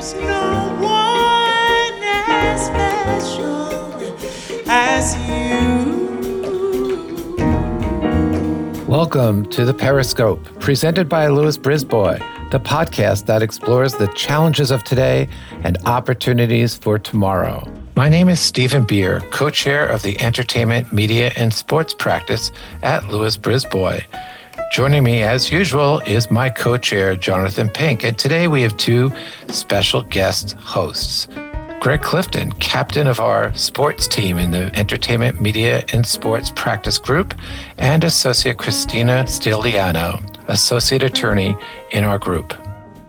There's 0.00 0.14
no 0.14 0.78
one 0.80 2.02
as 2.02 2.64
special 2.64 3.68
as 4.66 5.14
you. 5.28 6.00
Welcome 8.88 9.44
to 9.50 9.66
the 9.66 9.74
Periscope, 9.74 10.42
presented 10.58 11.06
by 11.06 11.28
Lewis 11.28 11.58
Brisbois, 11.58 12.18
the 12.50 12.58
podcast 12.58 13.26
that 13.26 13.42
explores 13.42 13.92
the 13.92 14.06
challenges 14.14 14.70
of 14.70 14.84
today 14.84 15.28
and 15.64 15.76
opportunities 15.84 16.74
for 16.74 16.98
tomorrow. 16.98 17.70
My 17.94 18.08
name 18.08 18.30
is 18.30 18.40
Steven 18.40 18.84
Beer, 18.84 19.20
co 19.32 19.50
chair 19.50 19.86
of 19.86 20.00
the 20.00 20.18
Entertainment, 20.18 20.94
Media, 20.94 21.30
and 21.36 21.52
Sports 21.52 21.92
practice 21.92 22.52
at 22.82 23.06
Lewis 23.08 23.36
Brisbois. 23.36 24.02
Joining 24.72 25.02
me, 25.02 25.22
as 25.22 25.50
usual, 25.50 26.00
is 26.00 26.30
my 26.30 26.48
co 26.48 26.76
chair, 26.76 27.16
Jonathan 27.16 27.68
Pink. 27.68 28.04
And 28.04 28.16
today 28.16 28.48
we 28.48 28.62
have 28.62 28.76
two 28.76 29.12
special 29.48 30.02
guest 30.02 30.52
hosts. 30.52 31.26
Gregg 31.80 32.02
Clifton, 32.02 32.52
captain 32.52 33.06
of 33.06 33.20
our 33.20 33.54
sports 33.54 34.06
team 34.06 34.38
in 34.38 34.50
the 34.50 34.70
Entertainment, 34.78 35.40
Media, 35.40 35.82
and 35.92 36.06
Sports 36.06 36.52
Practice 36.54 36.98
Group, 36.98 37.34
and 37.78 38.04
Associate 38.04 38.56
Christina 38.56 39.24
Stylianou, 39.24 40.22
Associate 40.48 41.02
Attorney 41.02 41.56
in 41.92 42.04
our 42.04 42.18
group. 42.18 42.54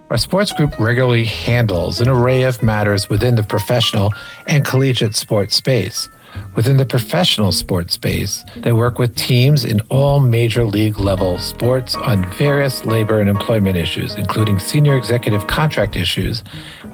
Our 0.09 0.17
sports 0.17 0.52
group 0.53 0.77
regularly 0.80 1.25
handles 1.25 2.02
an 2.02 2.08
array 2.08 2.44
of 2.44 2.63
matters 2.63 3.09
within 3.09 3.35
the 3.35 3.44
professional 3.44 4.13
and 4.47 4.66
collegiate 4.66 5.16
sports 5.16 5.55
space. 5.55 6.09
Within 6.55 6.77
the 6.77 6.85
professional 6.85 7.52
sports 7.52 7.94
space, 7.94 8.44
they 8.58 8.73
work 8.73 8.99
with 8.99 9.16
teams 9.16 9.63
in 9.63 9.81
all 9.89 10.20
major 10.20 10.66
league 10.66 10.99
level 10.99 11.38
sports 11.38 11.95
on 11.95 12.30
various 12.34 12.85
labor 12.85 13.20
and 13.20 13.30
employment 13.30 13.77
issues, 13.77 14.16
including 14.16 14.59
senior 14.59 14.98
executive 14.98 15.48
contract 15.48 15.95
issues, 15.95 16.44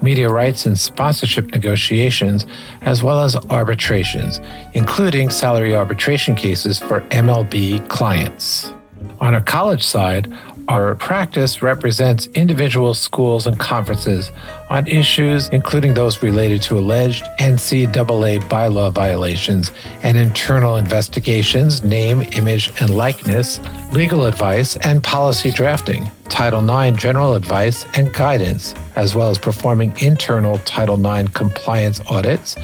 media 0.02 0.30
rights 0.30 0.66
and 0.66 0.78
sponsorship 0.80 1.48
negotiations, 1.48 2.46
as 2.82 3.04
well 3.04 3.24
as 3.24 3.36
arbitrations, 3.50 4.40
including 4.74 5.30
salary 5.30 5.76
arbitration 5.76 6.36
cases 6.36 6.80
for 6.80 7.02
MLB 7.10 7.88
clients. 7.90 8.74
On 9.20 9.34
a 9.34 9.42
college 9.42 9.84
side, 9.84 10.32
our 10.68 10.96
practice 10.96 11.62
represents 11.62 12.28
individual 12.28 12.94
schools 12.94 13.48
and 13.48 13.58
conferences 13.58 14.32
on 14.70 14.86
issues 14.88 15.48
including 15.50 15.94
those 15.94 16.22
related 16.22 16.62
to 16.62 16.78
alleged 16.78 17.24
NCAA 17.40 18.42
bylaw 18.50 18.92
violations 18.92 19.72
and 20.04 20.18
internal 20.18 20.76
investigations, 20.76 21.84
name, 21.84 22.22
image, 22.34 22.74
and 22.82 22.90
likeness, 22.90 23.62
legal 23.94 24.26
advice, 24.26 24.76
and 24.78 25.02
policy 25.04 25.52
drafting, 25.52 26.12
Title 26.28 26.62
IX 26.70 26.98
general 27.02 27.36
advice 27.36 27.86
and 27.96 28.14
guidance, 28.14 28.76
as 28.98 29.16
well 29.16 29.30
as 29.30 29.38
performing 29.38 29.96
internal 30.00 30.58
Title 30.60 31.00
IX 31.04 31.32
compliance 31.34 32.02
audits, 32.10 32.58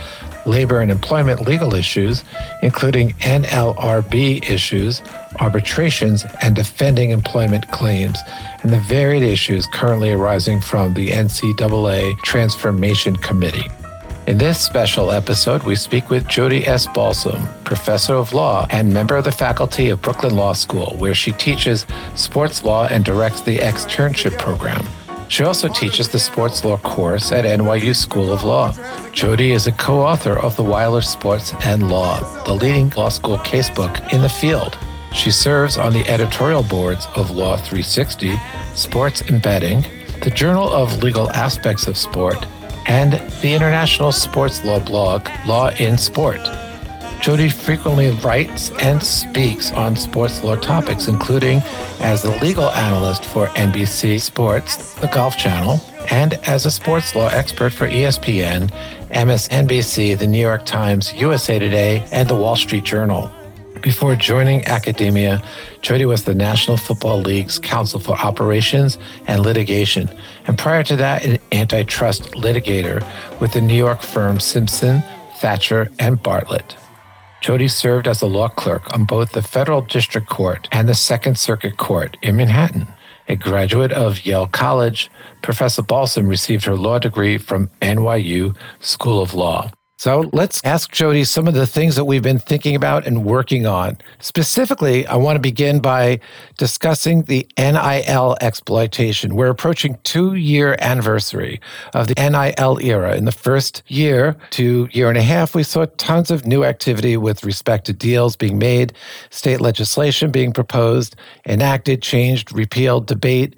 labor 0.45 0.81
and 0.81 0.91
employment 0.91 1.47
legal 1.47 1.73
issues, 1.73 2.23
including 2.61 3.13
NLRB 3.13 4.49
issues, 4.49 5.01
arbitrations, 5.39 6.25
and 6.41 6.55
defending 6.55 7.11
employment 7.11 7.69
claims, 7.71 8.17
and 8.61 8.71
the 8.71 8.79
varied 8.81 9.23
issues 9.23 9.67
currently 9.67 10.11
arising 10.11 10.61
from 10.61 10.93
the 10.93 11.09
NCAA 11.09 12.17
Transformation 12.19 13.15
Committee. 13.15 13.69
In 14.25 14.37
this 14.37 14.57
special 14.57 15.11
episode, 15.11 15.63
we 15.63 15.75
speak 15.75 16.09
with 16.09 16.25
Jodi 16.29 16.65
S. 16.65 16.87
Balsam, 16.87 17.45
professor 17.65 18.13
of 18.13 18.31
law 18.31 18.65
and 18.69 18.93
member 18.93 19.17
of 19.17 19.25
the 19.25 19.33
faculty 19.33 19.89
of 19.89 20.01
Brooklyn 20.01 20.37
Law 20.37 20.53
School, 20.53 20.95
where 20.97 21.13
she 21.13 21.33
teaches 21.33 21.85
sports 22.15 22.63
law 22.63 22.87
and 22.87 23.03
directs 23.03 23.41
the 23.41 23.57
externship 23.57 24.37
program. 24.39 24.85
She 25.33 25.43
also 25.43 25.67
teaches 25.67 26.09
the 26.09 26.19
sports 26.19 26.63
law 26.63 26.77
course 26.77 27.31
at 27.31 27.43
NYU 27.43 27.95
School 27.95 28.31
of 28.31 28.43
Law. 28.43 28.71
Jodi 29.13 29.51
is 29.51 29.65
a 29.65 29.71
co 29.71 29.99
author 29.99 30.37
of 30.37 30.55
The 30.55 30.63
Weiler 30.63 31.01
Sports 31.01 31.55
and 31.65 31.89
Law, 31.89 32.19
the 32.43 32.53
leading 32.53 32.91
law 32.91 33.09
school 33.09 33.39
casebook 33.39 34.13
in 34.13 34.21
the 34.21 34.29
field. 34.29 34.77
She 35.11 35.31
serves 35.31 35.75
on 35.75 35.91
the 35.91 36.07
editorial 36.07 36.61
boards 36.61 37.07
of 37.15 37.31
Law 37.31 37.57
360, 37.57 38.35
Sports 38.75 39.23
Embedding, 39.23 39.83
the 40.21 40.29
Journal 40.29 40.69
of 40.69 41.01
Legal 41.01 41.31
Aspects 41.31 41.87
of 41.87 41.97
Sport, 41.97 42.45
and 42.85 43.13
the 43.41 43.55
international 43.55 44.11
sports 44.11 44.63
law 44.63 44.77
blog, 44.77 45.23
LawInSport. 45.49 46.62
Jodi 47.23 47.47
frequently 47.47 48.11
writes 48.17 48.69
and 48.81 49.01
speaks 49.01 49.71
on 49.71 49.95
sports 49.95 50.43
law 50.43 50.57
topics, 50.57 51.07
including 51.07 51.61
as 52.01 52.21
the 52.21 52.37
legal 52.41 52.69
analyst 52.71 53.23
for 53.23 53.47
NBC 53.47 54.19
Sports, 54.19 54.95
the 54.95 55.07
Golf 55.07 55.37
Channel, 55.37 55.79
and 56.11 56.33
as 56.45 56.65
a 56.65 56.71
sports 56.71 57.15
law 57.15 57.29
expert 57.29 57.71
for 57.71 57.87
ESPN, 57.87 58.69
MSNBC, 59.11 60.19
the 60.19 60.27
New 60.27 60.41
York 60.41 60.65
Times, 60.65 61.13
USA 61.13 61.59
Today, 61.59 62.05
and 62.11 62.27
the 62.27 62.35
Wall 62.35 62.57
Street 62.57 62.83
Journal. 62.83 63.31
Before 63.79 64.17
joining 64.17 64.65
academia, 64.65 65.41
Jodi 65.81 66.03
was 66.03 66.25
the 66.25 66.35
National 66.35 66.75
Football 66.75 67.21
League's 67.21 67.57
Counsel 67.57 68.01
for 68.01 68.17
Operations 68.17 68.97
and 69.27 69.43
Litigation, 69.43 70.09
and 70.45 70.57
prior 70.57 70.83
to 70.83 70.97
that, 70.97 71.23
an 71.23 71.39
antitrust 71.53 72.23
litigator 72.33 73.01
with 73.39 73.53
the 73.53 73.61
New 73.61 73.77
York 73.77 74.01
firm 74.01 74.41
Simpson, 74.41 75.01
Thacher, 75.37 75.89
and 75.99 76.21
Bartlett. 76.21 76.75
Jodi 77.43 77.67
served 77.67 78.07
as 78.07 78.21
a 78.21 78.25
law 78.25 78.47
clerk 78.47 78.93
on 78.93 79.03
both 79.03 79.33
the 79.33 79.41
Federal 79.41 79.81
District 79.81 80.29
Court 80.29 80.69
and 80.71 80.87
the 80.87 80.95
Second 80.95 81.37
Circuit 81.37 81.75
Court 81.75 82.15
in 82.21 82.37
Manhattan. 82.37 82.87
A 83.27 83.35
graduate 83.35 83.91
of 83.91 84.25
Yale 84.25 84.47
College, 84.47 85.11
Professor 85.41 85.81
Balsam 85.81 86.25
received 86.27 86.63
her 86.63 86.77
law 86.77 86.99
degree 86.99 87.37
from 87.37 87.69
NYU 87.81 88.55
School 88.79 89.21
of 89.21 89.33
Law. 89.33 89.71
So 90.03 90.29
let's 90.33 90.61
ask 90.65 90.91
Jodi 90.91 91.23
some 91.23 91.47
of 91.47 91.53
the 91.53 91.65
things 91.65 91.95
that 91.95 92.03
we've 92.03 92.21
been 92.21 92.37
thinking 92.37 92.75
about 92.75 93.07
and 93.07 93.23
working 93.23 93.65
on. 93.65 93.97
Specifically, 94.19 95.07
I 95.07 95.15
want 95.15 95.37
to 95.37 95.39
begin 95.39 95.79
by 95.79 96.19
discussing 96.57 97.21
the 97.21 97.47
NIL 97.57 98.35
exploitation. 98.41 99.33
We're 99.33 99.47
approaching 99.47 99.97
two 100.03 100.35
year 100.35 100.75
anniversary 100.81 101.61
of 101.93 102.07
the 102.09 102.15
NIL 102.15 102.79
era. 102.79 103.15
In 103.15 103.23
the 103.23 103.31
first 103.31 103.81
year 103.87 104.35
to 104.49 104.89
year 104.91 105.07
and 105.07 105.17
a 105.17 105.21
half, 105.21 105.55
we 105.55 105.63
saw 105.63 105.85
tons 105.95 106.29
of 106.31 106.45
new 106.45 106.65
activity 106.65 107.15
with 107.15 107.45
respect 107.45 107.85
to 107.85 107.93
deals 107.93 108.35
being 108.35 108.59
made, 108.59 108.91
state 109.29 109.61
legislation 109.61 110.31
being 110.31 110.51
proposed, 110.51 111.15
enacted, 111.45 112.01
changed, 112.01 112.51
repealed, 112.51 113.07
debate, 113.07 113.55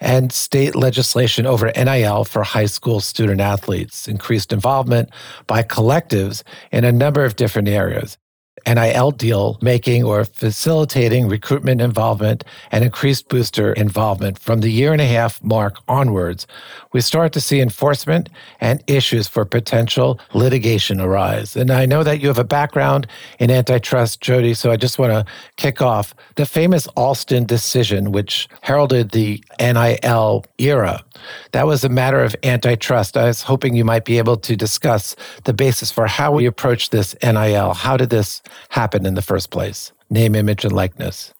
and 0.00 0.32
state 0.32 0.74
legislation 0.74 1.46
over 1.46 1.72
NIL 1.76 2.24
for 2.24 2.42
high 2.42 2.66
school 2.66 3.00
student 3.00 3.40
athletes, 3.40 4.08
increased 4.08 4.52
involvement 4.52 5.10
by 5.46 5.62
collectives 5.62 6.42
in 6.72 6.84
a 6.84 6.92
number 6.92 7.24
of 7.24 7.36
different 7.36 7.68
areas. 7.68 8.18
NIL 8.66 9.10
deal 9.10 9.58
making 9.60 10.04
or 10.04 10.24
facilitating 10.24 11.28
recruitment 11.28 11.80
involvement 11.80 12.44
and 12.70 12.84
increased 12.84 13.28
booster 13.28 13.72
involvement 13.72 14.38
from 14.38 14.60
the 14.60 14.70
year 14.70 14.92
and 14.92 15.00
a 15.00 15.06
half 15.06 15.42
mark 15.42 15.78
onwards, 15.88 16.46
we 16.92 17.00
start 17.00 17.32
to 17.32 17.40
see 17.40 17.60
enforcement 17.60 18.28
and 18.60 18.82
issues 18.86 19.28
for 19.28 19.44
potential 19.44 20.18
litigation 20.32 21.00
arise. 21.00 21.56
And 21.56 21.70
I 21.70 21.86
know 21.86 22.02
that 22.02 22.20
you 22.20 22.28
have 22.28 22.38
a 22.38 22.44
background 22.44 23.06
in 23.38 23.50
antitrust, 23.50 24.20
Jodi, 24.20 24.54
so 24.54 24.70
I 24.70 24.76
just 24.76 24.98
want 24.98 25.12
to 25.12 25.24
kick 25.56 25.82
off 25.82 26.14
the 26.36 26.46
famous 26.46 26.86
Alston 26.96 27.44
decision, 27.44 28.12
which 28.12 28.48
heralded 28.62 29.10
the 29.10 29.42
NIL 29.60 30.44
era. 30.58 31.04
That 31.52 31.66
was 31.66 31.84
a 31.84 31.88
matter 31.88 32.22
of 32.22 32.34
antitrust. 32.42 33.16
I 33.16 33.24
was 33.24 33.42
hoping 33.42 33.74
you 33.74 33.84
might 33.84 34.04
be 34.04 34.18
able 34.18 34.36
to 34.36 34.56
discuss 34.56 35.16
the 35.44 35.52
basis 35.52 35.90
for 35.90 36.06
how 36.06 36.32
we 36.32 36.46
approach 36.46 36.90
this 36.90 37.14
NIL. 37.22 37.74
How 37.74 37.96
did 37.96 38.10
this 38.10 38.42
happen 38.70 39.06
in 39.06 39.14
the 39.14 39.22
first 39.22 39.50
place? 39.50 39.92
Name, 40.10 40.34
image, 40.34 40.64
and 40.64 40.72
likeness. 40.72 41.32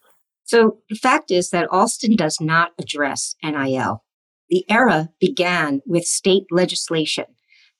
So 0.45 0.79
the 0.89 0.97
fact 0.97 1.31
is 1.31 1.51
that 1.51 1.69
Alston 1.71 2.17
does 2.17 2.41
not 2.41 2.73
address 2.79 3.35
NIL. 3.43 4.05
The 4.49 4.65
era 4.71 5.11
began 5.21 5.83
with 5.87 6.05
state 6.05 6.45
legislation 6.51 7.27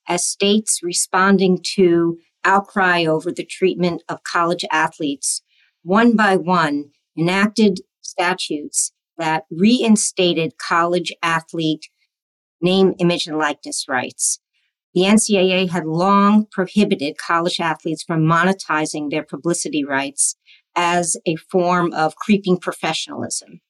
as 0.07 0.25
states 0.25 0.81
responding 0.83 1.59
to 1.75 2.17
outcry 2.43 3.05
over 3.05 3.31
the 3.31 3.45
treatment 3.45 4.03
of 4.07 4.23
college 4.23 4.65
athletes, 4.71 5.41
one 5.83 6.15
by 6.15 6.37
one, 6.37 6.91
enacted 7.17 7.81
statutes 8.01 8.91
that 9.17 9.45
reinstated 9.51 10.57
college 10.57 11.11
athlete 11.21 11.89
name, 12.61 12.93
image, 12.99 13.27
and 13.27 13.37
likeness 13.37 13.85
rights. 13.87 14.39
The 14.99 15.05
NCAA 15.05 15.69
had 15.69 15.85
long 15.85 16.45
prohibited 16.51 17.17
college 17.17 17.61
athletes 17.61 18.03
from 18.03 18.25
monetizing 18.25 19.09
their 19.09 19.23
publicity 19.23 19.85
rights 19.85 20.35
as 20.75 21.15
a 21.25 21.37
form 21.37 21.93
of 21.93 22.17
creeping 22.17 22.57
professionalism 22.57 23.61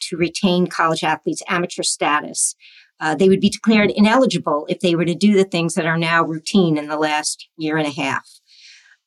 to 0.00 0.16
retain 0.16 0.66
college 0.66 1.04
athletes' 1.04 1.42
amateur 1.46 1.82
status. 1.82 2.56
Uh, 3.00 3.14
they 3.14 3.28
would 3.28 3.38
be 3.38 3.50
declared 3.50 3.90
ineligible 3.90 4.64
if 4.70 4.80
they 4.80 4.94
were 4.94 5.04
to 5.04 5.14
do 5.14 5.34
the 5.34 5.44
things 5.44 5.74
that 5.74 5.84
are 5.84 5.98
now 5.98 6.24
routine 6.24 6.78
in 6.78 6.88
the 6.88 6.96
last 6.96 7.50
year 7.58 7.76
and 7.76 7.86
a 7.86 8.00
half. 8.00 8.26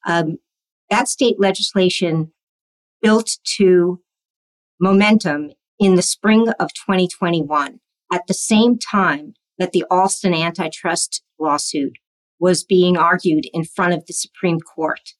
Um, 0.06 0.38
that 0.92 1.07
state 1.07 1.39
legislation 1.39 2.31
built 3.01 3.39
to 3.57 4.01
momentum 4.80 5.50
in 5.80 5.95
the 5.95 6.04
spring 6.04 6.48
of 6.60 6.75
2021. 6.75 7.80
At 8.13 8.28
the 8.28 8.36
same 8.36 8.78
time, 8.78 9.33
that 9.61 9.73
the 9.73 9.85
Alston 9.91 10.33
antitrust 10.33 11.21
lawsuit 11.39 11.93
was 12.39 12.63
being 12.63 12.97
argued 12.97 13.45
in 13.53 13.63
front 13.63 13.93
of 13.93 14.07
the 14.07 14.13
Supreme 14.13 14.59
Court. 14.59 15.11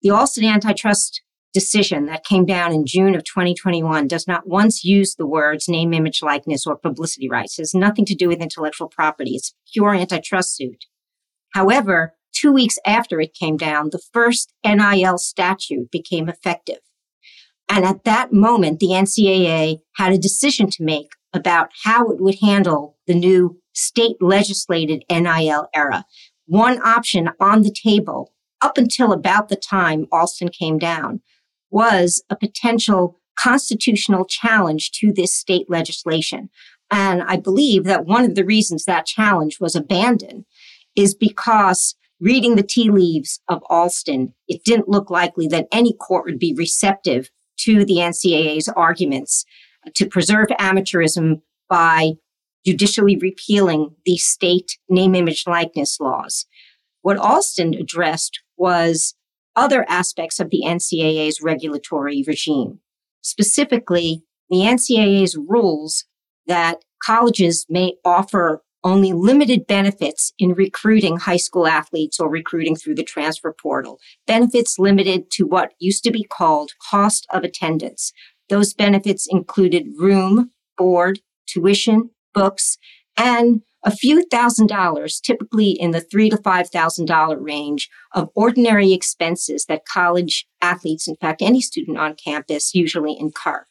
The 0.00 0.08
Alston 0.08 0.46
antitrust 0.46 1.20
decision 1.52 2.06
that 2.06 2.24
came 2.24 2.46
down 2.46 2.72
in 2.72 2.86
June 2.86 3.14
of 3.14 3.24
2021 3.24 4.08
does 4.08 4.26
not 4.26 4.48
once 4.48 4.82
use 4.82 5.14
the 5.14 5.26
words 5.26 5.68
name, 5.68 5.92
image, 5.92 6.22
likeness, 6.22 6.66
or 6.66 6.74
publicity 6.74 7.28
rights. 7.28 7.58
It 7.58 7.62
has 7.62 7.74
nothing 7.74 8.06
to 8.06 8.14
do 8.14 8.28
with 8.28 8.40
intellectual 8.40 8.88
property. 8.88 9.32
It's 9.32 9.54
pure 9.70 9.94
antitrust 9.94 10.56
suit. 10.56 10.86
However, 11.52 12.14
two 12.34 12.50
weeks 12.50 12.78
after 12.86 13.20
it 13.20 13.34
came 13.34 13.58
down, 13.58 13.90
the 13.90 14.02
first 14.14 14.54
NIL 14.64 15.18
statute 15.18 15.90
became 15.90 16.30
effective. 16.30 16.78
And 17.68 17.84
at 17.84 18.04
that 18.04 18.32
moment, 18.32 18.80
the 18.80 18.88
NCAA 18.88 19.80
had 19.96 20.14
a 20.14 20.18
decision 20.18 20.70
to 20.70 20.82
make 20.82 21.10
about 21.34 21.70
how 21.84 22.10
it 22.10 22.20
would 22.20 22.38
handle 22.40 22.96
the 23.06 23.14
new 23.14 23.61
state 23.72 24.16
legislated 24.20 25.04
NIL 25.10 25.68
era. 25.74 26.04
One 26.46 26.80
option 26.82 27.30
on 27.40 27.62
the 27.62 27.72
table 27.72 28.32
up 28.60 28.78
until 28.78 29.12
about 29.12 29.48
the 29.48 29.56
time 29.56 30.06
Alston 30.12 30.48
came 30.48 30.78
down 30.78 31.20
was 31.70 32.22
a 32.30 32.36
potential 32.36 33.18
constitutional 33.38 34.24
challenge 34.24 34.92
to 34.92 35.12
this 35.12 35.34
state 35.34 35.68
legislation. 35.68 36.50
And 36.90 37.22
I 37.22 37.36
believe 37.36 37.84
that 37.84 38.04
one 38.04 38.24
of 38.24 38.34
the 38.34 38.44
reasons 38.44 38.84
that 38.84 39.06
challenge 39.06 39.58
was 39.58 39.74
abandoned 39.74 40.44
is 40.94 41.14
because 41.14 41.96
reading 42.20 42.54
the 42.54 42.62
tea 42.62 42.90
leaves 42.90 43.40
of 43.48 43.62
Alston, 43.68 44.34
it 44.46 44.62
didn't 44.64 44.88
look 44.88 45.10
likely 45.10 45.48
that 45.48 45.66
any 45.72 45.94
court 45.94 46.26
would 46.26 46.38
be 46.38 46.54
receptive 46.54 47.30
to 47.58 47.84
the 47.84 47.94
NCAA's 47.94 48.68
arguments 48.68 49.44
to 49.94 50.06
preserve 50.06 50.48
amateurism 50.60 51.40
by 51.68 52.12
judicially 52.64 53.16
repealing 53.16 53.94
the 54.04 54.16
state 54.16 54.78
name, 54.88 55.14
image, 55.14 55.44
likeness 55.46 55.98
laws. 56.00 56.46
What 57.02 57.18
Alston 57.18 57.74
addressed 57.74 58.40
was 58.56 59.14
other 59.56 59.84
aspects 59.88 60.40
of 60.40 60.50
the 60.50 60.62
NCAA's 60.64 61.40
regulatory 61.42 62.24
regime. 62.26 62.80
Specifically, 63.22 64.22
the 64.50 64.58
NCAA's 64.58 65.36
rules 65.36 66.04
that 66.46 66.84
colleges 67.04 67.66
may 67.68 67.94
offer 68.04 68.62
only 68.84 69.12
limited 69.12 69.66
benefits 69.66 70.32
in 70.38 70.54
recruiting 70.54 71.18
high 71.18 71.36
school 71.36 71.66
athletes 71.66 72.18
or 72.18 72.28
recruiting 72.28 72.74
through 72.74 72.96
the 72.96 73.04
transfer 73.04 73.54
portal. 73.60 73.98
Benefits 74.26 74.78
limited 74.78 75.30
to 75.32 75.46
what 75.46 75.72
used 75.78 76.02
to 76.04 76.10
be 76.10 76.24
called 76.24 76.72
cost 76.90 77.26
of 77.32 77.44
attendance. 77.44 78.12
Those 78.48 78.74
benefits 78.74 79.26
included 79.30 79.86
room, 79.96 80.50
board, 80.76 81.20
tuition, 81.46 82.10
books, 82.32 82.78
and 83.16 83.62
a 83.84 83.90
few 83.90 84.24
thousand 84.30 84.68
dollars, 84.68 85.20
typically 85.20 85.70
in 85.70 85.90
the 85.90 86.00
three 86.00 86.30
to 86.30 86.36
five 86.36 86.68
thousand 86.70 87.06
dollar 87.06 87.38
range 87.38 87.88
of 88.12 88.30
ordinary 88.34 88.92
expenses 88.92 89.66
that 89.66 89.86
college 89.86 90.46
athletes, 90.60 91.08
in 91.08 91.16
fact, 91.16 91.42
any 91.42 91.60
student 91.60 91.98
on 91.98 92.14
campus 92.14 92.74
usually 92.74 93.16
incur. 93.18 93.66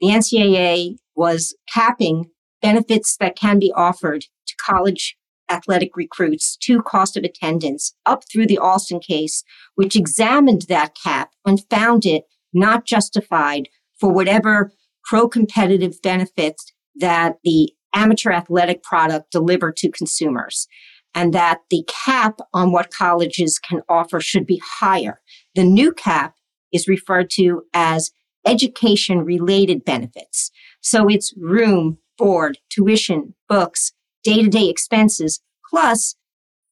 The 0.00 0.08
NCAA 0.08 0.96
was 1.14 1.56
capping 1.72 2.30
benefits 2.60 3.16
that 3.18 3.36
can 3.36 3.58
be 3.58 3.72
offered 3.74 4.22
to 4.22 4.54
college 4.60 5.16
athletic 5.50 5.96
recruits 5.96 6.56
to 6.56 6.82
cost 6.82 7.16
of 7.16 7.24
attendance 7.24 7.94
up 8.04 8.24
through 8.30 8.46
the 8.46 8.58
Alston 8.58 9.00
case, 9.00 9.44
which 9.76 9.96
examined 9.96 10.62
that 10.68 10.96
cap 11.02 11.30
and 11.46 11.64
found 11.70 12.04
it 12.04 12.24
not 12.52 12.84
justified 12.84 13.68
for 13.98 14.12
whatever 14.12 14.72
pro 15.04 15.28
competitive 15.28 16.00
benefits 16.02 16.72
that 16.96 17.36
the 17.44 17.72
amateur 17.94 18.32
athletic 18.32 18.82
product 18.82 19.30
delivered 19.30 19.76
to 19.78 19.90
consumers. 19.90 20.66
And 21.14 21.32
that 21.32 21.60
the 21.70 21.84
cap 21.88 22.38
on 22.52 22.70
what 22.70 22.90
colleges 22.90 23.58
can 23.58 23.82
offer 23.88 24.20
should 24.20 24.46
be 24.46 24.62
higher. 24.64 25.20
The 25.54 25.64
new 25.64 25.92
cap 25.92 26.34
is 26.72 26.86
referred 26.86 27.30
to 27.30 27.62
as 27.72 28.10
education 28.46 29.20
related 29.24 29.84
benefits. 29.84 30.50
So 30.80 31.08
it's 31.08 31.34
room, 31.36 31.98
board, 32.16 32.58
tuition, 32.70 33.34
books, 33.48 33.92
day 34.22 34.42
to 34.42 34.48
day 34.48 34.68
expenses, 34.68 35.40
plus 35.68 36.14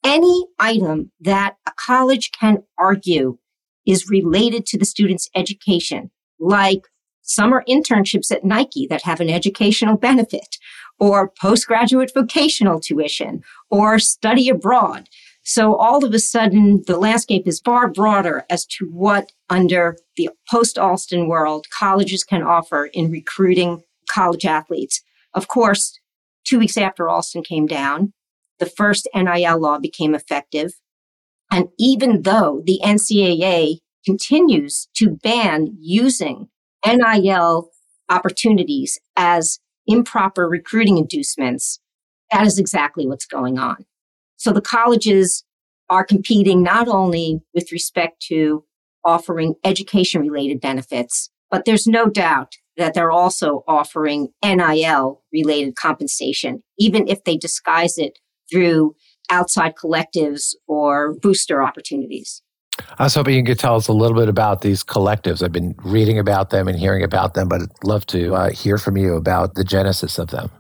any 0.04 0.46
item 0.58 1.10
that 1.20 1.56
a 1.66 1.72
college 1.76 2.30
can 2.38 2.62
argue 2.78 3.38
is 3.86 4.08
related 4.08 4.66
to 4.66 4.78
the 4.78 4.84
student's 4.84 5.28
education, 5.34 6.10
like 6.38 6.82
summer 7.22 7.64
internships 7.68 8.30
at 8.30 8.44
Nike 8.44 8.86
that 8.88 9.02
have 9.02 9.20
an 9.20 9.30
educational 9.30 9.96
benefit, 9.96 10.56
or 10.98 11.32
postgraduate 11.40 12.12
vocational 12.14 12.80
tuition, 12.80 13.42
or 13.70 13.98
study 13.98 14.48
abroad. 14.48 15.08
So 15.42 15.76
all 15.76 16.04
of 16.04 16.12
a 16.12 16.18
sudden, 16.18 16.82
the 16.86 16.98
landscape 16.98 17.46
is 17.46 17.60
far 17.60 17.88
broader 17.88 18.44
as 18.50 18.66
to 18.66 18.86
what 18.86 19.30
under 19.48 19.96
the 20.16 20.30
post 20.50 20.76
Alston 20.78 21.28
world 21.28 21.66
colleges 21.70 22.24
can 22.24 22.42
offer 22.42 22.86
in 22.86 23.10
recruiting 23.10 23.82
college 24.10 24.44
athletes. 24.44 25.02
Of 25.34 25.46
course, 25.48 26.00
two 26.44 26.58
weeks 26.58 26.76
after 26.76 27.08
Alston 27.08 27.42
came 27.42 27.66
down, 27.66 28.12
the 28.58 28.66
first 28.66 29.08
NIL 29.14 29.60
law 29.60 29.78
became 29.78 30.14
effective. 30.14 30.72
And 31.50 31.68
even 31.78 32.22
though 32.22 32.62
the 32.64 32.80
NCAA 32.82 33.78
continues 34.04 34.88
to 34.94 35.10
ban 35.10 35.76
using 35.80 36.48
NIL 36.84 37.70
opportunities 38.08 38.98
as 39.16 39.58
improper 39.86 40.48
recruiting 40.48 40.98
inducements, 40.98 41.80
that 42.30 42.46
is 42.46 42.58
exactly 42.58 43.06
what's 43.06 43.26
going 43.26 43.58
on. 43.58 43.84
So 44.36 44.52
the 44.52 44.60
colleges 44.60 45.44
are 45.88 46.04
competing 46.04 46.62
not 46.62 46.88
only 46.88 47.40
with 47.54 47.72
respect 47.72 48.20
to 48.28 48.64
offering 49.04 49.54
education 49.64 50.22
related 50.22 50.60
benefits, 50.60 51.30
but 51.50 51.64
there's 51.64 51.86
no 51.86 52.06
doubt 52.06 52.54
that 52.76 52.92
they're 52.92 53.12
also 53.12 53.62
offering 53.66 54.28
NIL 54.44 55.22
related 55.32 55.76
compensation, 55.76 56.62
even 56.78 57.08
if 57.08 57.24
they 57.24 57.36
disguise 57.36 57.96
it 57.96 58.18
through 58.50 58.94
outside 59.30 59.74
collectives 59.74 60.54
or 60.66 61.14
booster 61.14 61.62
opportunities. 61.62 62.42
I 62.98 63.04
was 63.04 63.14
hoping 63.14 63.34
you 63.34 63.44
could 63.44 63.58
tell 63.58 63.76
us 63.76 63.88
a 63.88 63.92
little 63.92 64.16
bit 64.16 64.28
about 64.28 64.60
these 64.60 64.82
collectives. 64.82 65.42
I've 65.42 65.52
been 65.52 65.74
reading 65.84 66.18
about 66.18 66.50
them 66.50 66.68
and 66.68 66.78
hearing 66.78 67.02
about 67.02 67.34
them, 67.34 67.48
but 67.48 67.62
I'd 67.62 67.84
love 67.84 68.06
to 68.06 68.34
uh, 68.34 68.50
hear 68.50 68.78
from 68.78 68.96
you 68.96 69.14
about 69.14 69.54
the 69.54 69.64
genesis 69.64 70.18
of 70.18 70.28
them. 70.28 70.50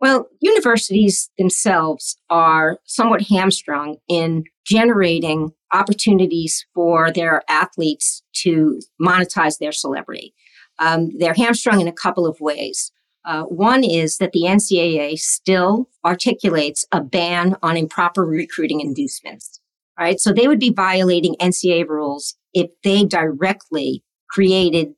Well, 0.00 0.28
universities 0.40 1.30
themselves 1.36 2.16
are 2.30 2.78
somewhat 2.86 3.22
hamstrung 3.28 3.96
in 4.08 4.44
generating 4.64 5.52
opportunities 5.72 6.64
for 6.74 7.12
their 7.12 7.42
athletes 7.48 8.22
to 8.42 8.80
monetize 9.00 9.58
their 9.58 9.72
celebrity. 9.72 10.34
Um, 10.78 11.10
they're 11.18 11.34
hamstrung 11.34 11.80
in 11.80 11.88
a 11.88 11.92
couple 11.92 12.26
of 12.26 12.40
ways. 12.40 12.92
Uh, 13.26 13.42
one 13.42 13.84
is 13.84 14.16
that 14.16 14.32
the 14.32 14.44
NCAA 14.44 15.18
still 15.18 15.90
articulates 16.04 16.86
a 16.90 17.02
ban 17.02 17.56
on 17.62 17.76
improper 17.76 18.24
recruiting 18.24 18.80
inducements. 18.80 19.59
Right. 19.98 20.18
So 20.18 20.32
they 20.32 20.48
would 20.48 20.60
be 20.60 20.72
violating 20.72 21.36
NCAA 21.40 21.86
rules 21.86 22.34
if 22.54 22.70
they 22.82 23.04
directly 23.04 24.02
created 24.30 24.94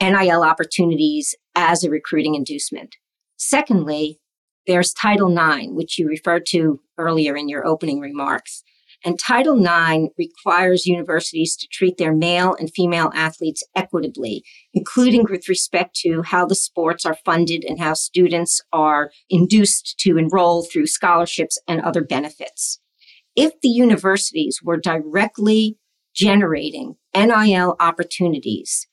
NIL 0.00 0.42
opportunities 0.42 1.34
as 1.54 1.84
a 1.84 1.90
recruiting 1.90 2.34
inducement. 2.34 2.96
Secondly, 3.36 4.18
there's 4.66 4.92
Title 4.92 5.30
IX, 5.30 5.72
which 5.72 5.98
you 5.98 6.08
referred 6.08 6.46
to 6.46 6.80
earlier 6.98 7.36
in 7.36 7.48
your 7.48 7.66
opening 7.66 8.00
remarks. 8.00 8.62
And 9.04 9.18
Title 9.18 9.60
IX 9.60 10.12
requires 10.18 10.86
universities 10.86 11.54
to 11.56 11.68
treat 11.70 11.98
their 11.98 12.14
male 12.14 12.56
and 12.58 12.72
female 12.74 13.12
athletes 13.14 13.62
equitably, 13.76 14.42
including 14.72 15.26
with 15.28 15.48
respect 15.48 15.94
to 15.96 16.22
how 16.22 16.46
the 16.46 16.54
sports 16.54 17.04
are 17.04 17.18
funded 17.24 17.62
and 17.62 17.78
how 17.78 17.94
students 17.94 18.60
are 18.72 19.10
induced 19.28 19.96
to 20.00 20.16
enroll 20.16 20.64
through 20.64 20.86
scholarships 20.86 21.58
and 21.68 21.80
other 21.82 22.02
benefits 22.02 22.80
if 23.36 23.52
the 23.60 23.68
universities 23.68 24.60
were 24.62 24.76
directly 24.76 25.76
generating 26.14 26.96
NIL 27.14 27.76
opportunities, 27.78 28.86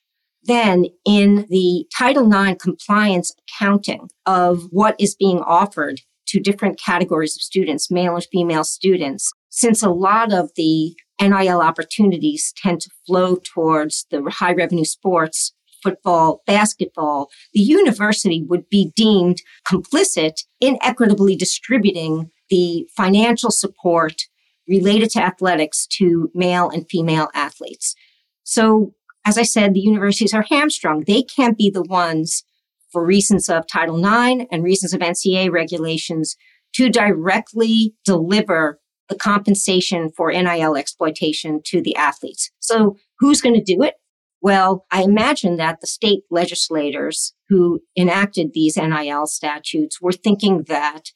then 0.44 0.86
in 1.06 1.48
the 1.50 1.86
Title 1.98 2.32
IX 2.32 2.62
compliance 2.62 3.34
accounting 3.48 4.10
of 4.26 4.68
what 4.72 4.96
is 5.00 5.16
being 5.16 5.40
offered 5.40 6.02
to 6.28 6.40
different 6.40 6.80
categories 6.80 7.36
of 7.38 7.42
students, 7.42 7.90
male 7.90 8.16
and 8.16 8.26
female 8.32 8.64
students, 8.64 9.32
since 9.50 9.82
a 9.82 9.90
lot 9.90 10.34
of 10.34 10.52
the 10.56 10.96
NIL 11.22 11.62
opportunities 11.62 12.54
tend 12.58 12.82
to 12.82 12.90
flow 13.06 13.38
towards 13.38 14.06
the 14.10 14.22
high 14.30 14.54
revenue 14.54 14.86
sports, 14.86 15.54
football, 15.82 16.42
basketball, 16.48 17.30
the 17.54 17.60
university 17.60 18.44
would 18.48 18.68
be 18.70 18.92
deemed 18.96 19.42
complicit 19.68 20.44
in 20.60 20.78
equitably 20.82 21.36
distributing 21.36 22.32
the 22.50 22.88
financial 22.96 23.52
support 23.52 24.24
related 24.68 25.10
to 25.12 25.24
athletics 25.24 25.88
to 25.88 26.30
male 26.34 26.70
and 26.70 26.90
female 26.90 27.30
athletes. 27.34 27.96
So, 28.44 28.94
as 29.26 29.38
I 29.38 29.44
said, 29.44 29.74
the 29.74 29.80
universities 29.80 30.34
are 30.34 30.46
hamstrung. 30.50 31.04
They 31.06 31.24
can't 31.24 31.58
be 31.58 31.70
the 31.70 31.84
ones, 31.84 32.44
for 32.92 33.06
reasons 33.06 33.50
of 33.50 33.66
Title 33.72 33.98
IX 33.98 34.46
and 34.52 34.64
reasons 34.64 34.94
of 34.94 35.00
NCAA 35.02 35.52
regulations, 35.52 36.36
to 36.76 36.90
directly 36.90 37.96
deliver 38.06 38.80
the 39.10 39.16
compensation 39.16 40.10
for 40.16 40.32
NIL 40.32 40.76
exploitation 40.76 41.62
to 41.66 41.82
the 41.82 41.96
athletes. 41.96 42.52
So 42.60 42.98
who's 43.20 43.42
going 43.42 43.56
to 43.56 43.64
do 43.64 43.84
it? 43.84 43.96
Well, 44.42 44.86
I 44.92 45.04
imagine 45.04 45.56
that 45.58 45.80
the 45.80 45.88
state 45.88 46.24
legislators 46.30 47.34
who 47.48 47.80
enacted 47.98 48.52
these 48.54 48.76
NIL 48.76 49.26
statutes 49.28 50.02
were 50.02 50.12
thinking 50.12 50.66
that 50.68 51.12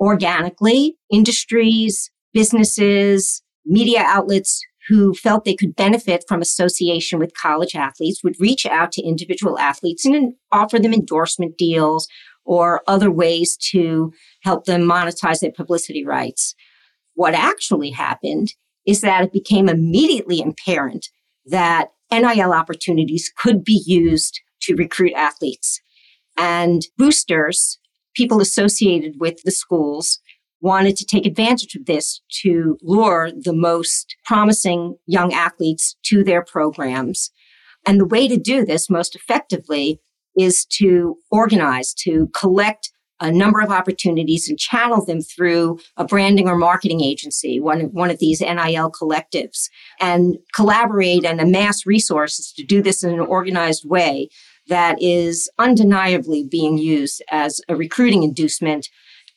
organically 0.00 0.96
industries, 1.10 2.10
businesses, 2.34 3.42
media 3.64 4.02
outlets 4.04 4.60
who 4.88 5.14
felt 5.14 5.44
they 5.44 5.54
could 5.54 5.74
benefit 5.74 6.24
from 6.28 6.42
association 6.42 7.18
with 7.18 7.32
college 7.34 7.74
athletes 7.74 8.22
would 8.22 8.38
reach 8.38 8.66
out 8.66 8.92
to 8.92 9.02
individual 9.02 9.58
athletes 9.58 10.04
and 10.04 10.34
offer 10.52 10.78
them 10.78 10.92
endorsement 10.92 11.56
deals 11.56 12.06
or 12.44 12.82
other 12.86 13.10
ways 13.10 13.56
to 13.56 14.12
help 14.42 14.66
them 14.66 14.82
monetize 14.82 15.40
their 15.40 15.52
publicity 15.52 16.04
rights. 16.04 16.54
What 17.14 17.32
actually 17.32 17.90
happened 17.90 18.52
is 18.86 19.00
that 19.00 19.24
it 19.24 19.32
became 19.32 19.68
immediately 19.68 20.42
apparent 20.42 21.08
that 21.46 21.88
NIL 22.12 22.52
opportunities 22.52 23.32
could 23.34 23.64
be 23.64 23.82
used 23.86 24.40
to 24.62 24.76
recruit 24.76 25.14
athletes. 25.14 25.80
And 26.36 26.82
boosters, 26.98 27.78
people 28.14 28.40
associated 28.40 29.14
with 29.18 29.42
the 29.44 29.50
schools, 29.50 30.18
wanted 30.64 30.96
to 30.96 31.04
take 31.04 31.26
advantage 31.26 31.74
of 31.74 31.84
this 31.84 32.22
to 32.42 32.78
lure 32.80 33.30
the 33.38 33.52
most 33.52 34.16
promising 34.24 34.96
young 35.06 35.30
athletes 35.32 35.94
to 36.02 36.24
their 36.24 36.42
programs. 36.42 37.30
And 37.86 38.00
the 38.00 38.06
way 38.06 38.26
to 38.28 38.38
do 38.38 38.64
this 38.64 38.88
most 38.88 39.14
effectively 39.14 40.00
is 40.36 40.64
to 40.78 41.16
organize, 41.30 41.92
to 41.94 42.28
collect 42.34 42.90
a 43.20 43.30
number 43.30 43.60
of 43.60 43.70
opportunities 43.70 44.48
and 44.48 44.58
channel 44.58 45.04
them 45.04 45.20
through 45.20 45.78
a 45.98 46.04
branding 46.04 46.48
or 46.48 46.56
marketing 46.56 47.02
agency, 47.02 47.60
one, 47.60 47.92
one 47.92 48.10
of 48.10 48.18
these 48.18 48.40
NIL 48.40 48.90
collectives, 48.90 49.68
and 50.00 50.36
collaborate 50.54 51.26
and 51.26 51.42
amass 51.42 51.84
resources 51.84 52.52
to 52.52 52.64
do 52.64 52.82
this 52.82 53.04
in 53.04 53.12
an 53.12 53.20
organized 53.20 53.84
way 53.86 54.28
that 54.68 55.00
is 55.00 55.50
undeniably 55.58 56.42
being 56.42 56.78
used 56.78 57.22
as 57.30 57.60
a 57.68 57.76
recruiting 57.76 58.22
inducement 58.22 58.88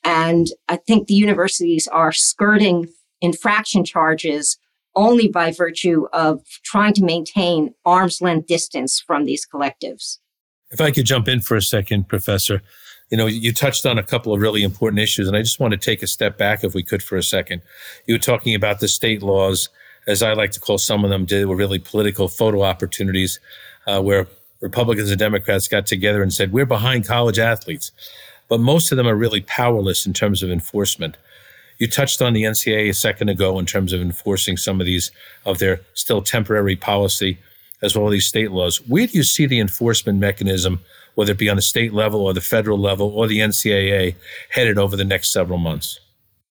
and 0.07 0.47
I 0.69 0.77
think 0.77 1.07
the 1.07 1.13
universities 1.13 1.85
are 1.85 2.13
skirting 2.13 2.87
infraction 3.19 3.83
charges 3.83 4.57
only 4.95 5.27
by 5.27 5.51
virtue 5.51 6.07
of 6.13 6.41
trying 6.63 6.93
to 6.93 7.03
maintain 7.03 7.73
arm's 7.85 8.21
length 8.21 8.47
distance 8.47 9.03
from 9.05 9.25
these 9.25 9.45
collectives. 9.45 10.17
If 10.71 10.79
I 10.79 10.91
could 10.91 11.05
jump 11.05 11.27
in 11.27 11.41
for 11.41 11.57
a 11.57 11.61
second, 11.61 12.07
Professor, 12.07 12.61
you 13.09 13.17
know, 13.17 13.25
you 13.25 13.53
touched 13.53 13.85
on 13.85 13.99
a 13.99 14.03
couple 14.03 14.33
of 14.33 14.39
really 14.39 14.63
important 14.63 15.01
issues, 15.01 15.27
and 15.27 15.35
I 15.35 15.41
just 15.41 15.59
want 15.59 15.71
to 15.71 15.77
take 15.77 16.01
a 16.01 16.07
step 16.07 16.37
back, 16.37 16.63
if 16.63 16.73
we 16.73 16.83
could, 16.83 17.03
for 17.03 17.17
a 17.17 17.23
second. 17.23 17.61
You 18.05 18.15
were 18.15 18.19
talking 18.19 18.55
about 18.55 18.79
the 18.79 18.87
state 18.87 19.21
laws, 19.21 19.67
as 20.07 20.23
I 20.23 20.33
like 20.33 20.51
to 20.51 20.59
call 20.61 20.77
some 20.77 21.03
of 21.03 21.09
them, 21.09 21.25
they 21.25 21.43
were 21.43 21.55
really 21.57 21.79
political 21.79 22.29
photo 22.29 22.61
opportunities, 22.61 23.41
uh, 23.87 24.01
where 24.01 24.25
Republicans 24.61 25.09
and 25.09 25.19
Democrats 25.19 25.67
got 25.67 25.85
together 25.85 26.23
and 26.23 26.33
said, 26.33 26.51
"We're 26.53 26.65
behind 26.65 27.05
college 27.05 27.39
athletes." 27.39 27.91
But 28.47 28.59
most 28.59 28.91
of 28.91 28.97
them 28.97 29.07
are 29.07 29.15
really 29.15 29.41
powerless 29.41 30.05
in 30.05 30.13
terms 30.13 30.43
of 30.43 30.49
enforcement. 30.49 31.17
You 31.77 31.87
touched 31.87 32.21
on 32.21 32.33
the 32.33 32.43
NCAA 32.43 32.89
a 32.89 32.93
second 32.93 33.29
ago 33.29 33.59
in 33.59 33.65
terms 33.65 33.93
of 33.93 34.01
enforcing 34.01 34.57
some 34.57 34.79
of 34.79 34.85
these 34.85 35.11
of 35.45 35.59
their 35.59 35.81
still 35.93 36.21
temporary 36.21 36.75
policy 36.75 37.37
as 37.81 37.95
well 37.95 38.07
as 38.07 38.13
these 38.13 38.27
state 38.27 38.51
laws. 38.51 38.77
Where 38.87 39.05
do 39.05 39.15
you 39.17 39.23
see 39.23 39.45
the 39.45 39.59
enforcement 39.59 40.19
mechanism, 40.19 40.79
whether 41.15 41.33
it 41.33 41.37
be 41.37 41.49
on 41.49 41.55
the 41.55 41.61
state 41.61 41.93
level 41.93 42.21
or 42.21 42.33
the 42.33 42.41
federal 42.41 42.79
level 42.79 43.09
or 43.09 43.27
the 43.27 43.39
NCAA, 43.39 44.15
headed 44.49 44.79
over 44.79 44.95
the 44.95 45.05
next 45.05 45.31
several 45.31 45.59
months? 45.59 45.99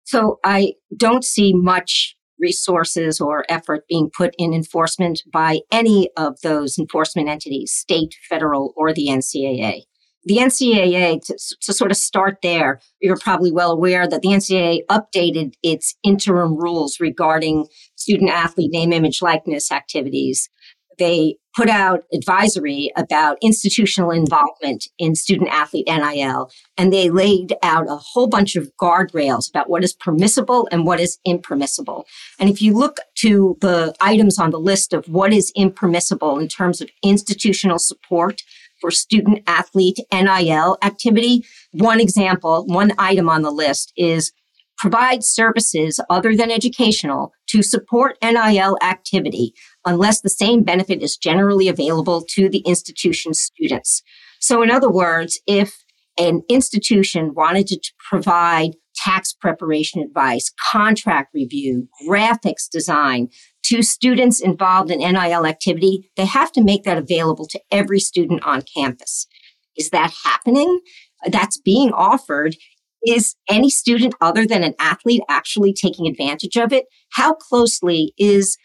So 0.04 0.38
I 0.44 0.74
don't 0.96 1.24
see 1.24 1.52
much 1.52 2.14
resources 2.38 3.20
or 3.20 3.44
effort 3.48 3.84
being 3.88 4.10
put 4.16 4.32
in 4.38 4.54
enforcement 4.54 5.22
by 5.32 5.60
any 5.72 6.08
of 6.16 6.40
those 6.42 6.78
enforcement 6.78 7.28
entities, 7.28 7.72
state, 7.72 8.14
federal, 8.28 8.72
or 8.76 8.92
the 8.92 9.08
NCAA 9.08 9.82
the 10.28 10.36
NCAA, 10.36 11.24
to, 11.24 11.38
to, 11.62 11.72
sort 11.72 11.90
of 11.90 11.96
start 11.96 12.38
there, 12.42 12.80
you're 13.00 13.16
probably 13.16 13.50
well 13.50 13.72
aware 13.72 14.06
that 14.06 14.20
the 14.20 14.28
NCAA 14.28 14.80
updated 14.90 15.54
its 15.62 15.96
interim 16.02 16.54
rules 16.54 17.00
regarding 17.00 17.66
student 17.96 18.30
athlete 18.30 18.70
name, 18.70 18.92
image, 18.92 19.22
likeness 19.22 19.72
activities. 19.72 20.50
They 20.98 21.36
put 21.56 21.70
out 21.70 22.02
advisory 22.12 22.90
about 22.94 23.38
institutional 23.40 24.10
involvement 24.10 24.88
in 24.98 25.14
student 25.14 25.48
athlete 25.50 25.88
NIL, 25.88 26.50
and 26.76 26.92
they 26.92 27.08
laid 27.08 27.54
out 27.62 27.88
a 27.88 27.96
whole 27.96 28.26
bunch 28.26 28.54
of 28.54 28.70
guardrails 28.80 29.48
about 29.48 29.70
what 29.70 29.82
is 29.82 29.94
permissible 29.94 30.68
and 30.70 30.84
what 30.84 31.00
is 31.00 31.18
impermissible. 31.24 32.04
And 32.38 32.50
if 32.50 32.60
you 32.60 32.74
look 32.74 32.98
to 33.20 33.56
the 33.62 33.94
items 34.00 34.38
on 34.38 34.50
the 34.50 34.60
list 34.60 34.92
of 34.92 35.08
what 35.08 35.32
is 35.32 35.52
impermissible 35.56 36.38
in 36.38 36.48
terms 36.48 36.82
of 36.82 36.90
institutional 37.02 37.78
support, 37.78 38.42
for 38.80 38.90
student 38.90 39.42
athlete 39.46 39.98
NIL 40.12 40.78
activity. 40.82 41.44
One 41.72 42.00
example, 42.00 42.64
one 42.66 42.92
item 42.98 43.28
on 43.28 43.42
the 43.42 43.50
list 43.50 43.92
is 43.96 44.32
provide 44.78 45.24
services 45.24 46.00
other 46.08 46.36
than 46.36 46.50
educational 46.50 47.32
to 47.48 47.62
support 47.62 48.16
NIL 48.22 48.78
activity 48.82 49.52
unless 49.84 50.20
the 50.20 50.30
same 50.30 50.62
benefit 50.62 51.02
is 51.02 51.16
generally 51.16 51.68
available 51.68 52.24
to 52.30 52.48
the 52.48 52.60
institution's 52.60 53.40
students. 53.40 54.02
So 54.40 54.62
in 54.62 54.70
other 54.70 54.90
words, 54.90 55.40
if 55.46 55.82
an 56.16 56.42
institution 56.48 57.32
wanted 57.34 57.66
to 57.68 57.80
provide 58.08 58.76
tax 58.94 59.32
preparation 59.32 60.02
advice, 60.02 60.52
contract 60.72 61.32
review, 61.32 61.88
graphics 62.08 62.68
design, 62.70 63.28
to 63.68 63.82
students 63.82 64.40
involved 64.40 64.90
in 64.90 64.98
NIL 64.98 65.46
activity, 65.46 66.10
they 66.16 66.24
have 66.24 66.50
to 66.52 66.62
make 66.62 66.84
that 66.84 66.98
available 66.98 67.46
to 67.46 67.60
every 67.70 68.00
student 68.00 68.42
on 68.42 68.62
campus. 68.62 69.26
Is 69.76 69.90
that 69.90 70.12
happening? 70.24 70.80
That's 71.26 71.60
being 71.60 71.92
offered. 71.92 72.56
Is 73.06 73.36
any 73.48 73.70
student 73.70 74.14
other 74.20 74.46
than 74.46 74.64
an 74.64 74.74
athlete 74.80 75.22
actually 75.28 75.72
taking 75.72 76.06
advantage 76.06 76.56
of 76.56 76.72
it? 76.72 76.86
How 77.12 77.34
closely 77.34 78.12
is 78.18 78.56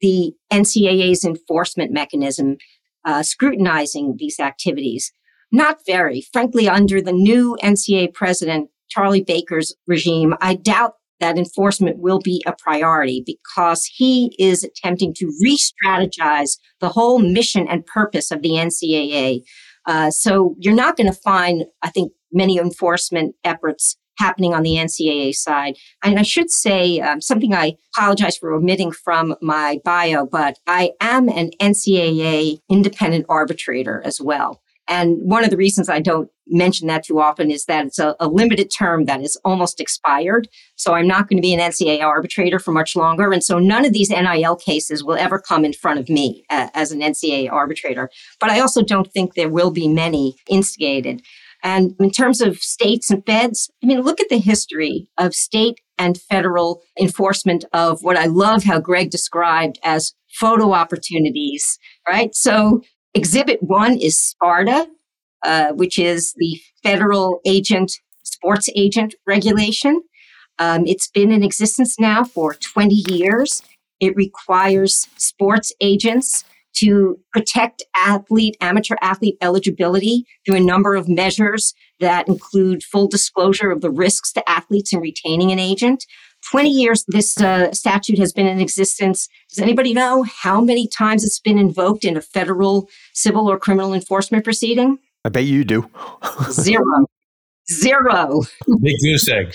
the 0.00 0.32
NCAA's 0.52 1.24
enforcement 1.24 1.92
mechanism 1.92 2.56
uh, 3.04 3.22
scrutinizing 3.22 4.16
these 4.18 4.40
activities? 4.40 5.12
Not 5.50 5.78
very. 5.86 6.20
Frankly, 6.32 6.68
under 6.68 7.00
the 7.00 7.12
new 7.12 7.56
NCAA 7.62 8.12
president, 8.12 8.70
Charlie 8.90 9.22
Baker's 9.22 9.74
regime, 9.86 10.34
I 10.40 10.54
doubt 10.54 10.94
that 11.20 11.38
enforcement 11.38 11.98
will 11.98 12.20
be 12.20 12.42
a 12.46 12.54
priority 12.58 13.22
because 13.26 13.84
he 13.84 14.34
is 14.38 14.64
attempting 14.64 15.14
to 15.14 15.32
re 15.42 15.56
strategize 15.56 16.58
the 16.80 16.90
whole 16.90 17.18
mission 17.18 17.66
and 17.68 17.86
purpose 17.86 18.30
of 18.30 18.42
the 18.42 18.50
NCAA. 18.50 19.42
Uh, 19.86 20.10
so 20.10 20.54
you're 20.58 20.74
not 20.74 20.96
going 20.96 21.10
to 21.10 21.18
find, 21.18 21.64
I 21.82 21.90
think, 21.90 22.12
many 22.32 22.58
enforcement 22.58 23.34
efforts 23.44 23.96
happening 24.18 24.52
on 24.52 24.62
the 24.62 24.74
NCAA 24.74 25.34
side. 25.34 25.76
And 26.02 26.18
I 26.18 26.22
should 26.22 26.50
say 26.50 27.00
um, 27.00 27.20
something 27.20 27.54
I 27.54 27.76
apologize 27.96 28.36
for 28.36 28.52
omitting 28.52 28.92
from 28.92 29.34
my 29.40 29.80
bio, 29.84 30.26
but 30.26 30.58
I 30.66 30.90
am 31.00 31.28
an 31.28 31.50
NCAA 31.60 32.58
independent 32.68 33.26
arbitrator 33.28 34.02
as 34.04 34.20
well. 34.20 34.60
And 34.88 35.18
one 35.20 35.44
of 35.44 35.50
the 35.50 35.56
reasons 35.56 35.88
I 35.88 36.00
don't 36.00 36.30
mention 36.48 36.86
that 36.88 37.04
too 37.04 37.20
often 37.20 37.50
is 37.50 37.64
that 37.66 37.86
it's 37.86 37.98
a, 37.98 38.16
a, 38.20 38.28
limited 38.28 38.70
term 38.70 39.04
that 39.06 39.20
is 39.20 39.36
almost 39.44 39.80
expired. 39.80 40.48
So 40.76 40.94
I'm 40.94 41.06
not 41.06 41.28
going 41.28 41.38
to 41.38 41.42
be 41.42 41.54
an 41.54 41.60
NCAA 41.60 42.02
arbitrator 42.02 42.58
for 42.58 42.72
much 42.72 42.94
longer. 42.96 43.32
And 43.32 43.42
so 43.42 43.58
none 43.58 43.84
of 43.84 43.92
these 43.92 44.10
NIL 44.10 44.56
cases 44.56 45.02
will 45.02 45.16
ever 45.16 45.38
come 45.38 45.64
in 45.64 45.72
front 45.72 45.98
of 46.00 46.08
me 46.08 46.44
uh, 46.50 46.68
as 46.74 46.92
an 46.92 47.00
NCAA 47.00 47.50
arbitrator. 47.50 48.10
But 48.40 48.50
I 48.50 48.60
also 48.60 48.82
don't 48.82 49.10
think 49.12 49.34
there 49.34 49.48
will 49.48 49.70
be 49.70 49.88
many 49.88 50.36
instigated. 50.48 51.22
And 51.62 51.94
in 51.98 52.10
terms 52.10 52.40
of 52.40 52.58
states 52.58 53.10
and 53.10 53.24
feds, 53.26 53.70
I 53.82 53.86
mean, 53.86 54.00
look 54.00 54.20
at 54.20 54.28
the 54.28 54.38
history 54.38 55.08
of 55.18 55.34
state 55.34 55.80
and 55.98 56.16
federal 56.16 56.82
enforcement 57.00 57.64
of 57.72 58.02
what 58.02 58.16
I 58.16 58.26
love 58.26 58.62
how 58.62 58.78
Gregg 58.78 59.10
described 59.10 59.78
as 59.82 60.14
photo 60.30 60.72
opportunities, 60.72 61.78
right? 62.06 62.34
So 62.34 62.82
Exhibit 63.14 63.62
one 63.62 63.96
is 63.96 64.20
SPARTA, 64.20 64.86
uh, 65.42 65.72
which 65.72 65.98
is 65.98 66.34
the 66.36 66.60
federal 66.82 67.40
agent, 67.46 67.92
sports 68.22 68.68
agent 68.74 69.14
regulation. 69.26 70.02
Um, 70.58 70.86
it's 70.86 71.08
been 71.08 71.30
in 71.30 71.42
existence 71.42 71.98
now 71.98 72.24
for 72.24 72.54
20 72.54 73.04
years. 73.08 73.62
It 74.00 74.14
requires 74.16 75.06
sports 75.16 75.72
agents 75.80 76.44
to 76.76 77.18
protect 77.32 77.82
athlete, 77.96 78.56
amateur 78.60 78.94
athlete 79.00 79.36
eligibility 79.40 80.24
through 80.44 80.56
a 80.56 80.60
number 80.60 80.94
of 80.94 81.08
measures 81.08 81.74
that 81.98 82.28
include 82.28 82.82
full 82.82 83.08
disclosure 83.08 83.70
of 83.70 83.80
the 83.80 83.90
risks 83.90 84.32
to 84.32 84.48
athletes 84.48 84.92
in 84.92 85.00
retaining 85.00 85.50
an 85.50 85.58
agent. 85.58 86.04
20 86.52 86.70
years 86.70 87.04
this 87.08 87.40
uh, 87.40 87.72
statute 87.72 88.18
has 88.18 88.32
been 88.32 88.46
in 88.46 88.60
existence. 88.60 89.28
Does 89.48 89.58
anybody 89.58 89.92
know 89.92 90.22
how 90.22 90.60
many 90.60 90.86
times 90.86 91.24
it's 91.24 91.40
been 91.40 91.58
invoked 91.58 92.04
in 92.04 92.16
a 92.16 92.22
federal 92.22 92.88
civil 93.12 93.50
or 93.50 93.58
criminal 93.58 93.92
enforcement 93.92 94.44
proceeding? 94.44 94.98
I 95.24 95.28
bet 95.28 95.44
you 95.44 95.64
do. 95.64 95.90
Zero. 96.50 96.82
Zero. 97.70 98.42
Big 98.80 98.94
goose 99.02 99.28
egg. 99.28 99.54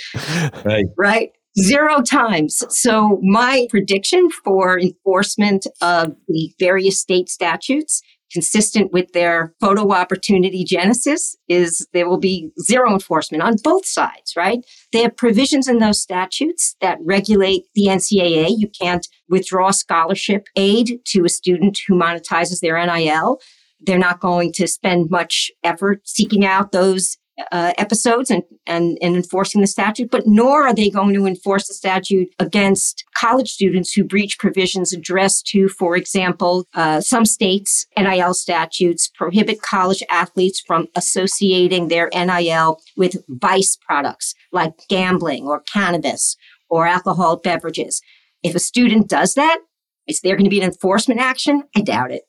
Right. 0.66 0.86
Right. 0.98 1.32
Zero 1.62 2.02
times. 2.02 2.64
So, 2.70 3.20
my 3.22 3.68
prediction 3.70 4.30
for 4.44 4.80
enforcement 4.80 5.68
of 5.82 6.16
the 6.28 6.52
various 6.60 7.00
state 7.00 7.30
statutes, 7.30 8.02
consistent 8.32 8.92
with 8.92 9.14
their 9.14 9.54
photo 9.62 9.92
opportunity 9.92 10.64
genesis, 10.64 11.38
is 11.48 11.88
there 11.94 12.10
will 12.10 12.20
be 12.20 12.50
zero 12.60 12.92
enforcement 12.92 13.44
on 13.44 13.56
both 13.64 13.86
sides, 13.86 14.34
right? 14.36 14.66
They 14.92 15.04
have 15.04 15.16
provisions 15.16 15.68
in 15.68 15.78
those 15.78 16.02
statutes 16.02 16.76
that 16.82 16.98
regulate 17.02 17.66
the 17.76 17.86
NCAA. 17.86 18.56
You 18.58 18.68
can't 18.68 19.08
withdraw 19.30 19.70
scholarship 19.70 20.48
aid 20.56 21.02
to 21.08 21.24
a 21.24 21.30
student 21.30 21.80
who 21.88 21.94
monetizes 21.94 22.62
their 22.62 22.84
NIL. 22.84 23.40
They're 23.86 23.98
not 23.98 24.20
going 24.20 24.54
to 24.54 24.68
spend 24.68 25.10
much 25.10 25.52
effort 25.64 26.08
seeking 26.08 26.46
out 26.46 26.72
those 26.72 27.18
uh, 27.52 27.74
episodes 27.78 28.30
and, 28.30 28.44
and, 28.68 28.98
and 29.02 29.16
enforcing 29.16 29.62
the 29.62 29.68
statute, 29.68 30.12
but 30.12 30.28
nor 30.28 30.68
are 30.68 30.74
they 30.74 30.90
going 30.90 31.14
to 31.14 31.26
enforce 31.26 31.68
the 31.68 31.74
statute 31.74 32.30
against 32.40 33.04
college 33.16 33.52
students 33.52 33.92
who 33.92 34.04
breach 34.04 34.38
provisions 34.38 34.94
addressed 34.94 35.48
to, 35.48 35.68
for 35.68 35.96
example, 35.96 36.66
uh, 36.76 37.02
some 37.02 37.26
states' 37.26 37.88
NIL 37.98 38.34
statutes 38.34 39.10
prohibit 39.16 39.62
college 39.62 40.04
athletes 40.10 40.62
from 40.66 40.88
associating 40.96 41.88
their 41.88 42.10
NIL 42.14 42.80
with 42.96 43.18
vice 43.28 43.78
products 43.78 44.36
like 44.52 44.74
gambling 44.88 45.48
or 45.48 45.62
cannabis 45.62 46.38
or 46.70 46.88
alcoholic 46.88 47.44
beverages. 47.44 48.02
If 48.44 48.56
a 48.56 48.60
student 48.60 49.10
does 49.10 49.34
that, 49.36 49.60
is 50.08 50.22
there 50.22 50.36
going 50.36 50.46
to 50.46 50.50
be 50.50 50.60
an 50.60 50.66
enforcement 50.66 51.20
action? 51.20 51.64
I 51.76 51.82
doubt 51.82 52.12
it. 52.12 52.24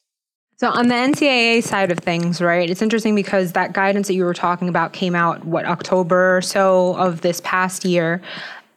So 0.56 0.68
on 0.68 0.86
the 0.86 0.94
NCAA 0.94 1.64
side 1.64 1.90
of 1.90 1.98
things, 1.98 2.40
right? 2.40 2.70
It's 2.70 2.80
interesting 2.80 3.14
because 3.14 3.52
that 3.52 3.72
guidance 3.72 4.06
that 4.06 4.14
you 4.14 4.24
were 4.24 4.34
talking 4.34 4.68
about 4.68 4.92
came 4.92 5.16
out 5.16 5.44
what 5.44 5.64
October 5.64 6.36
or 6.36 6.42
so 6.42 6.94
of 6.96 7.22
this 7.22 7.40
past 7.40 7.84
year. 7.84 8.22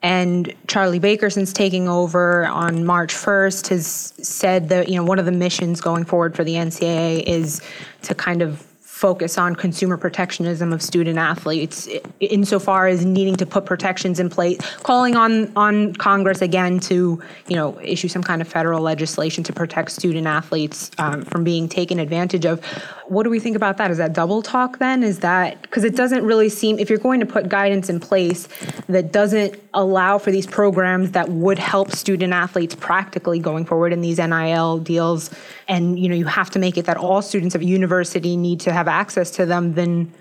And 0.02 0.54
Charlie 0.68 1.00
Baker, 1.00 1.30
since 1.30 1.54
taking 1.54 1.88
over 1.88 2.46
on 2.48 2.84
March 2.84 3.14
1st, 3.14 3.70
has 3.70 4.14
said 4.22 4.70
that, 4.70 4.90
you 4.90 4.96
know, 4.96 5.04
one 5.04 5.20
of 5.20 5.26
the 5.26 5.32
missions 5.32 5.80
going 5.80 6.04
forward 6.04 6.36
for 6.36 6.44
the 6.44 6.54
NCAA 6.54 7.24
is 7.24 7.62
to 8.04 8.16
kind 8.16 8.42
of 8.42 8.66
focus 8.98 9.38
on 9.38 9.56
consumer 9.56 9.98
protectionism 9.98 10.74
of 10.74 10.82
student 10.82 11.18
athletes 11.18 11.88
insofar 12.20 12.88
as 12.88 13.06
needing 13.06 13.36
to 13.36 13.46
put 13.46 13.66
protections 13.66 14.20
in 14.20 14.30
place 14.30 14.58
calling 14.78 15.16
on 15.16 15.52
on 15.56 15.94
congress 15.94 16.42
again 16.42 16.80
to 16.80 17.22
you 17.48 17.56
know 17.56 17.80
issue 17.82 18.08
some 18.08 18.24
kind 18.24 18.42
of 18.42 18.48
federal 18.48 18.82
legislation 18.82 19.44
to 19.44 19.54
protect 19.54 19.92
student 19.92 20.28
athletes 20.28 20.92
um, 20.98 21.24
from 21.24 21.44
being 21.44 21.68
taken 21.70 22.00
advantage 22.00 22.46
of. 22.46 22.64
What 23.08 23.24
do 23.24 23.30
we 23.30 23.40
think 23.40 23.56
about 23.56 23.78
that? 23.78 23.90
Is 23.90 23.98
that 23.98 24.14
double 24.14 24.42
talk 24.42 24.80
then? 24.80 25.04
Is 25.04 25.20
that 25.20 25.62
because 25.62 25.84
it 25.84 25.96
doesn't 25.96 26.24
really 26.24 26.50
seem 26.50 26.78
if 26.80 26.90
you're 26.90 27.00
going 27.00 27.20
to 27.20 27.26
put 27.26 27.48
guidance 27.48 27.90
in 27.90 28.00
place 28.00 28.50
that 28.88 29.12
doesn't 29.12 29.56
allow 29.74 30.18
for 30.18 30.32
these 30.32 30.46
programs 30.46 31.12
that 31.12 31.30
would 31.30 31.60
help 31.60 31.92
student 31.92 32.34
athletes 32.34 32.76
practically 32.76 33.40
going 33.40 33.66
forward 33.66 33.94
in 33.94 34.02
these 34.02 34.18
nil 34.18 34.80
deals 34.80 35.30
and 35.68 36.00
you 36.00 36.10
know 36.10 36.16
you 36.16 36.26
have 36.26 36.50
to 36.50 36.60
make 36.60 36.78
it 36.78 36.86
that 36.86 36.98
all 36.98 37.22
students 37.22 37.56
of 37.56 37.62
university 37.62 38.36
need 38.36 38.60
to 38.60 38.74
have 38.74 38.87
access 38.88 39.32
to 39.32 39.46
them 39.46 39.74
then 39.74 40.12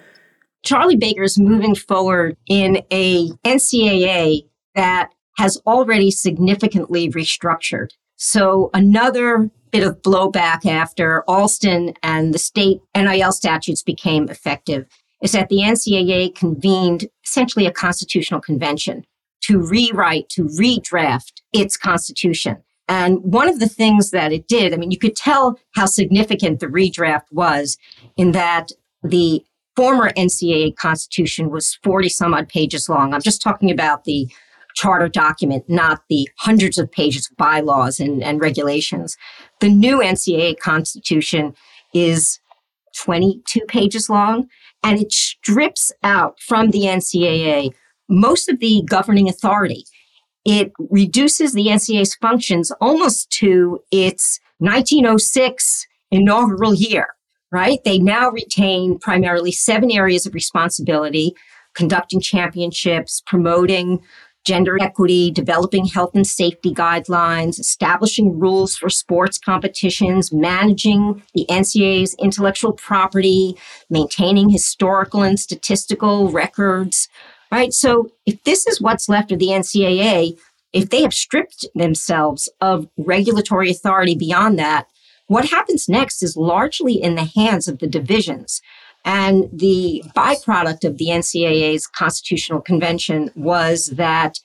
charlie 0.65 0.97
baker 0.97 1.23
is 1.23 1.39
moving 1.39 1.75
forward 1.75 2.37
in 2.49 2.83
a 2.91 3.29
ncaa 3.45 4.45
that 4.75 5.11
has 5.37 5.61
already 5.67 6.11
significantly 6.11 7.11
restructured. 7.11 7.91
So 8.17 8.71
another 8.73 9.51
bit 9.71 9.87
of 9.87 10.01
blowback 10.03 10.65
after 10.65 11.23
alston 11.29 11.93
and 12.03 12.33
the 12.33 12.39
state 12.39 12.81
nil 12.95 13.33
statutes 13.33 13.83
became 13.83 14.29
effective 14.29 14.87
is 15.23 15.33
that 15.33 15.49
the 15.49 15.57
ncaa 15.57 16.35
convened 16.35 17.07
essentially 17.25 17.67
a 17.67 17.73
constitutional 17.73 18.41
convention 18.41 19.05
to 19.43 19.59
rewrite 19.59 20.29
to 20.31 20.45
redraft 20.45 21.43
its 21.53 21.77
constitution 21.77 22.57
and 22.89 23.19
one 23.23 23.49
of 23.49 23.59
the 23.59 23.69
things 23.69 24.11
that 24.11 24.33
it 24.33 24.47
did, 24.47 24.73
I 24.73 24.77
mean, 24.77 24.91
you 24.91 24.99
could 24.99 25.17
tell 25.17 25.59
how 25.75 25.87
significant 25.87 26.61
the 26.61 26.67
redraft 26.67 27.33
was 27.33 27.77
in 28.17 28.33
that 28.33 28.71
the 29.03 29.45
former 29.75 30.11
NCAA 30.13 30.77
constitution 30.77 31.51
was 31.51 31.79
40 31.83 32.09
some 32.09 32.35
odd 32.35 32.49
pages 32.49 32.89
long. 32.89 33.13
I'm 33.13 33.21
just 33.21 33.43
talking 33.43 33.71
about 33.71 34.05
the 34.05 34.29
charter 34.75 35.09
document, 35.09 35.65
not 35.69 36.03
the 36.09 36.29
hundreds 36.39 36.79
of 36.79 36.91
pages 36.91 37.29
of 37.31 37.37
bylaws 37.37 37.99
and, 37.99 38.23
and 38.23 38.41
regulations. 38.41 39.17
The 39.61 39.69
new 39.69 39.99
NCAA 39.99 40.59
constitution 40.59 41.55
is 41.95 42.39
22 42.99 43.61
pages 43.69 44.09
long 44.09 44.49
and 44.83 45.01
it 45.01 45.13
strips 45.13 45.93
out 46.03 46.39
from 46.41 46.71
the 46.71 46.83
NCAA 46.83 47.73
most 48.09 48.49
of 48.49 48.61
the 48.61 48.83
governing 48.89 49.29
authority 49.29 49.85
it 50.47 50.73
reduces 50.79 51.53
the 51.53 51.67
NCAA's 51.67 52.15
functions 52.15 52.71
almost 52.81 53.29
to 53.33 53.81
its 53.91 54.39
1906 54.59 55.87
inaugural 56.13 56.73
year, 56.73 57.09
right? 57.51 57.81
They 57.85 57.99
now 57.99 58.31
retain 58.31 58.99
primarily 59.01 59.51
seven 59.51 59.91
areas 59.91 60.25
of 60.25 60.35
responsibility 60.35 61.35
conducting 61.75 62.21
championships, 62.21 63.23
promoting 63.27 64.01
gender 64.47 64.79
equity, 64.81 65.33
developing 65.33 65.85
health 65.85 66.13
and 66.15 66.27
safety 66.27 66.73
guidelines, 66.73 67.59
establishing 67.59 68.39
rules 68.39 68.77
for 68.77 68.89
sports 68.89 69.39
competitions, 69.39 70.33
managing 70.33 71.23
the 71.35 71.45
NCAA's 71.51 72.15
intellectual 72.21 72.73
property, 72.73 73.57
maintaining 73.91 74.49
historical 74.49 75.23
and 75.23 75.41
statistical 75.41 76.31
records, 76.31 77.09
right? 77.57 77.73
So 77.73 78.11
if 78.27 78.43
this 78.45 78.67
is 78.67 78.83
what's 78.83 79.09
left 79.09 79.33
of 79.33 79.39
the 79.39 79.47
NCAA, 79.49 80.39
if 80.75 80.91
they 80.91 81.01
have 81.01 81.15
stripped 81.15 81.65
themselves 81.75 82.51
of 82.61 82.87
regulatory 82.99 83.71
authority 83.71 84.15
beyond 84.15 84.59
that, 84.59 84.89
what 85.29 85.49
happens 85.49 85.89
next 85.89 86.23
is 86.23 86.37
largely 86.37 87.03
in 87.03 87.15
the 87.15 87.25
hands 87.25 87.67
of 87.67 87.79
the 87.79 87.87
divisions. 87.87 88.61
And 89.07 89.49
the 89.51 90.05
byproduct 90.15 90.85
of 90.85 90.99
the 90.99 91.07
NCAA's 91.07 91.87
constitutional 91.87 92.61
convention 92.61 93.31
was 93.35 93.87
that 93.87 94.39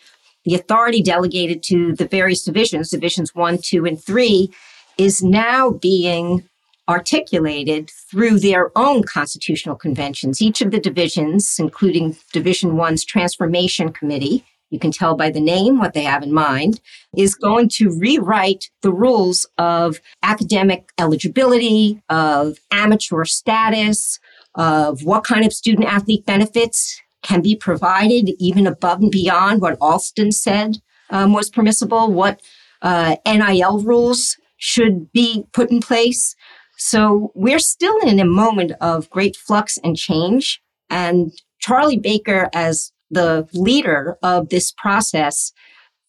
the 0.46 0.56
authority 0.56 1.02
delegated 1.02 1.64
to 1.64 1.94
the 1.94 2.08
various 2.08 2.46
divisions, 2.46 2.92
divisions 2.92 3.36
one, 3.36 3.58
two, 3.62 3.86
and 3.86 4.02
three, 4.02 4.54
is 4.98 5.22
now 5.22 5.70
being 5.70 6.48
articulated 6.92 7.90
through 7.90 8.40
their 8.40 8.72
own 8.78 9.04
constitutional 9.04 9.76
conventions. 9.76 10.42
Each 10.42 10.62
of 10.62 10.72
the 10.72 10.80
divisions, 10.80 11.58
including 11.58 12.18
Division 12.32 12.78
One's 12.78 13.04
Transformation 13.04 13.92
Committee, 13.92 14.46
you 14.70 14.80
can 14.80 14.92
tell 14.92 15.16
by 15.16 15.30
the 15.30 15.42
name 15.42 15.80
what 15.80 15.94
they 15.94 16.04
have 16.04 16.24
in 16.24 16.34
mind, 16.34 16.80
is 17.16 17.36
going 17.36 17.70
to 17.70 17.98
rewrite 17.98 18.70
the 18.82 18.92
rules 18.92 19.46
of 19.58 20.00
academic 20.24 20.92
eligibility, 20.98 22.02
of 22.10 22.58
amateur 22.72 23.26
status, 23.26 24.20
of 24.56 25.04
what 25.04 25.24
kind 25.24 25.46
of 25.46 25.54
student 25.54 25.88
athlete 25.88 26.26
benefits 26.26 27.02
can 27.22 27.42
be 27.42 27.56
provided, 27.56 28.32
even 28.40 28.66
above 28.66 29.02
and 29.02 29.12
beyond 29.12 29.62
what 29.62 29.78
Alston 29.80 30.32
said 30.32 30.78
um, 31.10 31.34
was 31.34 31.50
permissible, 31.50 32.12
what 32.12 32.42
uh, 32.82 33.16
NIL 33.26 33.80
rules 33.80 34.38
should 34.58 35.12
be 35.12 35.46
put 35.52 35.70
in 35.70 35.82
place. 35.82 36.36
So 36.84 37.32
we're 37.36 37.60
still 37.60 37.96
in 38.00 38.20
a 38.20 38.26
moment 38.26 38.72
of 38.82 39.08
great 39.12 39.38
flux 39.38 39.78
and 39.84 39.96
change. 39.96 40.60
And 40.90 41.32
Charlie 41.60 42.00
Baker, 42.00 42.50
as 42.56 42.92
the 43.12 43.48
leader 43.54 44.18
of 44.24 44.50
this 44.50 44.72
process, 44.72 45.54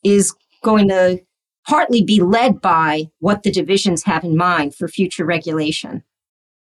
is 0.02 0.34
going 0.64 0.88
to 0.88 1.20
partly 1.68 2.02
be 2.02 2.22
led 2.22 2.62
by 2.62 3.10
what 3.18 3.42
the 3.42 3.52
divisions 3.52 4.04
have 4.04 4.24
in 4.24 4.34
mind 4.34 4.74
for 4.74 4.88
future 4.88 5.26
regulation. 5.26 6.04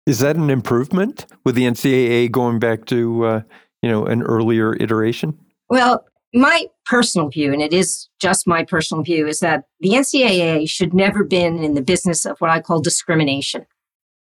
Is 0.06 0.19
that 0.19 0.36
an 0.36 0.50
improvement 0.50 1.26
with 1.45 1.56
the 1.56 1.63
NCAA 1.63 2.30
going 2.32 2.60
back 2.60 2.84
to 2.88 3.24
uh, 3.24 3.41
you 3.82 3.89
know 3.89 4.06
an 4.06 4.24
earlier 4.24 4.76
iteration? 4.76 5.39
Well, 5.69 6.04
my 6.34 6.65
personal 6.86 7.30
view, 7.30 7.54
and 7.54 7.62
it 7.62 7.71
is 7.71 8.10
just 8.19 8.45
my 8.45 8.65
personal 8.65 9.04
view, 9.04 9.26
is 9.26 9.39
that 9.39 9.63
the 9.80 9.91
NCAA 9.91 10.67
should 10.67 10.93
never 10.93 11.24
been 11.24 11.63
in 11.63 11.76
the 11.76 11.82
business 11.82 12.26
of 12.26 12.39
what 12.39 12.50
I 12.50 12.60
call 12.60 12.82
discrimination. 12.82 13.65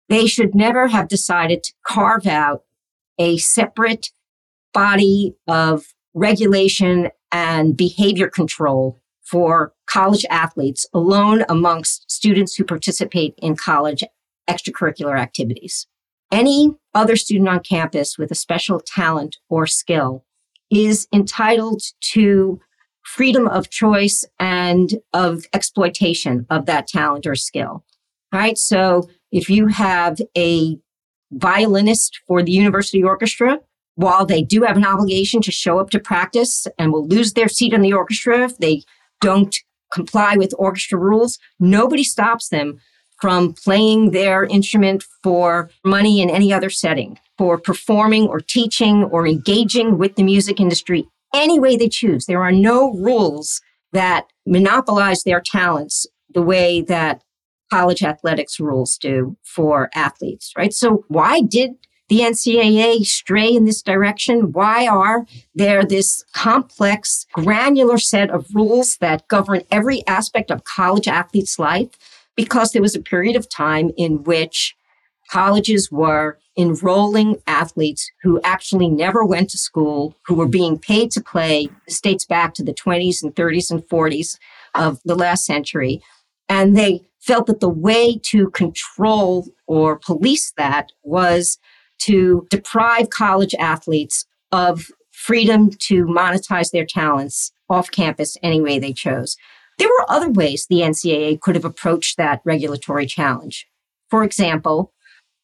They 0.10 0.26
should 0.28 0.56
never 0.56 0.88
have 0.88 1.08
decided 1.08 1.64
to 1.64 1.74
carve 1.88 2.28
out 2.28 2.64
a 3.20 3.38
separate 3.38 4.10
body 4.74 5.36
of 5.48 5.86
regulation 6.14 7.10
and 7.32 7.78
behavior 7.78 8.30
control 8.30 9.00
for 9.24 9.74
college 9.88 10.26
athletes 10.30 10.88
alone 10.94 11.46
amongst 11.48 12.10
students 12.10 12.56
who 12.56 12.64
participate 12.64 13.36
in 13.38 13.56
college 13.56 14.04
extracurricular 14.50 15.20
activities. 15.20 15.86
Any 16.32 16.72
other 16.94 17.16
student 17.16 17.50
on 17.50 17.60
campus 17.60 18.18
with 18.18 18.32
a 18.32 18.36
special 18.36 18.80
talent 18.80 19.38
or 19.50 19.68
skill 19.68 20.26
is 20.72 21.08
entitled 21.14 21.82
to 22.14 22.60
freedom 23.04 23.48
of 23.48 23.70
choice 23.70 24.26
and 24.40 25.00
of 25.14 25.46
exploitation 25.54 26.46
of 26.50 26.66
that 26.66 26.88
talent 26.88 27.26
or 27.26 27.36
skill. 27.36 27.84
Right. 28.32 28.58
So 28.58 29.10
if 29.32 29.50
you 29.50 29.68
have 29.68 30.20
a 30.38 30.78
violinist 31.32 32.20
for 32.28 32.42
the 32.42 32.52
university 32.52 33.04
orchestra, 33.04 33.60
while 33.96 34.26
they 34.26 34.42
do 34.42 34.64
have 34.64 34.78
an 34.78 34.86
obligation 34.86 35.42
to 35.42 35.52
show 35.52 35.80
up 35.80 35.90
to 35.90 36.00
practice 36.00 36.66
and 36.78 36.92
will 36.92 37.08
lose 37.08 37.34
their 37.34 37.50
seat 37.50 37.74
in 37.74 37.82
the 37.82 37.94
orchestra 37.94 38.46
if 38.46 38.58
they 38.58 38.82
don't 39.22 39.56
comply 39.94 40.36
with 40.38 40.54
orchestra 40.58 40.98
rules, 40.98 41.38
nobody 41.60 42.04
stops 42.04 42.50
them 42.50 42.80
from 43.20 43.54
playing 43.54 44.12
their 44.12 44.46
instrument 44.46 45.04
for 45.24 45.70
money 45.84 46.22
in 46.22 46.30
any 46.30 46.54
other 46.54 46.70
setting, 46.70 47.20
for 47.38 47.58
performing 47.58 48.28
or 48.28 48.40
teaching 48.40 49.04
or 49.06 49.28
engaging 49.28 49.98
with 49.98 50.16
the 50.16 50.24
music 50.24 50.60
industry 50.60 51.06
any 51.34 51.60
way 51.60 51.76
they 51.76 51.90
choose. 51.90 52.26
There 52.26 52.42
are 52.42 52.52
no 52.52 52.94
rules 52.94 53.62
that 53.92 54.28
monopolize 54.46 55.24
their 55.24 55.42
talents 55.42 56.08
the 56.34 56.42
way 56.42 56.82
that 56.82 57.22
college 57.70 58.04
athletics 58.04 58.60
rules 58.60 58.98
do 58.98 59.38
for 59.44 59.90
athletes, 59.96 60.52
right? 60.58 60.74
So 60.74 61.06
why 61.08 61.42
did 61.42 61.72
the 62.10 62.22
NCAA 62.22 63.06
stray 63.06 63.54
in 63.54 63.66
this 63.66 63.82
direction? 63.82 64.52
Why 64.52 64.88
are 64.88 65.26
there 65.54 65.86
this 65.86 66.24
complex, 66.34 67.26
granular 67.34 68.00
set 68.00 68.32
of 68.32 68.48
rules 68.54 68.98
that 68.98 69.28
govern 69.28 69.62
every 69.72 70.06
aspect 70.08 70.50
of 70.52 70.64
college 70.64 71.08
athletes' 71.08 71.60
life? 71.60 71.90
Because 72.36 72.72
there 72.72 72.82
was 72.82 72.96
a 72.96 73.02
period 73.02 73.36
of 73.36 73.50
time 73.50 73.92
in 73.96 74.24
which 74.24 74.76
colleges 75.30 75.92
were 75.92 76.40
enrolling 76.58 77.38
athletes 77.48 78.10
who 78.24 78.42
actually 78.44 78.90
never 78.90 79.24
went 79.24 79.50
to 79.52 79.58
school, 79.58 80.16
who 80.26 80.34
were 80.34 80.48
being 80.48 80.78
paid 80.78 81.12
to 81.12 81.22
play. 81.22 81.70
Dates 82.02 82.26
back 82.26 82.54
to 82.56 82.64
the 82.64 82.74
20s 82.74 83.22
and 83.22 83.36
30s 83.36 83.72
and 83.72 83.82
40s 83.84 84.38
of 84.74 85.00
the 85.06 85.16
last 85.16 85.46
century. 85.46 86.02
And 86.50 86.76
they 86.76 87.02
felt 87.30 87.46
that 87.46 87.60
the 87.60 87.70
way 87.70 88.18
to 88.18 88.50
control 88.50 89.48
or 89.68 90.00
police 90.00 90.52
that 90.58 90.92
was 91.04 91.60
to 92.00 92.48
deprive 92.50 93.12
college 93.12 93.54
athletes 93.60 94.26
of 94.52 94.88
freedom 95.12 95.70
to 95.70 96.06
monetize 96.06 96.72
their 96.72 96.88
talents 96.88 97.52
off 97.70 97.92
campus 97.92 98.36
any 98.42 98.60
way 98.60 98.80
they 98.80 98.92
chose. 98.92 99.38
There 99.78 99.88
were 99.88 100.10
other 100.10 100.32
ways 100.32 100.66
the 100.66 100.82
NCAA 100.82 101.40
could 101.40 101.54
have 101.54 101.66
approached 101.66 102.18
that 102.18 102.42
regulatory 102.46 103.06
challenge. 103.06 103.68
For 104.10 104.24
example, 104.24 104.92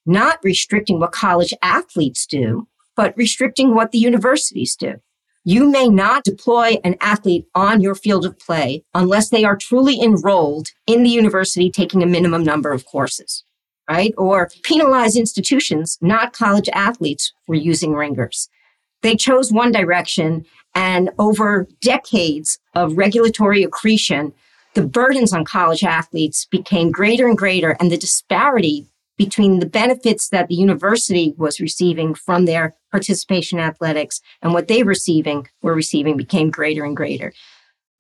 not 0.08 0.39
restricting 0.43 1.00
what 1.00 1.12
college 1.12 1.54
athletes 1.62 2.26
do, 2.26 2.67
but 2.95 3.15
restricting 3.15 3.76
what 3.76 3.91
the 3.91 4.00
universities 4.00 4.76
do. 4.76 4.95
You 5.46 5.70
may 5.70 5.88
not 5.88 6.24
deploy 6.24 6.80
an 6.84 6.96
athlete 7.00 7.46
on 7.56 7.80
your 7.80 7.96
field 7.96 8.26
of 8.26 8.38
play 8.38 8.84
unless 8.94 9.30
they 9.30 9.46
are 9.46 9.56
truly 9.56 10.02
enrolled 10.02 10.68
in 10.88 11.04
the 11.04 11.10
university 11.10 11.72
taking 11.72 12.04
a 12.04 12.08
minimum 12.08 12.44
number 12.44 12.72
of 12.72 12.86
courses 12.86 13.44
right? 13.90 14.14
Or 14.18 14.50
penalize 14.64 15.16
institutions, 15.16 15.98
not 16.02 16.34
college 16.34 16.70
athletes, 16.74 17.34
for 17.46 17.56
using 17.56 17.94
ringers. 17.94 18.50
They 19.02 19.16
chose 19.16 19.52
one 19.52 19.72
direction, 19.72 20.46
and 20.74 21.12
over 21.20 21.68
decades 21.82 22.58
of 22.74 22.98
regulatory 22.98 23.64
accretion, 23.64 24.34
the 24.74 24.86
burdens 24.86 25.32
on 25.32 25.46
college 25.46 25.84
athletes 25.84 26.46
became 26.46 26.92
greater 26.92 27.28
and 27.28 27.38
greater, 27.38 27.78
and 27.80 27.92
the 27.92 27.98
disparity 27.98 28.88
between 29.17 29.60
the 29.60 29.65
benefits 29.65 30.30
that 30.30 30.47
the 30.47 30.56
university 30.56 31.34
was 31.38 31.60
receiving 31.60 32.13
from 32.13 32.45
their 32.45 32.75
participation 32.91 33.60
in 33.60 33.65
athletics 33.65 34.21
and 34.41 34.54
what 34.54 34.67
they 34.67 34.84
receiving 34.84 35.47
were 35.62 35.73
receiving 35.73 36.17
became 36.17 36.49
greater 36.49 36.84
and 36.84 36.97
greater. 36.97 37.34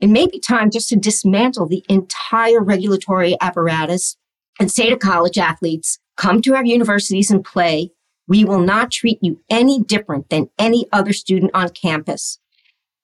It 0.01 0.07
may 0.07 0.27
be 0.27 0.39
time 0.39 0.71
just 0.71 0.89
to 0.89 0.97
dismantle 0.97 1.67
the 1.67 1.83
entire 1.87 2.61
regulatory 2.61 3.35
apparatus 3.41 4.17
and 4.59 4.71
say 4.71 4.89
to 4.89 4.97
college 4.97 5.37
athletes, 5.37 5.99
come 6.17 6.41
to 6.41 6.55
our 6.55 6.65
universities 6.65 7.31
and 7.31 7.43
play. 7.43 7.91
We 8.27 8.43
will 8.43 8.59
not 8.59 8.91
treat 8.91 9.19
you 9.21 9.41
any 9.49 9.81
different 9.81 10.29
than 10.29 10.49
any 10.59 10.85
other 10.91 11.13
student 11.13 11.51
on 11.53 11.69
campus. 11.69 12.39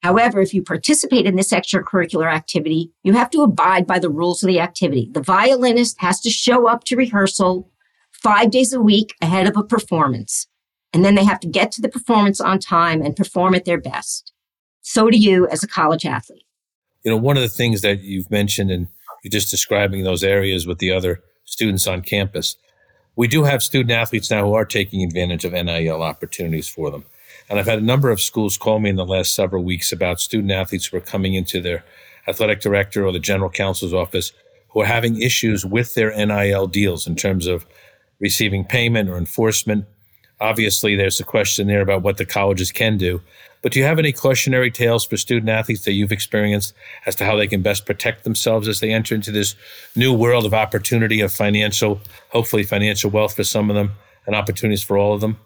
However, 0.04 0.42
if 0.42 0.54
you 0.54 0.64
participate 0.64 1.28
in 1.28 1.36
this 1.36 1.52
extracurricular 1.52 2.32
activity, 2.34 2.92
you 3.04 3.14
have 3.14 3.30
to 3.32 3.44
abide 3.44 3.86
by 3.86 4.00
the 4.00 4.10
rules 4.10 4.42
of 4.42 4.48
the 4.48 4.60
activity. 4.60 5.10
The 5.12 5.22
violinist 5.22 6.02
has 6.02 6.20
to 6.22 6.32
show 6.32 6.68
up 6.68 6.84
to 6.86 6.96
rehearsal 6.96 7.71
five 8.22 8.52
days 8.52 8.74
a 8.74 8.82
week 8.82 9.16
ahead 9.22 9.48
of 9.48 9.58
a 9.58 9.64
performance. 9.64 10.48
And 10.94 11.06
then 11.06 11.16
they 11.16 11.24
have 11.24 11.40
to 11.42 11.48
get 11.48 11.72
to 11.74 11.82
the 11.82 11.90
performance 11.90 12.42
on 12.42 12.60
time 12.60 13.02
and 13.02 13.16
perform 13.16 13.56
at 13.56 13.66
their 13.66 13.80
best. 13.80 14.34
So 14.82 15.10
do 15.10 15.18
you 15.18 15.48
as 15.48 15.64
a 15.64 15.68
college 15.68 16.06
athlete. 16.06 16.44
You 17.04 17.12
know, 17.12 17.18
one 17.18 17.38
of 17.38 17.44
the 17.44 17.50
things 17.50 17.82
that 17.82 18.02
you've 18.02 18.30
mentioned 18.30 18.72
and 18.72 18.88
you're 19.24 19.32
just 19.32 19.52
describing 19.52 20.04
those 20.04 20.24
areas 20.24 20.68
with 20.68 20.80
the 20.80 20.92
other 20.92 21.22
students 21.46 21.88
on 21.88 22.02
campus. 22.02 22.56
We 23.16 23.28
do 23.28 23.44
have 23.44 23.62
student 23.62 23.92
athletes 23.92 24.32
now 24.32 24.46
who 24.46 24.54
are 24.54 24.66
taking 24.66 25.04
advantage 25.04 25.46
of 25.46 25.54
NIL 25.54 26.02
opportunities 26.02 26.68
for 26.68 26.90
them. 26.90 27.06
And 27.50 27.60
I've 27.60 27.68
had 27.68 27.80
a 27.80 27.86
number 27.86 28.10
of 28.10 28.22
schools 28.22 28.58
call 28.58 28.80
me 28.80 28.90
in 28.90 28.96
the 28.96 29.06
last 29.06 29.36
several 29.36 29.64
weeks 29.64 29.92
about 29.92 30.22
student 30.22 30.52
athletes 30.52 30.88
who 30.88 30.98
are 30.98 31.02
coming 31.02 31.34
into 31.34 31.62
their 31.62 31.84
athletic 32.28 32.62
director 32.62 33.06
or 33.06 33.12
the 33.12 33.20
general 33.20 33.50
counsel's 33.50 33.94
office 33.94 34.32
who 34.70 34.82
are 34.82 34.86
having 34.86 35.22
issues 35.22 35.66
with 35.66 35.94
their 35.96 36.16
NIL 36.16 36.68
deals 36.68 37.06
in 37.06 37.16
terms 37.16 37.48
of 37.48 37.66
receiving 38.22 38.64
payment 38.64 39.10
or 39.10 39.18
enforcement. 39.18 39.86
Obviously, 40.40 40.96
there's 40.96 41.20
a 41.20 41.24
question 41.24 41.68
there 41.68 41.82
about 41.82 42.04
what 42.04 42.18
the 42.18 42.26
colleges 42.26 42.72
can 42.72 42.98
do. 42.98 43.22
But 43.62 43.74
do 43.74 43.80
you 43.80 43.86
have 43.86 44.00
any 44.00 44.12
cautionary 44.12 44.72
tales 44.72 45.06
for 45.06 45.18
student 45.18 45.50
athletes 45.50 45.84
that 45.86 45.92
you've 45.92 46.12
experienced 46.12 46.74
as 47.06 47.16
to 47.18 47.26
how 47.26 47.36
they 47.36 47.48
can 47.48 47.62
best 47.62 47.86
protect 47.86 48.24
themselves 48.24 48.68
as 48.68 48.80
they 48.80 48.92
enter 48.92 49.14
into 49.14 49.32
this 49.32 49.56
new 49.96 50.14
world 50.14 50.46
of 50.46 50.54
opportunity 50.54 51.22
of 51.22 51.32
financial, 51.32 52.00
hopefully 52.30 52.64
financial 52.64 53.12
wealth 53.12 53.36
for 53.36 53.44
some 53.44 53.70
of 53.70 53.76
them 53.76 53.92
and 54.26 54.36
opportunities 54.36 54.82
for 54.82 54.98
all 54.98 55.14
of 55.14 55.22
them? 55.22 55.38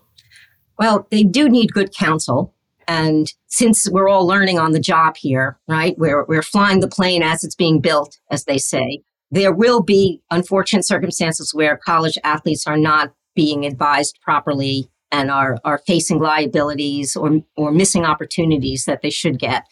Well, 0.79 1.07
they 1.11 1.23
do 1.23 1.49
need 1.49 1.73
good 1.73 1.93
counsel. 1.93 2.53
And 2.87 3.33
since 3.47 3.89
we're 3.89 4.07
all 4.07 4.27
learning 4.27 4.59
on 4.59 4.71
the 4.71 4.79
job 4.79 5.17
here, 5.17 5.57
right, 5.67 5.97
we're, 5.97 6.23
we're 6.25 6.43
flying 6.43 6.79
the 6.79 6.87
plane 6.87 7.23
as 7.23 7.43
it's 7.43 7.55
being 7.55 7.81
built, 7.81 8.17
as 8.31 8.45
they 8.45 8.57
say, 8.57 9.01
there 9.31 9.53
will 9.53 9.81
be 9.81 10.21
unfortunate 10.31 10.85
circumstances 10.85 11.53
where 11.53 11.77
college 11.77 12.17
athletes 12.23 12.67
are 12.67 12.77
not 12.77 13.13
being 13.35 13.65
advised 13.65 14.19
properly 14.21 14.89
and 15.11 15.29
are, 15.29 15.57
are 15.63 15.81
facing 15.85 16.19
liabilities 16.19 17.15
or, 17.15 17.41
or 17.55 17.71
missing 17.71 18.05
opportunities 18.05 18.85
that 18.85 19.01
they 19.01 19.09
should 19.09 19.39
get. 19.39 19.63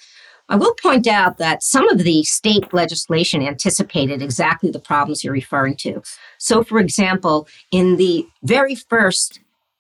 I 0.50 0.56
will 0.56 0.76
point 0.76 1.08
out 1.08 1.38
that 1.38 1.63
some 1.63 1.88
of 1.89 2.00
the 2.00 2.24
state 2.24 2.74
legislation 2.74 3.42
anticipated 3.42 4.22
exactly 4.22 4.70
the 4.70 4.80
problems 4.80 5.24
you're 5.24 5.34
referring 5.34 5.76
to. 5.78 6.02
So, 6.38 6.63
for 6.63 6.80
example, 6.80 7.48
in 7.72 7.96
the 7.96 8.28
very 8.44 8.76
first 8.76 9.39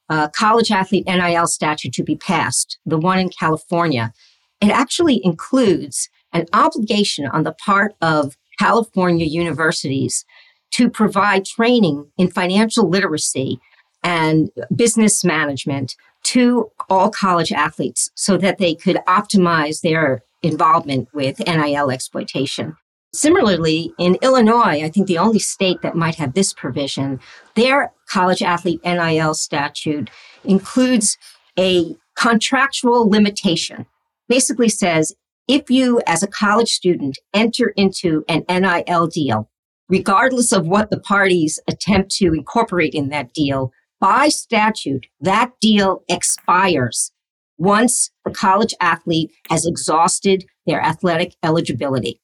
uh, 0.09 0.29
college 0.29 0.71
athlete 0.71 1.05
NIL 1.05 1.47
statute 1.47 1.93
to 1.93 2.03
be 2.03 2.15
passed, 2.15 2.77
the 2.85 2.97
one 2.97 3.19
in 3.19 3.29
California, 3.29 4.13
it 4.61 4.69
actually 4.69 5.19
includes 5.23 6.09
an 6.31 6.45
obligation 6.53 7.27
on 7.27 7.43
the 7.43 7.53
part 7.53 7.93
of 8.01 8.37
California 8.59 9.25
universities 9.25 10.25
to 10.71 10.89
provide 10.89 11.45
training 11.45 12.11
in 12.17 12.29
financial 12.29 12.89
literacy 12.89 13.59
and 14.03 14.49
business 14.75 15.23
management 15.23 15.95
to 16.23 16.71
all 16.89 17.09
college 17.09 17.51
athletes 17.51 18.11
so 18.15 18.37
that 18.37 18.57
they 18.57 18.73
could 18.73 18.97
optimize 19.07 19.81
their 19.81 20.23
involvement 20.41 21.07
with 21.13 21.39
NIL 21.39 21.91
exploitation. 21.91 22.75
Similarly, 23.13 23.93
in 23.99 24.17
Illinois, 24.21 24.83
I 24.83 24.89
think 24.89 25.07
the 25.07 25.19
only 25.19 25.39
state 25.39 25.81
that 25.83 25.95
might 25.95 26.15
have 26.15 26.33
this 26.33 26.51
provision, 26.51 27.19
their 27.55 27.93
college 28.09 28.41
athlete 28.41 28.81
NIL 28.83 29.35
statute 29.35 30.09
includes 30.43 31.17
a 31.57 31.95
contractual 32.17 33.07
limitation. 33.07 33.85
Basically 34.27 34.69
says 34.69 35.13
if 35.47 35.69
you, 35.69 36.01
as 36.07 36.23
a 36.23 36.27
college 36.27 36.69
student, 36.69 37.17
enter 37.33 37.69
into 37.75 38.23
an 38.27 38.45
NIL 38.49 39.07
deal, 39.07 39.49
regardless 39.89 40.51
of 40.51 40.67
what 40.67 40.89
the 40.89 40.99
parties 40.99 41.59
attempt 41.69 42.11
to 42.17 42.33
incorporate 42.33 42.93
in 42.93 43.09
that 43.09 43.33
deal, 43.33 43.71
by 43.99 44.29
statute, 44.29 45.07
that 45.21 45.51
deal 45.61 46.03
expires 46.09 47.11
once 47.57 48.11
the 48.25 48.31
college 48.31 48.73
athlete 48.81 49.31
has 49.49 49.65
exhausted 49.65 50.45
their 50.65 50.81
athletic 50.81 51.35
eligibility. 51.43 52.19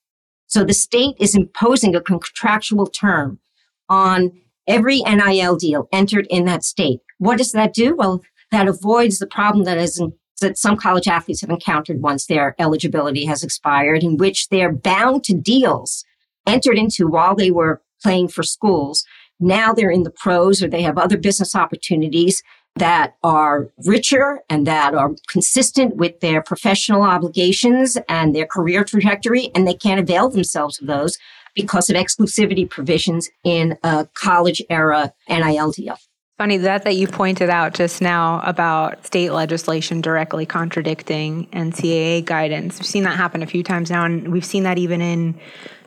So 0.47 0.63
the 0.63 0.73
state 0.73 1.15
is 1.19 1.35
imposing 1.35 1.95
a 1.95 2.01
contractual 2.01 2.87
term 2.87 3.39
on 3.87 4.31
every 4.67 5.01
NIL 5.01 5.55
deal 5.55 5.87
entered 5.91 6.27
in 6.29 6.45
that 6.45 6.63
state. 6.63 6.99
What 7.17 7.37
does 7.37 7.51
that 7.51 7.73
do? 7.73 7.95
Well, 7.95 8.21
that 8.51 8.67
avoids 8.67 9.19
the 9.19 9.27
problem 9.27 9.65
that 9.65 9.77
is 9.77 10.01
that 10.39 10.57
some 10.57 10.77
college 10.77 11.07
athletes 11.07 11.41
have 11.41 11.49
encountered 11.49 12.01
once 12.01 12.25
their 12.25 12.55
eligibility 12.59 13.25
has 13.25 13.43
expired, 13.43 14.03
in 14.03 14.17
which 14.17 14.49
they're 14.49 14.71
bound 14.71 15.23
to 15.25 15.33
deals 15.33 16.03
entered 16.47 16.77
into 16.77 17.07
while 17.07 17.35
they 17.35 17.51
were 17.51 17.81
playing 18.01 18.27
for 18.27 18.43
schools 18.43 19.05
now 19.39 19.73
they're 19.73 19.89
in 19.89 20.03
the 20.03 20.11
pros 20.11 20.61
or 20.61 20.67
they 20.67 20.81
have 20.81 20.97
other 20.97 21.17
business 21.17 21.55
opportunities 21.55 22.43
that 22.75 23.15
are 23.23 23.69
richer 23.85 24.41
and 24.49 24.67
that 24.67 24.93
are 24.93 25.15
consistent 25.27 25.95
with 25.95 26.19
their 26.19 26.41
professional 26.41 27.01
obligations 27.01 27.97
and 28.07 28.35
their 28.35 28.45
career 28.45 28.83
trajectory, 28.83 29.49
and 29.55 29.67
they 29.67 29.73
can't 29.73 29.99
avail 29.99 30.29
themselves 30.29 30.79
of 30.79 30.87
those 30.87 31.17
because 31.55 31.89
of 31.89 31.95
exclusivity 31.95 32.69
provisions 32.69 33.29
in 33.43 33.77
a 33.83 34.07
college 34.13 34.61
era 34.69 35.13
NIL 35.27 35.71
deal. 35.71 35.97
Funny 36.39 36.55
that 36.55 36.83
that 36.83 36.95
you 36.95 37.05
pointed 37.05 37.49
out 37.49 37.73
just 37.73 38.01
now 38.01 38.39
about 38.45 39.05
state 39.05 39.31
legislation 39.31 39.99
directly 39.99 40.45
contradicting 40.45 41.47
NCAA 41.47 42.23
guidance. 42.23 42.79
We've 42.79 42.85
seen 42.85 43.03
that 43.03 43.17
happen 43.17 43.43
a 43.43 43.45
few 43.45 43.61
times 43.61 43.91
now, 43.91 44.05
and 44.05 44.31
we've 44.31 44.45
seen 44.45 44.63
that 44.63 44.77
even 44.77 45.01
in. 45.01 45.37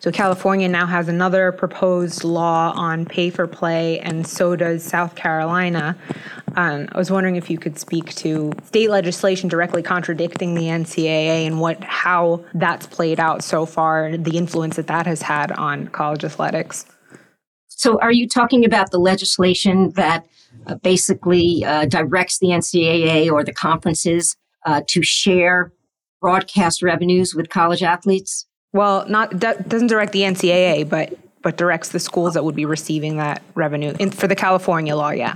So 0.01 0.13
California 0.13 0.69
now 0.69 0.85
has 0.85 1.09
another 1.09 1.53
proposed 1.53 2.23
law 2.23 2.75
on 2.77 3.07
pay 3.07 3.31
for 3.31 3.47
play, 3.47 3.99
and 4.01 4.27
so 4.27 4.55
does 4.55 4.85
South 4.85 5.15
Carolina. 5.15 5.97
Um, 6.55 6.87
I 6.93 6.99
was 6.99 7.11
wondering 7.11 7.37
if 7.37 7.49
you 7.49 7.57
could 7.57 7.79
speak 7.79 8.15
to 8.17 8.53
state 8.67 8.91
legislation 8.91 9.49
directly 9.49 9.83
contradicting 9.83 10.55
the 10.55 10.65
NCAA 10.65 11.47
and 11.47 11.63
what 11.63 11.83
how 11.83 12.45
that's 12.53 12.87
played 12.87 13.19
out 13.19 13.43
so 13.43 13.65
far, 13.65 14.19
the 14.19 14.37
influence 14.37 14.77
that 14.77 14.89
that 14.89 15.07
has 15.07 15.23
had 15.23 15.51
on 15.53 15.89
college 15.89 16.25
athletics. 16.25 16.85
So, 17.69 17.99
are 18.01 18.13
you 18.13 18.29
talking 18.29 18.67
about 18.67 18.91
the 18.91 18.99
legislation 18.99 19.93
that 19.93 20.27
uh, 20.67 20.77
basically 20.77 21.65
uh, 21.65 21.87
directs 21.87 22.39
the 22.39 22.49
NCAA 22.49 23.31
or 23.31 23.45
the 23.45 23.53
conferences 23.53 24.37
uh, 24.65 24.83
to 24.89 25.03
share 25.03 25.73
broadcast 26.21 26.83
revenues 26.83 27.35
with 27.35 27.49
college 27.49 27.83
athletes? 27.83 28.47
Well, 28.73 29.07
not 29.09 29.41
that 29.41 29.69
doesn't 29.69 29.89
direct 29.89 30.13
the 30.13 30.23
NCAA, 30.23 30.89
but 30.89 31.19
but 31.43 31.57
directs 31.57 31.89
the 31.89 31.99
schools 31.99 32.35
that 32.35 32.45
would 32.45 32.55
be 32.55 32.65
receiving 32.65 33.17
that 33.17 33.43
revenue 33.55 33.95
in, 33.99 34.11
for 34.11 34.29
the 34.29 34.37
California 34.37 34.95
law. 34.95 35.11
Yeah. 35.11 35.35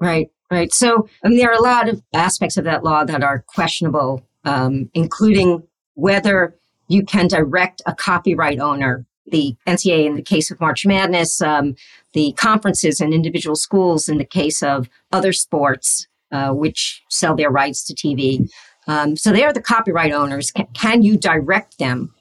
Right. 0.00 0.30
Right. 0.50 0.72
So 0.72 1.08
I 1.22 1.28
mean, 1.28 1.38
there 1.38 1.50
are 1.50 1.58
a 1.58 1.62
lot 1.62 1.88
of 1.88 2.02
aspects 2.14 2.56
of 2.56 2.64
that 2.64 2.82
law 2.82 3.04
that 3.04 3.22
are 3.22 3.44
questionable, 3.46 4.26
um, 4.44 4.90
including 4.94 5.62
whether 5.94 6.56
you 6.88 7.04
can 7.04 7.28
direct 7.28 7.82
a 7.84 7.94
copyright 7.94 8.58
owner 8.58 9.04
the 9.30 9.56
NCAA 9.66 10.06
in 10.06 10.14
the 10.16 10.22
case 10.22 10.50
of 10.50 10.60
March 10.60 10.86
Madness, 10.86 11.40
um, 11.40 11.74
the 12.12 12.32
conferences 12.32 13.00
and 13.00 13.12
individual 13.12 13.56
schools 13.56 14.08
in 14.08 14.18
the 14.18 14.24
case 14.24 14.62
of 14.62 14.88
other 15.12 15.32
sports, 15.32 16.06
uh, 16.32 16.52
which 16.52 17.02
sell 17.08 17.34
their 17.34 17.50
rights 17.50 17.84
to 17.84 17.94
TV. 17.94 18.48
Um, 18.86 19.16
so 19.16 19.32
they 19.32 19.44
are 19.44 19.52
the 19.52 19.62
copyright 19.62 20.12
owners. 20.12 20.50
Can, 20.50 20.66
can 20.74 21.02
you 21.02 21.16
direct 21.16 21.78
them 21.78 22.14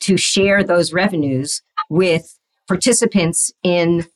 to 0.00 0.16
share 0.16 0.62
those 0.62 0.92
revenues 0.92 1.62
with 1.90 2.38
participants 2.68 3.52
in 3.62 4.06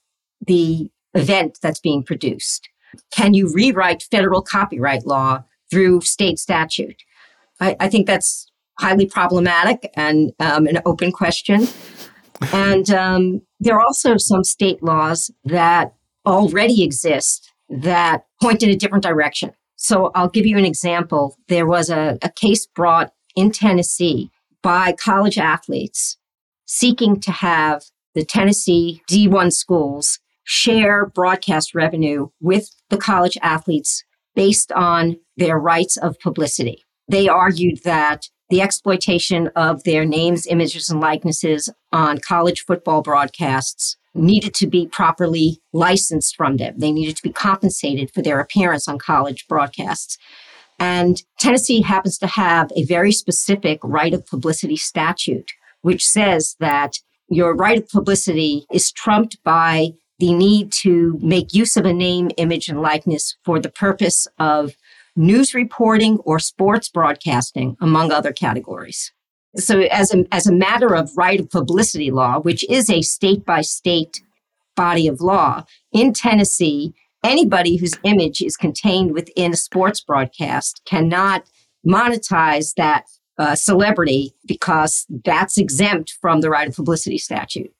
the 0.46 0.90
event 1.14 1.58
that's 1.62 1.80
being 1.80 2.02
produced? 2.02 2.68
Can 3.10 3.34
you 3.34 3.52
rewrite 3.52 4.04
federal 4.04 4.42
copyright 4.42 5.06
law 5.06 5.44
through 5.70 6.00
state 6.02 6.38
statute? 6.38 7.02
I, 7.60 7.76
I 7.80 7.88
think 7.88 8.06
that's 8.06 8.50
highly 8.78 9.06
problematic 9.06 9.90
and 9.94 10.32
um, 10.38 10.66
an 10.66 10.80
open 10.84 11.10
question 11.10 11.66
and 12.52 12.90
um, 12.90 13.42
there 13.60 13.74
are 13.74 13.80
also 13.80 14.16
some 14.16 14.44
state 14.44 14.82
laws 14.82 15.30
that 15.44 15.94
already 16.24 16.82
exist 16.82 17.52
that 17.68 18.26
point 18.40 18.62
in 18.62 18.70
a 18.70 18.76
different 18.76 19.04
direction. 19.04 19.52
So 19.76 20.10
I'll 20.14 20.28
give 20.28 20.46
you 20.46 20.58
an 20.58 20.64
example. 20.64 21.36
There 21.48 21.66
was 21.66 21.90
a, 21.90 22.18
a 22.22 22.30
case 22.30 22.66
brought 22.66 23.12
in 23.34 23.52
Tennessee 23.52 24.30
by 24.62 24.92
college 24.92 25.38
athletes 25.38 26.16
seeking 26.66 27.20
to 27.20 27.30
have 27.30 27.84
the 28.14 28.24
Tennessee 28.24 29.02
D1 29.08 29.52
schools 29.52 30.18
share 30.44 31.06
broadcast 31.06 31.74
revenue 31.74 32.28
with 32.40 32.70
the 32.88 32.96
college 32.96 33.36
athletes 33.42 34.04
based 34.34 34.72
on 34.72 35.16
their 35.36 35.58
rights 35.58 35.96
of 35.96 36.18
publicity. 36.20 36.82
They 37.08 37.28
argued 37.28 37.82
that 37.84 38.28
the 38.48 38.60
exploitation 38.60 39.48
of 39.56 39.84
their 39.84 40.04
names, 40.04 40.46
images, 40.46 40.88
and 40.88 41.00
likenesses 41.00 41.68
on 41.92 42.18
college 42.18 42.64
football 42.64 43.02
broadcasts 43.02 43.96
needed 44.14 44.54
to 44.54 44.66
be 44.66 44.86
properly 44.86 45.60
licensed 45.72 46.36
from 46.36 46.56
them. 46.56 46.74
They 46.78 46.92
needed 46.92 47.16
to 47.16 47.22
be 47.22 47.32
compensated 47.32 48.10
for 48.12 48.22
their 48.22 48.40
appearance 48.40 48.88
on 48.88 48.98
college 48.98 49.46
broadcasts. 49.48 50.16
And 50.78 51.22
Tennessee 51.38 51.82
happens 51.82 52.18
to 52.18 52.26
have 52.26 52.70
a 52.76 52.84
very 52.84 53.12
specific 53.12 53.80
right 53.82 54.14
of 54.14 54.26
publicity 54.26 54.76
statute, 54.76 55.52
which 55.82 56.06
says 56.06 56.56
that 56.60 56.98
your 57.28 57.54
right 57.54 57.78
of 57.78 57.88
publicity 57.88 58.66
is 58.72 58.92
trumped 58.92 59.42
by 59.42 59.90
the 60.18 60.32
need 60.32 60.72
to 60.72 61.18
make 61.20 61.52
use 61.52 61.76
of 61.76 61.84
a 61.84 61.92
name, 61.92 62.30
image, 62.36 62.68
and 62.68 62.80
likeness 62.80 63.36
for 63.44 63.60
the 63.60 63.68
purpose 63.68 64.26
of 64.38 64.74
news 65.16 65.54
reporting 65.54 66.18
or 66.18 66.38
sports 66.38 66.88
broadcasting, 66.88 67.76
among 67.80 68.12
other 68.12 68.32
categories. 68.32 69.12
So 69.56 69.80
as 69.80 70.14
a, 70.14 70.24
as 70.32 70.46
a 70.46 70.52
matter 70.52 70.94
of 70.94 71.16
right 71.16 71.40
of 71.40 71.50
publicity 71.50 72.10
law, 72.10 72.38
which 72.40 72.68
is 72.68 72.90
a 72.90 73.02
state 73.02 73.44
by 73.44 73.62
state 73.62 74.22
body 74.76 75.08
of 75.08 75.20
law 75.20 75.64
in 75.92 76.12
Tennessee, 76.12 76.94
anybody 77.24 77.76
whose 77.76 77.94
image 78.04 78.42
is 78.42 78.56
contained 78.56 79.12
within 79.12 79.52
a 79.52 79.56
sports 79.56 80.02
broadcast 80.02 80.82
cannot 80.84 81.44
monetize 81.86 82.74
that 82.74 83.04
uh, 83.38 83.54
celebrity 83.54 84.34
because 84.46 85.06
that's 85.24 85.58
exempt 85.58 86.14
from 86.20 86.40
the 86.40 86.50
right 86.50 86.68
of 86.68 86.76
publicity 86.76 87.18
statute. 87.18 87.72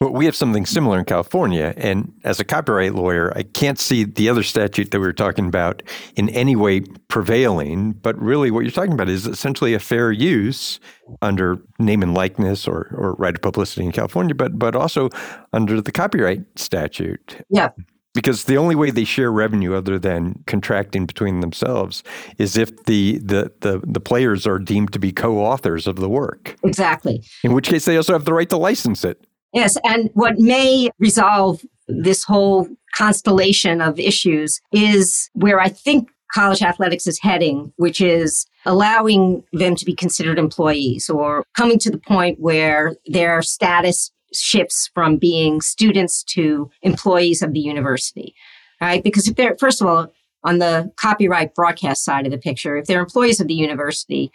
Well, 0.00 0.12
we 0.12 0.26
have 0.26 0.36
something 0.36 0.64
similar 0.64 0.98
in 1.00 1.04
California. 1.04 1.74
And 1.76 2.12
as 2.22 2.38
a 2.38 2.44
copyright 2.44 2.94
lawyer, 2.94 3.32
I 3.36 3.42
can't 3.42 3.80
see 3.80 4.04
the 4.04 4.28
other 4.28 4.44
statute 4.44 4.92
that 4.92 5.00
we 5.00 5.06
were 5.06 5.12
talking 5.12 5.46
about 5.46 5.82
in 6.14 6.28
any 6.28 6.54
way 6.54 6.82
prevailing. 7.08 7.92
But 7.92 8.16
really, 8.20 8.52
what 8.52 8.60
you're 8.60 8.70
talking 8.70 8.92
about 8.92 9.08
is 9.08 9.26
essentially 9.26 9.74
a 9.74 9.80
fair 9.80 10.12
use 10.12 10.78
under 11.20 11.58
name 11.80 12.02
and 12.04 12.14
likeness 12.14 12.68
or, 12.68 12.94
or 12.96 13.14
right 13.18 13.34
of 13.34 13.42
publicity 13.42 13.84
in 13.84 13.90
California, 13.90 14.36
but, 14.36 14.56
but 14.56 14.76
also 14.76 15.08
under 15.52 15.80
the 15.80 15.90
copyright 15.90 16.42
statute. 16.56 17.44
Yeah. 17.50 17.70
Because 18.14 18.44
the 18.44 18.56
only 18.56 18.76
way 18.76 18.90
they 18.90 19.04
share 19.04 19.32
revenue 19.32 19.74
other 19.74 19.98
than 19.98 20.42
contracting 20.46 21.06
between 21.06 21.40
themselves 21.40 22.04
is 22.38 22.56
if 22.56 22.84
the, 22.84 23.18
the, 23.18 23.52
the, 23.60 23.80
the 23.84 24.00
players 24.00 24.46
are 24.46 24.58
deemed 24.60 24.92
to 24.92 25.00
be 25.00 25.10
co 25.10 25.38
authors 25.38 25.88
of 25.88 25.96
the 25.96 26.08
work. 26.08 26.56
Exactly. 26.62 27.24
In 27.42 27.52
which 27.52 27.68
case, 27.68 27.84
they 27.84 27.96
also 27.96 28.12
have 28.12 28.24
the 28.24 28.32
right 28.32 28.48
to 28.50 28.56
license 28.56 29.04
it. 29.04 29.24
Yes, 29.52 29.76
and 29.84 30.10
what 30.14 30.38
may 30.38 30.90
resolve 30.98 31.64
this 31.88 32.24
whole 32.24 32.68
constellation 32.96 33.80
of 33.80 33.98
issues 33.98 34.60
is 34.72 35.30
where 35.32 35.60
I 35.60 35.68
think 35.68 36.10
college 36.32 36.62
athletics 36.62 37.06
is 37.06 37.18
heading, 37.20 37.72
which 37.76 38.00
is 38.00 38.46
allowing 38.66 39.42
them 39.52 39.74
to 39.76 39.84
be 39.84 39.94
considered 39.94 40.38
employees 40.38 41.08
or 41.08 41.44
coming 41.56 41.78
to 41.78 41.90
the 41.90 41.98
point 41.98 42.38
where 42.38 42.96
their 43.06 43.40
status 43.40 44.10
shifts 44.34 44.90
from 44.92 45.16
being 45.16 45.60
students 45.62 46.22
to 46.22 46.70
employees 46.82 47.40
of 47.40 47.54
the 47.54 47.60
university, 47.60 48.34
right? 48.80 49.02
Because 49.02 49.26
if 49.26 49.36
they're, 49.36 49.56
first 49.56 49.80
of 49.80 49.86
all, 49.86 50.12
on 50.44 50.58
the 50.58 50.92
copyright 50.96 51.54
broadcast 51.54 52.04
side 52.04 52.26
of 52.26 52.32
the 52.32 52.38
picture, 52.38 52.76
if 52.76 52.86
they're 52.86 53.00
employees 53.00 53.40
of 53.40 53.48
the 53.48 53.54
university, 53.54 54.30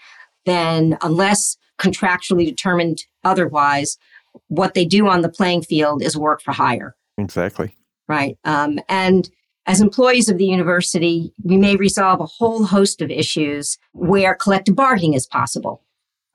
then 0.45 0.97
unless 1.01 1.57
contractually 1.79 2.45
determined 2.45 3.03
otherwise, 3.23 3.97
what 4.47 4.73
they 4.73 4.85
do 4.85 5.07
on 5.07 5.21
the 5.21 5.29
playing 5.29 5.63
field 5.63 6.01
is 6.01 6.17
work 6.17 6.41
for 6.41 6.51
hire. 6.51 6.95
Exactly. 7.17 7.75
Right. 8.07 8.37
Um, 8.43 8.79
and 8.89 9.29
as 9.65 9.79
employees 9.79 10.29
of 10.29 10.37
the 10.37 10.45
university, 10.45 11.33
we 11.43 11.57
may 11.57 11.75
resolve 11.75 12.19
a 12.19 12.25
whole 12.25 12.65
host 12.65 13.01
of 13.01 13.09
issues 13.09 13.77
where 13.93 14.35
collective 14.35 14.75
bargaining 14.75 15.13
is 15.13 15.25
possible. 15.25 15.83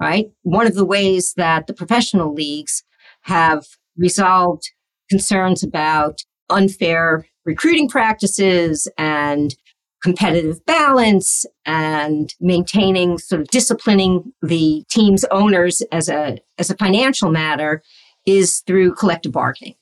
Right. 0.00 0.30
One 0.42 0.66
of 0.66 0.74
the 0.74 0.84
ways 0.84 1.34
that 1.36 1.66
the 1.66 1.74
professional 1.74 2.32
leagues 2.32 2.84
have 3.22 3.66
resolved 3.96 4.70
concerns 5.10 5.62
about 5.62 6.22
unfair 6.50 7.26
recruiting 7.44 7.88
practices 7.88 8.86
and 8.96 9.56
competitive 10.02 10.64
balance 10.66 11.44
and 11.66 12.34
maintaining 12.40 13.18
sort 13.18 13.40
of 13.40 13.48
disciplining 13.48 14.32
the 14.42 14.84
team's 14.88 15.24
owners 15.30 15.82
as 15.92 16.08
a 16.08 16.38
as 16.58 16.70
a 16.70 16.76
financial 16.76 17.30
matter 17.30 17.82
is 18.26 18.60
through 18.60 18.94
collective 18.94 19.32
bargaining. 19.32 19.74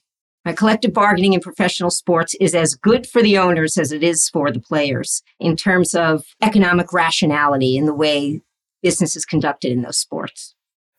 Right? 0.45 0.57
Collective 0.57 0.93
bargaining 0.93 1.33
in 1.33 1.41
professional 1.41 1.91
sports 1.91 2.35
is 2.41 2.55
as 2.55 2.75
good 2.75 3.07
for 3.07 3.21
the 3.21 3.37
owners 3.37 3.77
as 3.77 3.93
it 3.93 4.03
is 4.03 4.29
for 4.29 4.53
the 4.53 4.61
players 4.61 5.23
in 5.41 5.57
terms 5.57 5.95
of 5.95 6.25
economic 6.41 6.93
rationality 6.93 7.77
in 7.77 7.85
the 7.85 7.95
way 7.95 8.41
business 8.83 9.17
is 9.17 9.25
conducted 9.25 9.73
in 9.73 9.83
those 9.83 9.99
sports. 9.99 10.56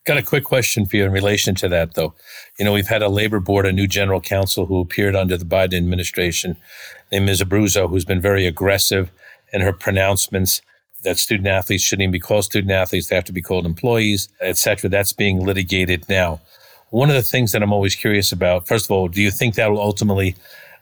Got 0.08 0.18
a 0.18 0.24
quick 0.24 0.46
question 0.46 0.86
for 0.86 0.96
you 0.96 1.04
in 1.04 1.12
relation 1.12 1.54
to 1.56 1.68
that, 1.68 1.96
though. 1.96 2.14
You 2.58 2.64
know, 2.64 2.72
we've 2.72 2.88
had 2.88 3.02
a 3.02 3.10
labor 3.10 3.42
board, 3.42 3.66
a 3.66 3.74
new 3.74 3.88
general 3.88 4.22
counsel 4.22 4.66
who 4.66 4.80
appeared 4.80 5.18
under 5.18 5.36
the 5.36 5.44
Biden 5.44 5.76
administration, 5.76 6.56
named 7.12 7.26
Ms. 7.26 7.42
Abruzzo, 7.42 7.90
who's 7.90 8.06
been 8.06 8.22
very 8.22 8.46
aggressive 8.48 9.12
in 9.52 9.60
her 9.60 9.74
pronouncements 9.74 10.62
that 11.04 11.18
student 11.18 11.50
athletes 11.50 11.84
shouldn't 11.84 12.04
even 12.04 12.14
be 12.14 12.22
called 12.22 12.46
student 12.46 12.72
athletes; 12.72 13.08
they 13.08 13.16
have 13.16 13.26
to 13.26 13.34
be 13.34 13.42
called 13.42 13.66
employees, 13.66 14.30
etc. 14.40 14.90
That's 14.90 15.12
being 15.12 15.46
litigated 15.46 16.08
now. 16.08 16.40
One 16.90 17.10
of 17.10 17.16
the 17.18 17.22
things 17.22 17.52
that 17.52 17.62
I'm 17.62 17.74
always 17.74 17.94
curious 17.94 18.32
about, 18.32 18.66
first 18.66 18.86
of 18.86 18.92
all, 18.92 19.10
do 19.10 19.22
you 19.22 19.30
think 19.30 19.56
that 19.56 19.70
will 19.70 19.82
ultimately 19.82 20.38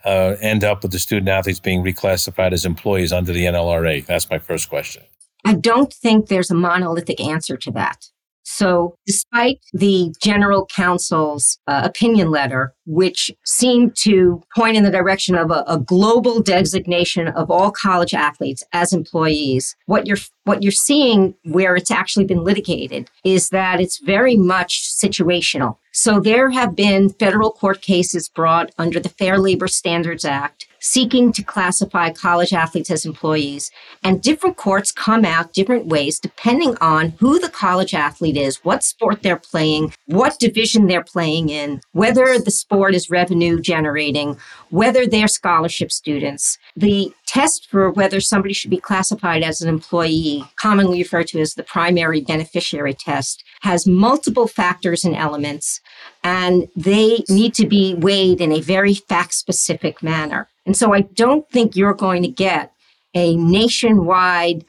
uh, 0.05 0.35
end 0.39 0.63
up 0.63 0.83
with 0.83 0.91
the 0.91 0.99
student 0.99 1.29
athletes 1.29 1.59
being 1.59 1.83
reclassified 1.83 2.53
as 2.53 2.63
employees 2.63 3.11
under 3.11 3.33
the 3.33 3.45
NLRA? 3.45 4.05
That's 4.05 4.29
my 4.29 4.37
first 4.37 4.69
question. 4.69 5.01
I 5.43 5.55
don't 5.55 5.91
think 5.91 6.27
there's 6.27 6.51
a 6.51 6.55
monolithic 6.55 7.19
answer 7.19 7.57
to 7.57 7.71
that. 7.71 8.09
So, 8.47 8.95
despite 9.07 9.59
the 9.73 10.13
general 10.21 10.67
counsel's 10.67 11.57
uh, 11.67 11.81
opinion 11.83 12.29
letter 12.29 12.75
which 12.85 13.31
seemed 13.43 13.95
to 13.95 14.41
point 14.55 14.77
in 14.77 14.83
the 14.83 14.91
direction 14.91 15.35
of 15.35 15.49
a, 15.49 15.63
a, 15.67 15.79
global 15.79 16.41
designation 16.41 17.27
of 17.29 17.49
all 17.49 17.71
college 17.71 18.13
athletes 18.13 18.63
as 18.73 18.93
employees. 18.93 19.75
What 19.87 20.05
you're 20.05 20.17
what 20.43 20.61
you're 20.61 20.71
seeing 20.71 21.33
where 21.43 21.75
it's 21.75 21.91
actually 21.91 22.25
been 22.25 22.43
litigated 22.43 23.09
is 23.23 23.49
that 23.49 23.81
it's 23.81 23.97
very 23.99 24.37
much 24.37 24.83
situational. 24.83 25.77
So 25.91 26.19
there 26.19 26.51
have 26.51 26.75
been 26.75 27.09
federal 27.09 27.51
court 27.51 27.81
cases 27.81 28.29
brought 28.29 28.71
under 28.77 28.99
the 28.99 29.09
Fair 29.09 29.39
Labor 29.39 29.67
Standards 29.67 30.25
Act 30.25 30.67
seeking 30.85 31.33
to 31.33 31.43
classify 31.43 32.11
college 32.11 32.53
athletes 32.53 32.91
as 32.91 33.05
employees. 33.05 33.71
And 34.03 34.21
different 34.21 34.55
courts 34.55 34.91
come 34.91 35.25
out 35.25 35.53
different 35.53 35.87
ways 35.87 36.19
depending 36.19 36.77
on 36.79 37.09
who 37.19 37.39
the 37.39 37.49
college 37.49 37.93
athlete 37.93 38.37
is, 38.37 38.63
what 38.63 38.83
sport 38.83 39.23
they're 39.23 39.35
playing, 39.37 39.93
what 40.05 40.39
division 40.39 40.87
they're 40.87 41.03
playing 41.03 41.49
in, 41.49 41.81
whether 41.93 42.37
the 42.37 42.51
sport 42.51 42.93
is 42.93 43.09
revenue 43.09 43.59
generating, 43.59 44.37
whether 44.69 45.07
they're 45.07 45.27
scholarship 45.27 45.91
students. 45.91 46.59
The 46.75 47.11
test 47.25 47.67
for 47.69 47.89
whether 47.89 48.21
somebody 48.21 48.53
should 48.53 48.69
be 48.69 48.77
classified 48.77 49.41
as 49.41 49.61
an 49.61 49.69
employee, 49.69 50.45
commonly 50.55 50.99
referred 50.99 51.27
to 51.27 51.41
as 51.41 51.55
the 51.55 51.63
primary 51.63 52.21
beneficiary 52.21 52.93
test, 52.93 53.43
has 53.61 53.87
multiple 53.87 54.47
factors 54.47 55.03
and 55.03 55.15
elements, 55.15 55.81
and 56.23 56.67
they 56.75 57.23
need 57.27 57.55
to 57.55 57.65
be 57.65 57.95
weighed 57.95 58.39
in 58.39 58.51
a 58.51 58.61
very 58.61 58.93
fact 58.93 59.33
specific 59.33 60.03
manner. 60.03 60.47
And 60.65 60.75
so 60.75 60.93
I 60.93 61.01
don't 61.01 61.49
think 61.49 61.75
you're 61.75 61.93
going 61.93 62.21
to 62.23 62.27
get 62.27 62.71
a 63.13 63.35
nationwide 63.35 64.65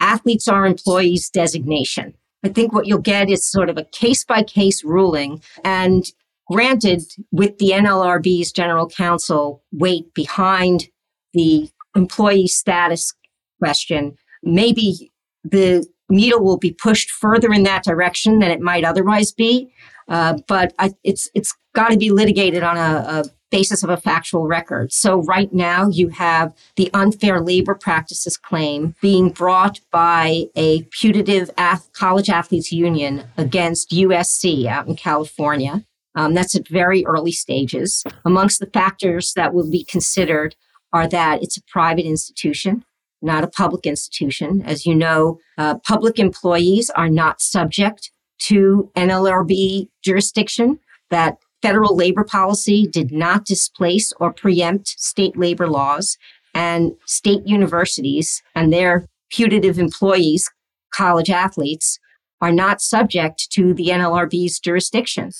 athletes 0.00 0.48
are 0.48 0.66
employees 0.66 1.30
designation. 1.30 2.14
I 2.44 2.48
think 2.48 2.72
what 2.72 2.86
you'll 2.86 2.98
get 2.98 3.30
is 3.30 3.50
sort 3.50 3.68
of 3.68 3.76
a 3.78 3.84
case 3.84 4.24
by 4.24 4.42
case 4.42 4.84
ruling. 4.84 5.42
And 5.64 6.04
granted, 6.50 7.02
with 7.32 7.58
the 7.58 7.70
NLRB's 7.70 8.52
general 8.52 8.88
counsel 8.88 9.62
weight 9.72 10.12
behind 10.14 10.88
the 11.32 11.68
employee 11.96 12.46
status 12.46 13.12
question, 13.58 14.16
maybe 14.42 15.10
the 15.42 15.86
needle 16.08 16.42
will 16.42 16.58
be 16.58 16.72
pushed 16.72 17.10
further 17.10 17.52
in 17.52 17.64
that 17.64 17.84
direction 17.84 18.38
than 18.38 18.50
it 18.50 18.60
might 18.60 18.84
otherwise 18.84 19.32
be. 19.32 19.72
Uh, 20.08 20.38
but 20.46 20.72
I, 20.78 20.92
it's 21.04 21.28
it's 21.34 21.54
got 21.74 21.90
to 21.90 21.98
be 21.98 22.10
litigated 22.10 22.62
on 22.62 22.76
a, 22.76 22.80
a 22.80 23.24
basis 23.50 23.82
of 23.82 23.90
a 23.90 23.96
factual 23.96 24.46
record. 24.46 24.92
So 24.92 25.22
right 25.22 25.52
now 25.52 25.88
you 25.88 26.08
have 26.08 26.54
the 26.76 26.90
unfair 26.92 27.40
labor 27.40 27.74
practices 27.74 28.36
claim 28.36 28.94
being 29.00 29.30
brought 29.30 29.80
by 29.90 30.44
a 30.54 30.82
putative 30.90 31.50
ath- 31.56 31.90
college 31.92 32.28
athletes 32.28 32.72
union 32.72 33.24
against 33.36 33.90
USC 33.90 34.66
out 34.66 34.86
in 34.86 34.96
California. 34.96 35.84
Um, 36.14 36.34
that's 36.34 36.56
at 36.56 36.68
very 36.68 37.06
early 37.06 37.32
stages. 37.32 38.04
Amongst 38.24 38.60
the 38.60 38.66
factors 38.66 39.32
that 39.34 39.54
will 39.54 39.70
be 39.70 39.84
considered 39.84 40.56
are 40.92 41.06
that 41.08 41.42
it's 41.42 41.56
a 41.56 41.62
private 41.62 42.06
institution, 42.06 42.84
not 43.22 43.44
a 43.44 43.48
public 43.48 43.86
institution. 43.86 44.62
As 44.62 44.86
you 44.86 44.94
know, 44.94 45.38
uh, 45.56 45.76
public 45.86 46.18
employees 46.18 46.90
are 46.90 47.08
not 47.08 47.40
subject 47.40 48.10
to 48.40 48.90
NLRB 48.96 49.88
jurisdiction. 50.02 50.80
That 51.10 51.38
Federal 51.62 51.96
labor 51.96 52.24
policy 52.24 52.86
did 52.86 53.10
not 53.10 53.44
displace 53.44 54.12
or 54.20 54.32
preempt 54.32 54.88
state 54.98 55.36
labor 55.36 55.68
laws, 55.68 56.16
and 56.54 56.92
state 57.06 57.46
universities 57.46 58.42
and 58.54 58.72
their 58.72 59.06
putative 59.30 59.78
employees, 59.78 60.50
college 60.92 61.30
athletes, 61.30 61.98
are 62.40 62.52
not 62.52 62.80
subject 62.80 63.50
to 63.50 63.74
the 63.74 63.88
NLRB's 63.88 64.58
jurisdiction. 64.58 65.30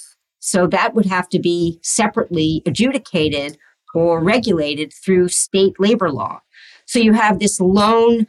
So 0.41 0.67
that 0.69 0.95
would 0.95 1.07
have 1.07 1.29
to 1.31 1.39
be 1.39 1.79
separately 1.83 2.63
adjudicated 2.67 3.57
or 3.95 4.23
regulated 4.23 4.93
through 4.93 5.29
state 5.29 5.75
labor 5.79 6.11
law. 6.11 6.41
So 6.87 6.99
you 6.99 7.13
have 7.15 7.39
this 7.39 7.61
lone 7.61 8.27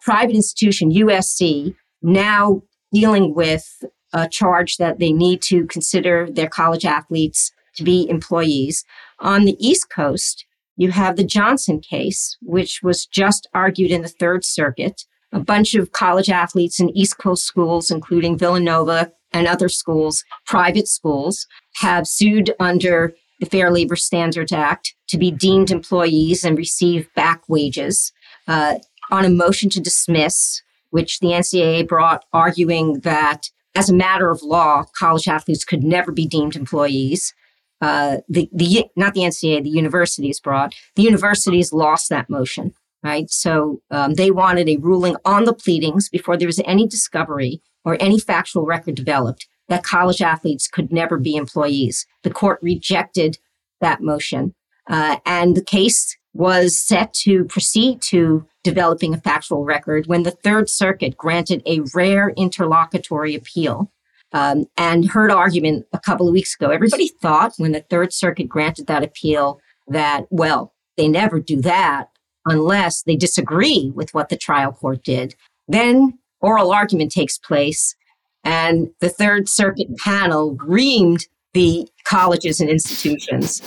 private 0.00 0.34
institution, 0.34 0.90
USC, 0.90 1.74
now 2.02 2.62
dealing 2.92 3.34
with 3.34 3.84
a 4.14 4.28
charge 4.28 4.76
that 4.78 4.98
they 4.98 5.12
need 5.12 5.42
to 5.42 5.66
consider 5.66 6.28
their 6.30 6.48
college 6.48 6.86
athletes 6.86 7.52
to 7.76 7.82
be 7.82 8.08
employees. 8.08 8.84
On 9.18 9.44
the 9.44 9.56
East 9.58 9.90
Coast, 9.90 10.46
you 10.76 10.92
have 10.92 11.16
the 11.16 11.24
Johnson 11.24 11.80
case, 11.80 12.36
which 12.40 12.80
was 12.82 13.06
just 13.06 13.48
argued 13.52 13.90
in 13.90 14.02
the 14.02 14.08
Third 14.08 14.44
Circuit. 14.44 15.04
A 15.32 15.40
bunch 15.40 15.74
of 15.74 15.92
college 15.92 16.30
athletes 16.30 16.78
in 16.78 16.96
East 16.96 17.18
Coast 17.18 17.44
schools, 17.44 17.90
including 17.90 18.38
Villanova 18.38 19.12
and 19.32 19.48
other 19.48 19.68
schools, 19.68 20.24
private 20.46 20.86
schools, 20.86 21.46
have 21.76 22.06
sued 22.06 22.54
under 22.60 23.14
the 23.40 23.46
Fair 23.46 23.70
Labor 23.70 23.96
Standards 23.96 24.52
Act 24.52 24.94
to 25.08 25.18
be 25.18 25.32
deemed 25.32 25.72
employees 25.72 26.44
and 26.44 26.56
receive 26.56 27.12
back 27.14 27.42
wages 27.48 28.12
uh, 28.46 28.76
on 29.10 29.24
a 29.24 29.30
motion 29.30 29.70
to 29.70 29.80
dismiss, 29.80 30.62
which 30.90 31.18
the 31.18 31.28
NCAA 31.28 31.86
brought, 31.86 32.24
arguing 32.32 33.00
that 33.00 33.50
as 33.74 33.88
a 33.88 33.94
matter 33.94 34.30
of 34.30 34.42
law, 34.42 34.84
college 34.96 35.28
athletes 35.28 35.64
could 35.64 35.82
never 35.82 36.12
be 36.12 36.26
deemed 36.26 36.56
employees. 36.56 37.34
Uh, 37.80 38.18
the, 38.28 38.48
the 38.52 38.86
not 38.96 39.14
the 39.14 39.22
NCAA, 39.22 39.62
the 39.62 39.70
universities 39.70 40.40
brought. 40.40 40.74
The 40.96 41.02
universities 41.02 41.72
lost 41.72 42.08
that 42.08 42.30
motion, 42.30 42.72
right? 43.02 43.30
So 43.30 43.82
um, 43.90 44.14
they 44.14 44.30
wanted 44.30 44.68
a 44.68 44.76
ruling 44.76 45.16
on 45.24 45.44
the 45.44 45.52
pleadings 45.52 46.08
before 46.08 46.36
there 46.36 46.48
was 46.48 46.60
any 46.64 46.86
discovery 46.86 47.60
or 47.84 47.96
any 48.00 48.18
factual 48.18 48.64
record 48.64 48.94
developed 48.94 49.46
that 49.68 49.82
college 49.82 50.22
athletes 50.22 50.68
could 50.68 50.92
never 50.92 51.18
be 51.18 51.36
employees. 51.36 52.06
The 52.22 52.30
court 52.30 52.58
rejected 52.62 53.38
that 53.80 54.00
motion, 54.00 54.54
uh, 54.88 55.16
and 55.26 55.56
the 55.56 55.64
case 55.64 56.16
was 56.34 56.76
set 56.76 57.14
to 57.14 57.44
proceed 57.44 58.02
to 58.02 58.44
developing 58.64 59.14
a 59.14 59.20
factual 59.20 59.64
record 59.64 60.06
when 60.06 60.24
the 60.24 60.32
Third 60.32 60.68
Circuit 60.68 61.16
granted 61.16 61.62
a 61.64 61.80
rare 61.94 62.30
interlocutory 62.30 63.34
appeal 63.34 63.90
um, 64.32 64.66
and 64.76 65.08
heard 65.08 65.30
argument 65.30 65.86
a 65.92 66.00
couple 66.00 66.26
of 66.26 66.32
weeks 66.32 66.56
ago. 66.56 66.70
Everybody 66.70 67.08
thought 67.08 67.54
when 67.56 67.72
the 67.72 67.82
Third 67.88 68.12
Circuit 68.12 68.48
granted 68.48 68.88
that 68.88 69.04
appeal 69.04 69.60
that, 69.86 70.26
well, 70.30 70.74
they 70.96 71.08
never 71.08 71.40
do 71.40 71.60
that 71.62 72.08
unless 72.46 73.02
they 73.02 73.16
disagree 73.16 73.92
with 73.94 74.12
what 74.12 74.28
the 74.28 74.36
trial 74.36 74.72
court 74.72 75.04
did. 75.04 75.34
Then 75.68 76.18
oral 76.40 76.72
argument 76.72 77.12
takes 77.12 77.38
place, 77.38 77.94
and 78.42 78.88
the 79.00 79.08
Third 79.08 79.48
Circuit 79.48 79.96
panel 79.98 80.56
reamed 80.56 81.26
the 81.52 81.88
colleges 82.04 82.60
and 82.60 82.68
institutions. 82.68 83.62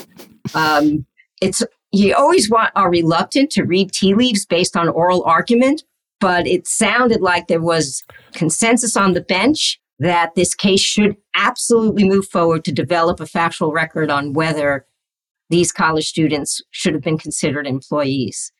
Um, 0.53 1.05
it's 1.41 1.63
you 1.91 2.15
always 2.15 2.49
want 2.49 2.71
are 2.75 2.89
reluctant 2.89 3.51
to 3.51 3.63
read 3.63 3.91
tea 3.91 4.13
leaves 4.13 4.45
based 4.45 4.75
on 4.75 4.89
oral 4.89 5.23
argument, 5.23 5.83
but 6.19 6.47
it 6.47 6.67
sounded 6.67 7.21
like 7.21 7.47
there 7.47 7.61
was 7.61 8.03
consensus 8.33 8.97
on 8.97 9.13
the 9.13 9.21
bench 9.21 9.79
that 9.99 10.35
this 10.35 10.53
case 10.53 10.81
should 10.81 11.15
absolutely 11.35 12.07
move 12.07 12.27
forward 12.27 12.63
to 12.65 12.71
develop 12.71 13.19
a 13.19 13.25
factual 13.25 13.71
record 13.71 14.11
on 14.11 14.33
whether 14.33 14.85
these 15.49 15.71
college 15.71 16.07
students 16.07 16.61
should 16.71 16.93
have 16.93 17.03
been 17.03 17.17
considered 17.17 17.65
employees. 17.65 18.51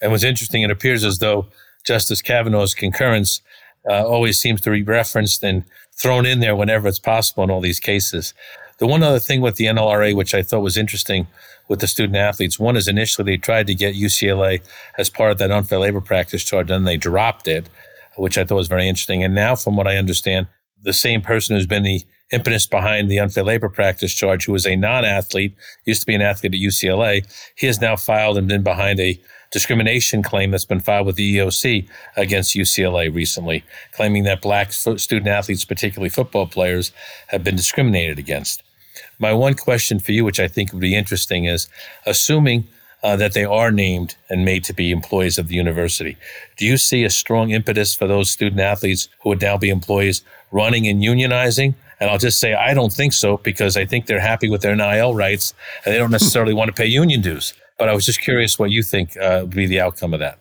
And 0.00 0.12
what's 0.12 0.24
interesting, 0.24 0.62
it 0.62 0.70
appears 0.70 1.04
as 1.04 1.18
though 1.18 1.46
Justice 1.84 2.22
Kavanaugh's 2.22 2.74
concurrence 2.74 3.40
uh, 3.88 4.06
always 4.06 4.40
seems 4.40 4.60
to 4.62 4.70
be 4.70 4.82
referenced 4.82 5.42
and 5.42 5.64
thrown 5.92 6.26
in 6.26 6.40
there 6.40 6.56
whenever 6.56 6.88
it's 6.88 6.98
possible 6.98 7.44
in 7.44 7.50
all 7.50 7.60
these 7.60 7.80
cases. 7.80 8.34
The 8.78 8.86
one 8.86 9.02
other 9.02 9.18
thing 9.18 9.40
with 9.40 9.56
the 9.56 9.66
NLRA, 9.66 10.14
which 10.14 10.34
I 10.34 10.42
thought 10.42 10.60
was 10.60 10.76
interesting 10.76 11.26
with 11.68 11.80
the 11.80 11.86
student 11.86 12.16
athletes, 12.16 12.58
one 12.58 12.76
is 12.76 12.88
initially 12.88 13.24
they 13.24 13.36
tried 13.36 13.66
to 13.66 13.74
get 13.74 13.94
UCLA 13.94 14.60
as 14.98 15.08
part 15.08 15.32
of 15.32 15.38
that 15.38 15.50
unfair 15.50 15.78
labor 15.78 16.00
practice 16.00 16.44
charge, 16.44 16.70
and 16.70 16.78
then 16.78 16.84
they 16.84 16.96
dropped 16.96 17.48
it, 17.48 17.68
which 18.16 18.36
I 18.36 18.44
thought 18.44 18.56
was 18.56 18.68
very 18.68 18.88
interesting. 18.88 19.24
And 19.24 19.34
now, 19.34 19.56
from 19.56 19.76
what 19.76 19.86
I 19.86 19.96
understand, 19.96 20.46
the 20.82 20.92
same 20.92 21.22
person 21.22 21.56
who's 21.56 21.66
been 21.66 21.82
the 21.82 22.02
impetus 22.32 22.66
behind 22.66 23.10
the 23.10 23.18
unfair 23.18 23.44
labor 23.44 23.68
practice 23.68 24.12
charge, 24.12 24.44
who 24.44 24.52
was 24.52 24.66
a 24.66 24.76
non-athlete, 24.76 25.54
used 25.84 26.00
to 26.00 26.06
be 26.06 26.14
an 26.14 26.22
athlete 26.22 26.54
at 26.54 26.60
UCLA, 26.60 27.24
he 27.54 27.66
has 27.66 27.80
now 27.80 27.96
filed 27.96 28.36
and 28.36 28.48
been 28.48 28.62
behind 28.62 28.98
a 28.98 29.20
discrimination 29.52 30.20
claim 30.20 30.50
that's 30.50 30.64
been 30.64 30.80
filed 30.80 31.06
with 31.06 31.14
the 31.14 31.36
EOC 31.36 31.88
against 32.16 32.56
UCLA 32.56 33.14
recently, 33.14 33.62
claiming 33.92 34.24
that 34.24 34.42
black 34.42 34.72
student 34.72 35.28
athletes, 35.28 35.64
particularly 35.64 36.08
football 36.08 36.46
players, 36.46 36.90
have 37.28 37.44
been 37.44 37.54
discriminated 37.54 38.18
against. 38.18 38.63
My 39.24 39.32
one 39.32 39.54
question 39.54 40.00
for 40.00 40.12
you, 40.12 40.22
which 40.22 40.38
I 40.38 40.48
think 40.48 40.70
would 40.70 40.82
be 40.82 40.94
interesting, 40.94 41.46
is 41.46 41.66
assuming 42.04 42.68
uh, 43.02 43.16
that 43.16 43.32
they 43.32 43.46
are 43.46 43.70
named 43.70 44.16
and 44.28 44.44
made 44.44 44.64
to 44.64 44.74
be 44.74 44.90
employees 44.90 45.38
of 45.38 45.48
the 45.48 45.54
university. 45.54 46.18
Do 46.58 46.66
you 46.66 46.76
see 46.76 47.04
a 47.04 47.08
strong 47.08 47.48
impetus 47.48 47.94
for 47.94 48.06
those 48.06 48.30
student 48.30 48.60
athletes 48.60 49.08
who 49.22 49.30
would 49.30 49.40
now 49.40 49.56
be 49.56 49.70
employees 49.70 50.20
running 50.52 50.86
and 50.86 51.02
unionizing? 51.02 51.74
And 52.00 52.10
I'll 52.10 52.18
just 52.18 52.38
say, 52.38 52.52
I 52.52 52.74
don't 52.74 52.92
think 52.92 53.14
so 53.14 53.38
because 53.38 53.78
I 53.78 53.86
think 53.86 54.04
they're 54.04 54.20
happy 54.20 54.50
with 54.50 54.60
their 54.60 54.76
NIL 54.76 55.14
rights 55.14 55.54
and 55.86 55.94
they 55.94 55.98
don't 55.98 56.10
necessarily 56.18 56.52
want 56.52 56.68
to 56.68 56.74
pay 56.74 56.84
union 56.84 57.22
dues. 57.22 57.54
But 57.78 57.88
I 57.88 57.94
was 57.94 58.04
just 58.04 58.20
curious 58.20 58.58
what 58.58 58.72
you 58.72 58.82
think 58.82 59.16
uh, 59.16 59.38
would 59.40 59.56
be 59.56 59.66
the 59.66 59.80
outcome 59.80 60.12
of 60.12 60.20
that. 60.20 60.38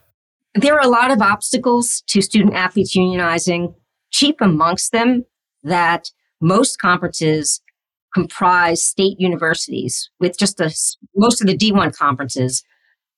There 0.55 0.75
are 0.75 0.85
a 0.85 0.89
lot 0.89 1.09
of 1.09 1.21
obstacles 1.21 2.03
to 2.07 2.21
student 2.21 2.53
athletes 2.53 2.97
unionizing. 2.97 3.75
Chief 4.11 4.35
amongst 4.41 4.91
them 4.91 5.23
that 5.63 6.11
most 6.41 6.79
conferences 6.79 7.61
comprise 8.13 8.83
state 8.83 9.19
universities 9.19 10.09
with 10.19 10.37
just 10.37 10.59
a, 10.59 10.73
most 11.15 11.41
of 11.41 11.47
the 11.47 11.57
D1 11.57 11.95
conferences 11.95 12.63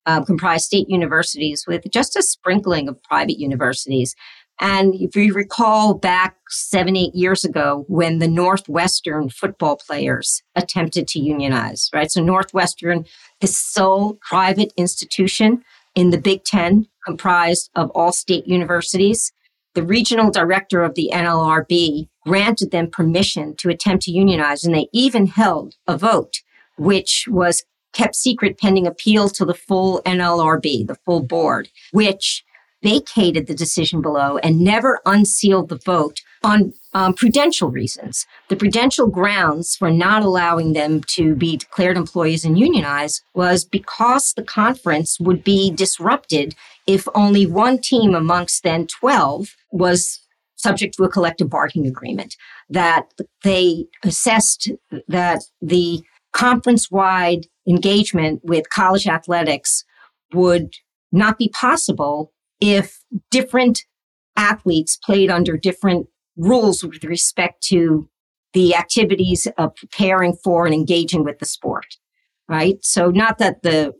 um, 0.06 0.26
comprise 0.26 0.66
state 0.66 0.90
universities 0.90 1.66
with 1.68 1.84
just 1.92 2.16
a 2.16 2.22
sprinkling 2.22 2.88
of 2.88 3.02
private 3.04 3.40
universities. 3.40 4.16
And 4.60 4.96
if 4.96 5.16
you 5.16 5.34
recall 5.34 5.96
back 5.96 6.38
seven, 6.50 6.96
eight 6.96 7.14
years 7.14 7.44
ago 7.44 7.84
when 7.88 8.20
the 8.20 8.28
Northwestern 8.28 9.30
football 9.30 9.78
players 9.78 10.44
attempted 10.56 11.08
to 11.10 11.20
unionize, 11.20 11.90
right? 11.94 12.10
So 12.10 12.24
Northwestern, 12.24 13.06
the 13.42 13.48
sole 13.48 14.18
private 14.22 14.72
institution 14.78 15.64
in 15.94 16.12
the 16.12 16.18
Big 16.18 16.44
Ten 16.46 16.88
comprised 17.06 17.70
of 17.76 17.90
all 17.92 18.14
state 18.14 18.48
universities. 18.48 19.34
The 19.74 19.84
regional 19.84 20.32
director 20.32 20.84
of 20.84 20.96
the 20.96 21.10
NLRB 21.14 22.08
granted 22.26 22.72
them 22.72 22.90
permission 22.90 23.56
to 23.58 23.70
attempt 23.70 24.04
to 24.04 24.12
unionize, 24.12 24.64
and 24.64 24.74
they 24.74 24.88
even 24.92 25.28
held 25.28 25.76
a 25.88 25.98
vote, 25.98 26.42
which 26.78 27.26
was 27.30 27.64
kept 27.94 28.16
secret 28.16 28.58
pending 28.60 28.86
appeal 28.86 29.30
to 29.30 29.46
the 29.46 29.54
full 29.54 30.02
NLRB, 30.06 30.86
the 30.88 30.98
full 31.06 31.22
board, 31.22 31.70
which 31.92 32.44
vacated 32.84 33.48
the 33.48 33.56
decision 33.56 34.02
below 34.02 34.38
and 34.38 34.60
never 34.60 35.00
unsealed 35.06 35.70
the 35.70 35.78
vote 35.78 36.22
on 36.44 36.72
um, 36.94 37.14
prudential 37.14 37.72
reasons. 37.72 38.28
The 38.50 38.56
prudential 38.56 39.08
grounds 39.08 39.76
for 39.76 39.90
not 39.90 40.22
allowing 40.22 40.74
them 40.74 41.02
to 41.08 41.36
be 41.36 41.58
declared 41.58 41.98
employees 41.98 42.46
and 42.46 42.60
unionized 42.60 43.24
was 43.34 43.66
because 43.66 44.34
the 44.34 44.44
conference 44.44 45.20
would 45.20 45.44
be 45.44 45.72
disrupted 45.72 46.54
if 46.86 47.08
only 47.16 47.48
one 47.48 47.80
team 47.80 48.14
amongst 48.14 48.62
then 48.62 48.86
12 48.86 49.56
was 49.72 50.20
subject 50.56 50.96
to 50.96 51.04
a 51.04 51.10
collective 51.10 51.50
bargaining 51.50 51.88
agreement. 51.88 52.36
That 52.70 53.14
they 53.44 53.86
assessed 54.04 54.72
that 55.08 55.42
the 55.62 56.02
conference 56.34 56.92
wide 56.92 57.48
engagement 57.68 58.42
with 58.44 58.70
college 58.70 59.08
athletics 59.08 59.84
would 60.34 60.74
not 61.12 61.38
be 61.38 61.50
possible 61.50 62.34
if 62.60 63.00
different 63.32 63.84
athletes 64.36 64.98
played 64.98 65.30
under 65.30 65.58
different 65.58 66.08
rules 66.36 66.84
with 66.84 67.04
respect 67.04 67.62
to 67.64 68.10
the 68.54 68.76
activities 68.76 69.48
of 69.58 69.76
preparing 69.76 70.34
for 70.44 70.66
and 70.66 70.74
engaging 70.74 71.24
with 71.24 71.40
the 71.40 71.46
sport, 71.46 71.98
right? 72.48 72.78
So, 72.82 73.10
not 73.10 73.38
that 73.38 73.64
the 73.64 73.94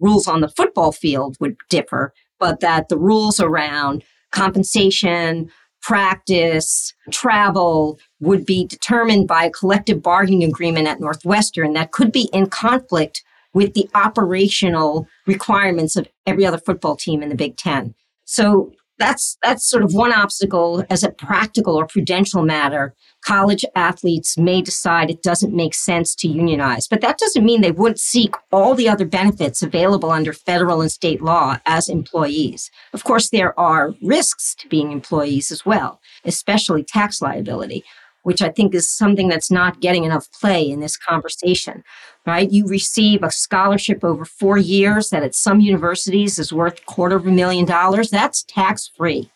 rules 0.00 0.26
on 0.26 0.40
the 0.40 0.48
football 0.48 0.92
field 0.92 1.36
would 1.40 1.56
differ, 1.70 2.12
but 2.38 2.60
that 2.60 2.88
the 2.88 2.98
rules 2.98 3.40
around 3.40 4.04
compensation, 4.32 5.50
practice, 5.86 6.92
travel 7.12 7.96
would 8.18 8.44
be 8.44 8.66
determined 8.66 9.28
by 9.28 9.44
a 9.44 9.50
collective 9.50 10.02
bargaining 10.02 10.42
agreement 10.42 10.88
at 10.88 10.98
Northwestern 10.98 11.74
that 11.74 11.92
could 11.92 12.10
be 12.10 12.28
in 12.32 12.48
conflict 12.48 13.22
with 13.54 13.74
the 13.74 13.88
operational 13.94 15.06
requirements 15.28 15.94
of 15.94 16.08
every 16.26 16.44
other 16.44 16.58
football 16.58 16.96
team 16.96 17.22
in 17.22 17.28
the 17.28 17.36
Big 17.36 17.56
Ten. 17.56 17.94
So 18.24 18.72
that's 18.98 19.36
that's 19.42 19.68
sort 19.68 19.82
of 19.82 19.94
one 19.94 20.12
obstacle 20.12 20.84
as 20.90 21.02
a 21.02 21.10
practical 21.10 21.76
or 21.76 21.86
prudential 21.86 22.42
matter. 22.42 22.94
College 23.24 23.64
athletes 23.74 24.38
may 24.38 24.62
decide 24.62 25.10
it 25.10 25.22
doesn't 25.22 25.54
make 25.54 25.74
sense 25.74 26.14
to 26.14 26.28
unionize 26.28 26.86
but 26.86 27.00
that 27.00 27.18
doesn't 27.18 27.44
mean 27.44 27.60
they 27.60 27.72
wouldn't 27.72 28.00
seek 28.00 28.34
all 28.52 28.74
the 28.74 28.88
other 28.88 29.04
benefits 29.04 29.62
available 29.62 30.10
under 30.10 30.32
federal 30.32 30.80
and 30.80 30.92
state 30.92 31.20
law 31.20 31.58
as 31.66 31.88
employees. 31.88 32.70
Of 32.92 33.04
course 33.04 33.30
there 33.30 33.58
are 33.58 33.94
risks 34.02 34.54
to 34.56 34.68
being 34.68 34.92
employees 34.92 35.50
as 35.50 35.66
well 35.66 36.00
especially 36.24 36.84
tax 36.84 37.20
liability 37.20 37.84
which 38.26 38.42
I 38.42 38.48
think 38.48 38.74
is 38.74 38.90
something 38.90 39.28
that's 39.28 39.52
not 39.52 39.80
getting 39.80 40.02
enough 40.02 40.26
play 40.32 40.68
in 40.68 40.80
this 40.80 40.96
conversation, 40.96 41.84
right? 42.26 42.50
You 42.50 42.66
receive 42.66 43.22
a 43.22 43.30
scholarship 43.30 44.02
over 44.02 44.24
four 44.24 44.58
years 44.58 45.10
that 45.10 45.22
at 45.22 45.36
some 45.36 45.60
universities 45.60 46.36
is 46.36 46.52
worth 46.52 46.84
quarter 46.86 47.14
of 47.14 47.28
a 47.28 47.30
million 47.30 47.66
dollars. 47.66 48.10
That's 48.10 48.42
tax 48.42 48.90
free. 48.96 49.30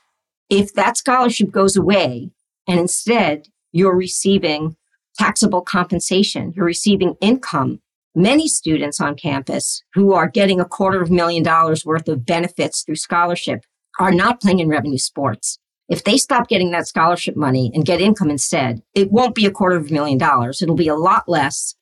If 0.49 0.75
that 0.75 0.97
scholarship 0.97 1.53
goes 1.53 1.77
away 1.77 2.33
and 2.67 2.81
instead 2.81 3.47
you're 3.71 3.95
receiving 3.95 4.75
taxable 5.17 5.63
compensation, 5.63 6.53
you're 6.57 6.67
receiving 6.67 7.15
income. 7.21 7.81
Many 8.17 8.49
students 8.49 9.01
on 9.01 9.15
campus 9.15 9.85
who 9.95 10.15
are 10.15 10.29
getting 10.29 10.59
a 10.59 10.65
quarter 10.65 11.01
of 11.01 11.11
a 11.11 11.15
million 11.15 11.45
dollars 11.45 11.87
worth 11.87 12.09
of 12.09 12.27
benefits 12.27 12.83
through 12.83 12.97
scholarship 12.97 13.65
are 14.01 14.11
not 14.11 14.41
playing 14.41 14.59
in 14.59 14.69
revenue 14.69 14.99
sports. 14.99 15.61
If 15.91 16.05
they 16.05 16.17
stop 16.17 16.49
getting 16.49 16.71
that 16.71 16.87
scholarship 16.87 17.37
money 17.37 17.71
and 17.75 17.85
get 17.85 18.01
income 18.01 18.31
instead, 18.31 18.81
it 18.95 19.11
won't 19.11 19.35
be 19.35 19.45
a 19.45 19.51
quarter 19.51 19.77
of 19.77 19.91
a 19.91 19.93
million 19.93 20.19
dollars. 20.19 20.63
It'll 20.63 20.77
be 20.77 20.89
a 20.89 20.95
lot 20.95 21.29
less. 21.29 21.75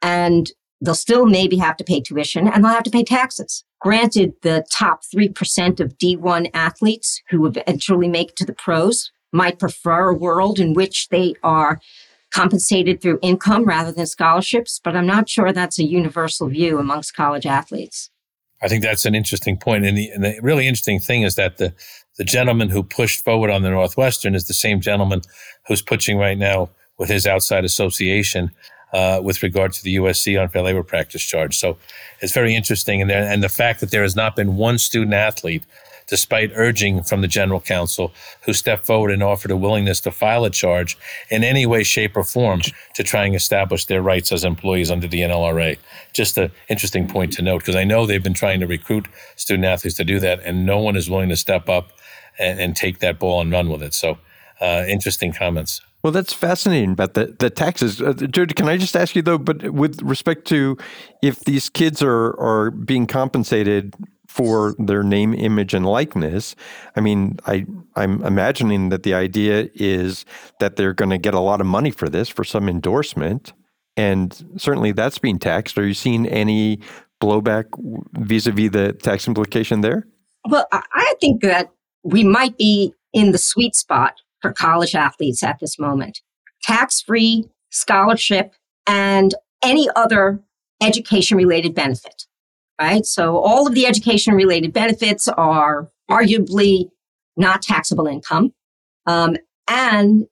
And 0.00 0.50
they'll 0.80 0.94
still 0.94 1.26
maybe 1.26 1.56
have 1.56 1.76
to 1.78 1.84
pay 1.84 2.00
tuition 2.00 2.46
and 2.46 2.64
they'll 2.64 2.72
have 2.72 2.84
to 2.84 2.90
pay 2.90 3.02
taxes. 3.02 3.64
Granted, 3.80 4.34
the 4.42 4.64
top 4.70 5.02
3% 5.04 5.80
of 5.80 5.98
D1 5.98 6.50
athletes 6.54 7.20
who 7.30 7.44
eventually 7.44 8.08
make 8.08 8.30
it 8.30 8.36
to 8.36 8.46
the 8.46 8.54
pros 8.54 9.10
might 9.32 9.58
prefer 9.58 10.10
a 10.10 10.14
world 10.14 10.60
in 10.60 10.72
which 10.72 11.08
they 11.08 11.34
are 11.42 11.80
compensated 12.32 13.00
through 13.00 13.18
income 13.22 13.64
rather 13.64 13.92
than 13.92 14.06
scholarships, 14.06 14.80
but 14.82 14.96
I'm 14.96 15.06
not 15.06 15.28
sure 15.28 15.52
that's 15.52 15.78
a 15.78 15.84
universal 15.84 16.48
view 16.48 16.78
amongst 16.78 17.16
college 17.16 17.46
athletes. 17.46 18.10
I 18.62 18.68
think 18.68 18.82
that's 18.82 19.04
an 19.04 19.14
interesting 19.14 19.58
point. 19.58 19.84
And 19.84 19.96
the, 19.96 20.08
and 20.10 20.24
the 20.24 20.38
really 20.42 20.66
interesting 20.66 20.98
thing 20.98 21.22
is 21.22 21.34
that 21.34 21.58
the, 21.58 21.74
the 22.18 22.24
gentleman 22.24 22.70
who 22.70 22.82
pushed 22.82 23.24
forward 23.24 23.50
on 23.50 23.62
the 23.62 23.70
Northwestern 23.70 24.34
is 24.34 24.46
the 24.46 24.54
same 24.54 24.80
gentleman 24.80 25.22
who's 25.66 25.82
pushing 25.82 26.18
right 26.18 26.38
now 26.38 26.70
with 26.98 27.08
his 27.08 27.26
outside 27.26 27.64
association 27.64 28.50
uh, 28.92 29.20
with 29.22 29.42
regard 29.42 29.72
to 29.72 29.82
the 29.82 29.96
USC 29.96 30.40
unfair 30.40 30.62
labor 30.62 30.82
practice 30.82 31.22
charge. 31.22 31.58
So 31.58 31.76
it's 32.20 32.32
very 32.32 32.54
interesting. 32.54 33.00
And, 33.00 33.10
there, 33.10 33.22
and 33.22 33.42
the 33.42 33.48
fact 33.48 33.80
that 33.80 33.90
there 33.90 34.02
has 34.02 34.16
not 34.16 34.36
been 34.36 34.56
one 34.56 34.78
student 34.78 35.14
athlete 35.14 35.64
despite 36.06 36.52
urging 36.54 37.02
from 37.02 37.20
the 37.20 37.28
general 37.28 37.60
counsel, 37.60 38.12
who 38.42 38.52
stepped 38.52 38.86
forward 38.86 39.10
and 39.10 39.22
offered 39.22 39.50
a 39.50 39.56
willingness 39.56 40.00
to 40.00 40.10
file 40.10 40.44
a 40.44 40.50
charge 40.50 40.96
in 41.30 41.42
any 41.42 41.66
way, 41.66 41.82
shape, 41.82 42.16
or 42.16 42.24
form 42.24 42.60
to 42.94 43.02
try 43.02 43.26
and 43.26 43.34
establish 43.34 43.86
their 43.86 44.02
rights 44.02 44.32
as 44.32 44.44
employees 44.44 44.90
under 44.90 45.08
the 45.08 45.20
NLRA. 45.20 45.78
Just 46.12 46.38
an 46.38 46.50
interesting 46.68 47.08
point 47.08 47.32
to 47.34 47.42
note, 47.42 47.58
because 47.58 47.76
I 47.76 47.84
know 47.84 48.06
they've 48.06 48.22
been 48.22 48.34
trying 48.34 48.60
to 48.60 48.66
recruit 48.66 49.06
student 49.36 49.64
athletes 49.64 49.96
to 49.96 50.04
do 50.04 50.20
that, 50.20 50.40
and 50.44 50.64
no 50.64 50.78
one 50.78 50.96
is 50.96 51.10
willing 51.10 51.28
to 51.30 51.36
step 51.36 51.68
up 51.68 51.90
and, 52.38 52.60
and 52.60 52.76
take 52.76 52.98
that 53.00 53.18
ball 53.18 53.40
and 53.40 53.50
run 53.52 53.68
with 53.68 53.82
it. 53.82 53.94
So, 53.94 54.18
uh, 54.60 54.84
interesting 54.88 55.32
comments. 55.32 55.80
Well, 56.02 56.12
that's 56.12 56.32
fascinating 56.32 56.92
about 56.92 57.14
the, 57.14 57.34
the 57.38 57.50
taxes. 57.50 58.00
Uh, 58.00 58.12
Jared, 58.12 58.54
can 58.54 58.68
I 58.68 58.76
just 58.76 58.96
ask 58.96 59.16
you 59.16 59.22
though, 59.22 59.38
but 59.38 59.70
with 59.70 60.00
respect 60.02 60.46
to 60.48 60.76
if 61.22 61.40
these 61.40 61.68
kids 61.68 62.02
are, 62.02 62.38
are 62.38 62.70
being 62.70 63.06
compensated 63.06 63.94
for 64.36 64.74
their 64.78 65.02
name, 65.02 65.32
image, 65.32 65.72
and 65.72 65.86
likeness. 65.86 66.54
I 66.94 67.00
mean, 67.00 67.38
I 67.46 67.64
I'm 67.94 68.22
imagining 68.22 68.90
that 68.90 69.02
the 69.02 69.14
idea 69.14 69.70
is 69.74 70.26
that 70.60 70.76
they're 70.76 70.92
going 70.92 71.10
to 71.10 71.16
get 71.16 71.32
a 71.32 71.40
lot 71.40 71.62
of 71.62 71.66
money 71.66 71.90
for 71.90 72.10
this 72.10 72.28
for 72.28 72.44
some 72.44 72.68
endorsement, 72.68 73.54
and 73.96 74.44
certainly 74.58 74.92
that's 74.92 75.18
being 75.18 75.38
taxed. 75.38 75.78
Are 75.78 75.86
you 75.86 75.94
seeing 75.94 76.26
any 76.26 76.80
blowback 77.18 77.64
vis-a-vis 78.12 78.70
the 78.72 78.92
tax 78.92 79.26
implication 79.26 79.80
there? 79.80 80.06
Well, 80.48 80.66
I 80.70 81.14
think 81.18 81.40
that 81.40 81.70
we 82.06 82.24
might 82.24 82.56
be 82.56 82.92
in 83.12 83.32
the 83.32 83.38
sweet 83.38 83.74
spot 83.74 84.14
for 84.40 84.52
college 84.52 84.94
athletes 84.94 85.42
at 85.42 85.58
this 85.60 85.78
moment. 85.78 86.20
Tax-free 86.62 87.44
scholarship 87.70 88.54
and 88.86 89.34
any 89.62 89.88
other 89.96 90.40
education 90.80 91.36
related 91.36 91.74
benefit 91.74 92.26
right? 92.80 93.04
So 93.06 93.38
all 93.38 93.66
of 93.66 93.74
the 93.74 93.86
education 93.86 94.34
related 94.34 94.72
benefits 94.72 95.28
are 95.28 95.90
arguably 96.10 96.90
not 97.36 97.62
taxable 97.62 98.06
income. 98.06 98.52
Um, 99.06 99.36
and 99.68 100.26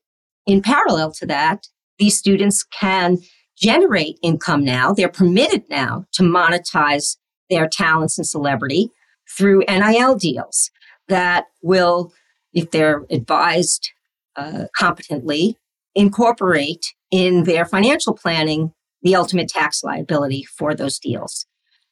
in 0.47 0.63
parallel 0.63 1.13
to 1.13 1.27
that, 1.27 1.67
these 1.99 2.17
students 2.17 2.65
can 2.65 3.19
generate 3.57 4.19
income 4.23 4.65
now. 4.65 4.93
They're 4.93 5.09
permitted 5.09 5.65
now 5.71 6.07
to 6.15 6.23
monetize 6.23 7.17
their 7.51 7.69
talents 7.69 8.19
and 8.19 8.27
celebrity 8.27 8.91
through 9.37 9.65
NIL 9.69 10.17
deals 10.17 10.71
that 11.09 11.47
will, 11.63 12.13
if 12.53 12.71
they're 12.71 13.05
advised 13.11 13.91
uh, 14.37 14.65
competently, 14.77 15.57
incorporate 15.95 16.87
in 17.11 17.45
their 17.45 17.65
financial 17.65 18.15
planning 18.15 18.73
the 19.03 19.15
ultimate 19.15 19.49
tax 19.49 19.85
liability 19.85 20.45
for 20.45 20.75
those 20.75 20.99
deals. 20.99 21.47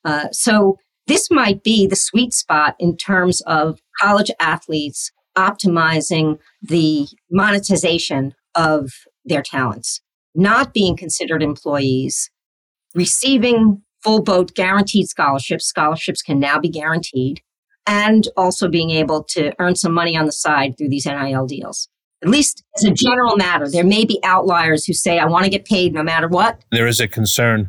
Uh, 0.05 0.29
so 0.33 0.77
this 1.07 1.31
might 1.31 1.63
be 1.63 1.87
the 1.87 1.97
sweet 1.97 2.33
spot 2.33 2.75
in 2.79 2.97
terms 2.97 3.41
of 3.43 3.81
college 4.01 4.31
athletes 4.41 5.11
optimizing 5.37 6.39
the 6.61 7.07
monetization 7.31 8.35
of 8.55 8.93
their 9.25 9.43
talents, 9.43 10.01
not 10.35 10.75
being 10.75 10.97
considered 10.97 11.43
employees, 11.43 12.31
receiving 12.95 13.83
full 14.03 14.23
boat 14.23 14.55
guaranteed 14.55 15.09
scholarships. 15.09 15.65
Scholarships 15.65 16.23
can 16.23 16.39
now 16.39 16.59
be 16.59 16.69
guaranteed, 16.69 17.41
and 17.87 18.29
also 18.37 18.69
being 18.69 18.91
able 18.91 19.25
to 19.25 19.53
earn 19.59 19.75
some 19.75 19.93
money 19.93 20.17
on 20.17 20.27
the 20.27 20.33
side 20.33 20.77
through 20.79 20.89
these 20.89 21.07
NIL 21.07 21.47
deals. 21.47 21.89
At 22.23 22.29
least 22.29 22.63
as 22.77 22.85
a 22.85 22.93
general 22.93 23.37
matter, 23.37 23.69
there 23.69 23.85
may 23.85 24.05
be 24.05 24.21
outliers 24.23 24.85
who 24.85 24.93
say, 24.93 25.19
I 25.19 25.27
want 25.27 25.45
to 25.45 25.51
get 25.51 25.65
paid 25.65 25.93
no 25.93 26.05
matter 26.05 26.29
what. 26.29 26.63
There 26.71 26.87
is 26.87 27.01
a 27.01 27.09
concern 27.09 27.69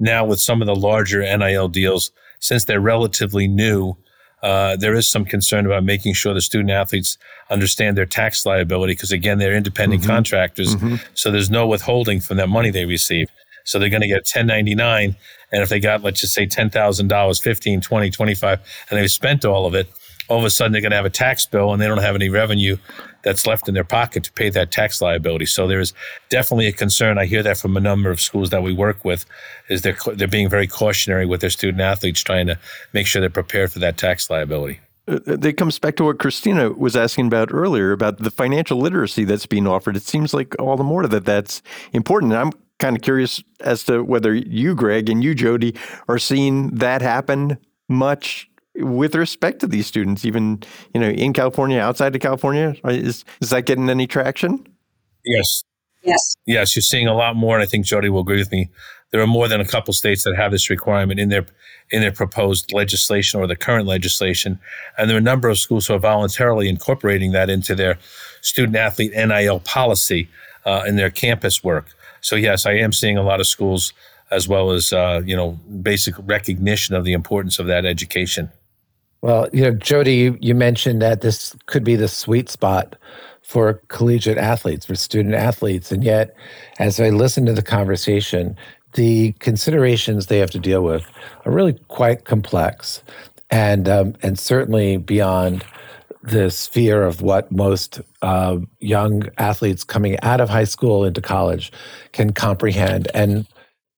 now 0.00 0.24
with 0.24 0.40
some 0.40 0.60
of 0.60 0.66
the 0.66 0.74
larger 0.74 1.20
NIL 1.20 1.68
deals, 1.68 2.10
since 2.40 2.64
they're 2.64 2.80
relatively 2.80 3.46
new. 3.46 3.96
Uh, 4.42 4.74
there 4.74 4.94
is 4.94 5.08
some 5.08 5.24
concern 5.24 5.66
about 5.66 5.84
making 5.84 6.14
sure 6.14 6.34
the 6.34 6.40
student 6.40 6.70
athletes 6.70 7.16
understand 7.48 7.96
their 7.96 8.06
tax 8.06 8.44
liability 8.44 8.94
because, 8.94 9.12
again, 9.12 9.38
they're 9.38 9.54
independent 9.54 10.02
mm-hmm. 10.02 10.10
contractors. 10.10 10.74
Mm-hmm. 10.74 10.96
So 11.14 11.30
there's 11.30 11.50
no 11.50 11.68
withholding 11.68 12.20
from 12.20 12.38
that 12.38 12.48
money 12.48 12.70
they 12.70 12.84
receive. 12.84 13.28
So 13.64 13.78
they're 13.78 13.88
going 13.88 14.02
to 14.02 14.08
get 14.08 14.26
1099. 14.26 15.14
And 15.52 15.62
if 15.62 15.68
they 15.68 15.80
got, 15.80 16.02
let's 16.02 16.20
just 16.20 16.34
say 16.34 16.46
$10,000, 16.46 17.42
15, 17.42 17.80
20, 17.80 18.10
25, 18.10 18.60
and 18.90 18.98
they've 18.98 19.10
spent 19.10 19.44
all 19.44 19.66
of 19.66 19.74
it, 19.74 19.88
all 20.28 20.38
of 20.38 20.44
a 20.44 20.50
sudden 20.50 20.72
they're 20.72 20.80
going 20.80 20.92
to 20.92 20.96
have 20.96 21.04
a 21.04 21.10
tax 21.10 21.44
bill 21.46 21.72
and 21.72 21.82
they 21.82 21.86
don't 21.86 21.98
have 21.98 22.14
any 22.14 22.28
revenue 22.28 22.76
that's 23.22 23.46
left 23.46 23.68
in 23.68 23.74
their 23.74 23.84
pocket 23.84 24.24
to 24.24 24.32
pay 24.32 24.50
that 24.50 24.70
tax 24.70 25.00
liability. 25.00 25.46
So 25.46 25.66
there's 25.66 25.92
definitely 26.30 26.66
a 26.66 26.72
concern. 26.72 27.18
I 27.18 27.26
hear 27.26 27.42
that 27.42 27.58
from 27.58 27.76
a 27.76 27.80
number 27.80 28.10
of 28.10 28.20
schools 28.20 28.50
that 28.50 28.62
we 28.62 28.72
work 28.72 29.04
with, 29.04 29.24
is 29.68 29.82
they're 29.82 29.96
they're 30.14 30.28
being 30.28 30.48
very 30.48 30.66
cautionary 30.66 31.26
with 31.26 31.40
their 31.40 31.50
student 31.50 31.80
athletes, 31.80 32.22
trying 32.22 32.46
to 32.46 32.58
make 32.92 33.06
sure 33.06 33.20
they're 33.20 33.30
prepared 33.30 33.72
for 33.72 33.78
that 33.80 33.96
tax 33.96 34.30
liability. 34.30 34.80
Uh, 35.08 35.18
that 35.24 35.56
comes 35.56 35.78
back 35.78 35.96
to 35.96 36.04
what 36.04 36.20
Christina 36.20 36.70
was 36.70 36.96
asking 36.96 37.26
about 37.26 37.52
earlier 37.52 37.90
about 37.90 38.18
the 38.18 38.30
financial 38.30 38.78
literacy 38.78 39.24
that's 39.24 39.46
being 39.46 39.66
offered. 39.66 39.96
It 39.96 40.04
seems 40.04 40.32
like 40.32 40.54
all 40.60 40.76
the 40.76 40.84
more 40.84 41.06
that 41.06 41.24
that's 41.24 41.60
important. 41.92 42.32
I'm 42.32 42.52
kind 42.78 42.96
of 42.96 43.02
curious 43.02 43.42
as 43.60 43.84
to 43.84 44.02
whether 44.02 44.34
you, 44.34 44.74
Gregg, 44.74 45.08
and 45.08 45.22
you, 45.22 45.34
Jodi, 45.34 45.74
are 46.08 46.18
seeing 46.18 46.70
that 46.76 47.02
happen 47.02 47.58
much 47.88 48.48
with 48.76 49.14
respect 49.14 49.60
to 49.60 49.66
these 49.66 49.86
students, 49.86 50.24
even 50.24 50.62
you 50.94 51.00
know 51.00 51.10
in 51.10 51.32
California, 51.32 51.78
outside 51.78 52.14
of 52.14 52.20
California? 52.20 52.74
Is 52.84 53.24
is 53.40 53.50
that 53.50 53.66
getting 53.66 53.90
any 53.90 54.06
traction? 54.06 54.66
Yes. 55.24 55.64
Yes. 56.02 56.36
Yes, 56.46 56.74
you're 56.74 56.82
seeing 56.82 57.06
a 57.06 57.14
lot 57.14 57.36
more, 57.36 57.56
and 57.56 57.62
I 57.62 57.66
think 57.66 57.86
Jodi 57.86 58.08
will 58.08 58.20
agree 58.20 58.38
with 58.38 58.50
me. 58.50 58.70
There 59.12 59.20
are 59.20 59.26
more 59.26 59.46
than 59.46 59.60
a 59.60 59.64
couple 59.64 59.94
states 59.94 60.24
that 60.24 60.34
have 60.36 60.50
this 60.50 60.68
requirement 60.70 61.20
in 61.20 61.28
their 61.28 61.46
in 61.90 62.00
their 62.00 62.12
proposed 62.12 62.72
legislation 62.72 63.40
or 63.40 63.46
the 63.46 63.56
current 63.56 63.86
legislation, 63.86 64.58
and 64.98 65.08
there 65.08 65.16
are 65.16 65.20
a 65.20 65.22
number 65.22 65.48
of 65.48 65.58
schools 65.58 65.86
who 65.86 65.94
are 65.94 65.98
voluntarily 65.98 66.68
incorporating 66.68 67.32
that 67.32 67.50
into 67.50 67.74
their 67.74 67.98
student 68.40 68.76
athlete 68.76 69.12
NIL 69.12 69.60
policy 69.60 70.28
uh, 70.64 70.82
in 70.86 70.96
their 70.96 71.10
campus 71.10 71.62
work. 71.62 71.94
So 72.22 72.36
yes, 72.36 72.64
I 72.64 72.72
am 72.72 72.92
seeing 72.92 73.18
a 73.18 73.22
lot 73.22 73.40
of 73.40 73.46
schools 73.46 73.92
as 74.30 74.48
well 74.48 74.70
as 74.70 74.92
uh, 74.92 75.20
you 75.24 75.36
know 75.36 75.52
basic 75.82 76.14
recognition 76.20 76.94
of 76.94 77.04
the 77.04 77.12
importance 77.12 77.58
of 77.58 77.66
that 77.66 77.84
education. 77.84 78.50
Well, 79.20 79.48
you 79.52 79.62
know, 79.62 79.70
Jodi, 79.70 80.14
you, 80.16 80.38
you 80.40 80.54
mentioned 80.54 81.00
that 81.00 81.20
this 81.20 81.54
could 81.66 81.84
be 81.84 81.94
the 81.94 82.08
sweet 82.08 82.48
spot 82.48 82.96
for 83.42 83.74
collegiate 83.86 84.38
athletes, 84.38 84.86
for 84.86 84.96
student 84.96 85.36
athletes. 85.36 85.92
And 85.92 86.02
yet, 86.02 86.34
as 86.80 86.98
I 86.98 87.10
listen 87.10 87.46
to 87.46 87.52
the 87.52 87.62
conversation, 87.62 88.56
the 88.94 89.32
considerations 89.38 90.26
they 90.26 90.38
have 90.38 90.50
to 90.50 90.58
deal 90.58 90.82
with 90.82 91.06
are 91.44 91.52
really 91.52 91.74
quite 91.86 92.24
complex 92.24 93.02
and, 93.48 93.88
um, 93.88 94.16
and 94.22 94.38
certainly 94.38 94.96
beyond 94.96 95.64
the 96.22 96.50
sphere 96.50 97.02
of 97.02 97.20
what 97.20 97.50
most 97.50 98.00
uh, 98.22 98.58
young 98.80 99.28
athletes 99.38 99.84
coming 99.84 100.18
out 100.20 100.40
of 100.40 100.48
high 100.48 100.64
school 100.64 101.04
into 101.04 101.20
college 101.20 101.72
can 102.12 102.32
comprehend. 102.32 103.08
And 103.14 103.46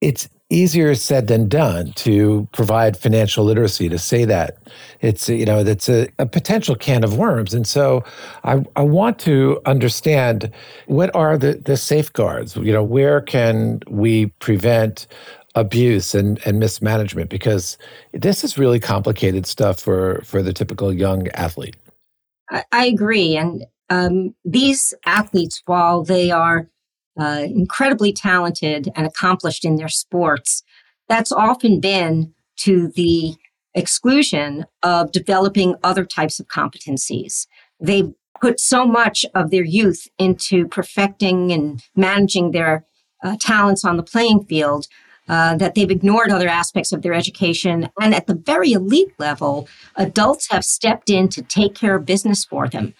it's 0.01 0.27
easier 0.49 0.93
said 0.93 1.27
than 1.27 1.49
done 1.49 1.91
to 1.93 2.47
provide 2.51 2.95
financial 2.97 3.43
literacy 3.43 3.89
to 3.89 3.97
say 3.97 4.25
that. 4.25 4.57
It's 5.01 5.27
you 5.27 5.45
know 5.45 5.63
that's 5.63 5.89
a, 5.89 6.07
a, 6.19 6.25
potential 6.25 6.75
can 6.75 7.03
of 7.03 7.17
worms. 7.17 7.53
And 7.53 7.67
so 7.67 8.03
I, 8.43 8.63
I 8.75 8.81
want 8.81 9.17
to 9.19 9.59
understand 9.65 10.51
what 10.85 11.13
are 11.15 11.37
the, 11.37 11.53
the 11.53 11.77
safeguards? 11.77 12.55
You 12.55 12.73
know 12.73 12.83
where 12.83 13.21
can 13.21 13.81
we 13.87 14.27
prevent 14.39 15.07
abuse 15.55 16.13
and, 16.13 16.39
and 16.45 16.59
mismanagement? 16.59 17.29
Because 17.29 17.77
this 18.13 18.43
is 18.43 18.57
really 18.57 18.79
complicated 18.79 19.47
stuff 19.47 19.79
for 19.79 20.21
for 20.25 20.43
the 20.43 20.53
typical 20.53 20.93
young 20.93 21.27
athlete 21.29 21.75
i, 22.49 22.85
agree 22.85 23.35
and 23.35 23.65
um, 23.89 24.33
these 24.43 24.93
athletes 25.05 25.61
while 25.65 26.03
they 26.03 26.31
are 26.31 26.69
uh, 27.19 27.45
incredibly 27.47 28.11
talented 28.11 28.89
and 28.95 29.07
accomplished 29.07 29.63
in 29.63 29.75
their 29.75 29.87
sports, 29.89 30.63
that's 31.07 31.31
often 31.31 31.79
been 31.79 32.33
to 32.57 32.89
the 32.89 33.35
exclusion 33.73 34.65
of 34.83 35.11
developing 35.11 35.75
other 35.83 36.05
types 36.05 36.39
of 36.39 36.47
competencies. 36.47 37.47
They 37.79 38.13
put 38.41 38.59
so 38.59 38.85
much 38.85 39.25
of 39.33 39.51
their 39.51 39.63
youth 39.63 40.07
into 40.17 40.67
perfecting 40.67 41.51
and 41.51 41.81
managing 41.95 42.51
their 42.51 42.85
uh, 43.23 43.37
talents 43.39 43.85
on 43.85 43.97
the 43.97 44.03
playing 44.03 44.45
field 44.45 44.87
uh, 45.27 45.55
that 45.57 45.75
they've 45.75 45.91
ignored 45.91 46.31
other 46.31 46.47
aspects 46.47 46.91
of 46.91 47.01
their 47.01 47.13
education. 47.13 47.89
And 47.99 48.13
at 48.13 48.27
the 48.27 48.35
very 48.35 48.71
elite 48.73 49.13
level, 49.17 49.67
adults 49.95 50.49
have 50.51 50.63
stepped 50.63 51.09
in 51.09 51.29
to 51.29 51.41
take 51.41 51.75
care 51.75 51.95
of 51.95 52.05
business 52.05 52.45
for 52.45 52.67
them. 52.67 52.93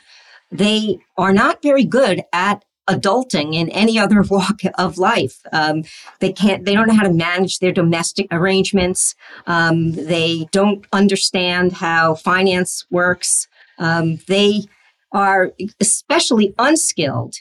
They 0.51 0.99
are 1.17 1.33
not 1.33 1.61
very 1.61 1.85
good 1.85 2.23
at 2.31 2.63
adulting 2.89 3.55
in 3.55 3.69
any 3.69 3.97
other 3.97 4.21
walk 4.29 4.61
of 4.77 4.97
life. 4.97 5.41
Um, 5.51 5.83
they 6.19 6.31
can't, 6.31 6.65
they 6.65 6.73
don't 6.73 6.87
know 6.87 6.95
how 6.95 7.03
to 7.03 7.13
manage 7.13 7.59
their 7.59 7.71
domestic 7.71 8.27
arrangements. 8.31 9.15
Um, 9.47 9.91
they 9.93 10.47
don't 10.51 10.85
understand 10.93 11.73
how 11.73 12.15
finance 12.15 12.85
works. 12.89 13.47
Um, 13.77 14.19
they 14.27 14.63
are 15.11 15.53
especially 15.79 16.53
unskilled 16.59 17.35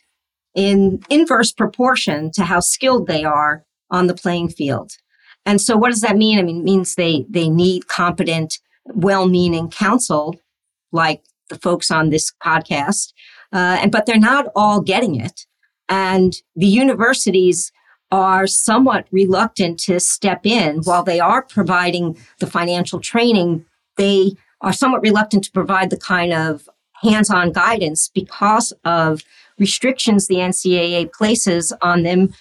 in 0.55 1.03
inverse 1.11 1.53
proportion 1.53 2.31
to 2.33 2.45
how 2.45 2.61
skilled 2.61 3.07
they 3.07 3.25
are 3.25 3.65
on 3.95 4.07
the 4.07 4.15
playing 4.15 4.49
field. 4.49 4.93
And 5.47 5.61
so 5.61 5.77
what 5.77 5.91
does 5.91 6.01
that 6.01 6.17
mean? 6.17 6.39
I 6.39 6.43
mean, 6.43 6.61
it 6.61 6.65
means 6.65 6.95
they, 6.95 7.27
they 7.29 7.49
need 7.49 7.89
competent, 7.89 8.59
well-meaning 8.87 9.71
counsel 9.71 10.37
like 10.93 11.23
the 11.49 11.59
folks 11.59 11.91
on 11.91 12.11
this 12.11 12.33
podcast 12.43 13.13
uh, 13.55 13.79
and 13.81 13.93
but 13.93 14.05
they're 14.05 14.19
not 14.19 14.49
all 14.57 14.81
getting 14.81 15.15
it, 15.15 15.47
and 15.89 16.35
the 16.57 16.67
universities 16.67 17.71
are 18.11 18.47
somewhat 18.47 19.07
reluctant 19.13 19.79
to 19.79 20.01
step 20.01 20.45
in 20.45 20.79
while 20.83 21.05
they 21.05 21.21
are 21.21 21.43
providing 21.43 22.19
the 22.41 22.47
financial 22.49 23.01
training. 23.01 23.65
They 23.97 24.33
are 24.61 24.73
somewhat 24.73 25.03
reluctant 25.03 25.45
to 25.45 25.53
provide 25.53 25.91
the 25.91 25.97
kind 25.97 26.33
of 26.33 26.69
hands-on 27.03 27.53
guidance 27.53 28.11
because 28.13 28.73
of 28.85 29.23
restrictions 29.59 30.27
the 30.27 30.37
NCAA 30.37 31.13
places 31.13 31.73
on 31.81 32.03
them 32.03 32.35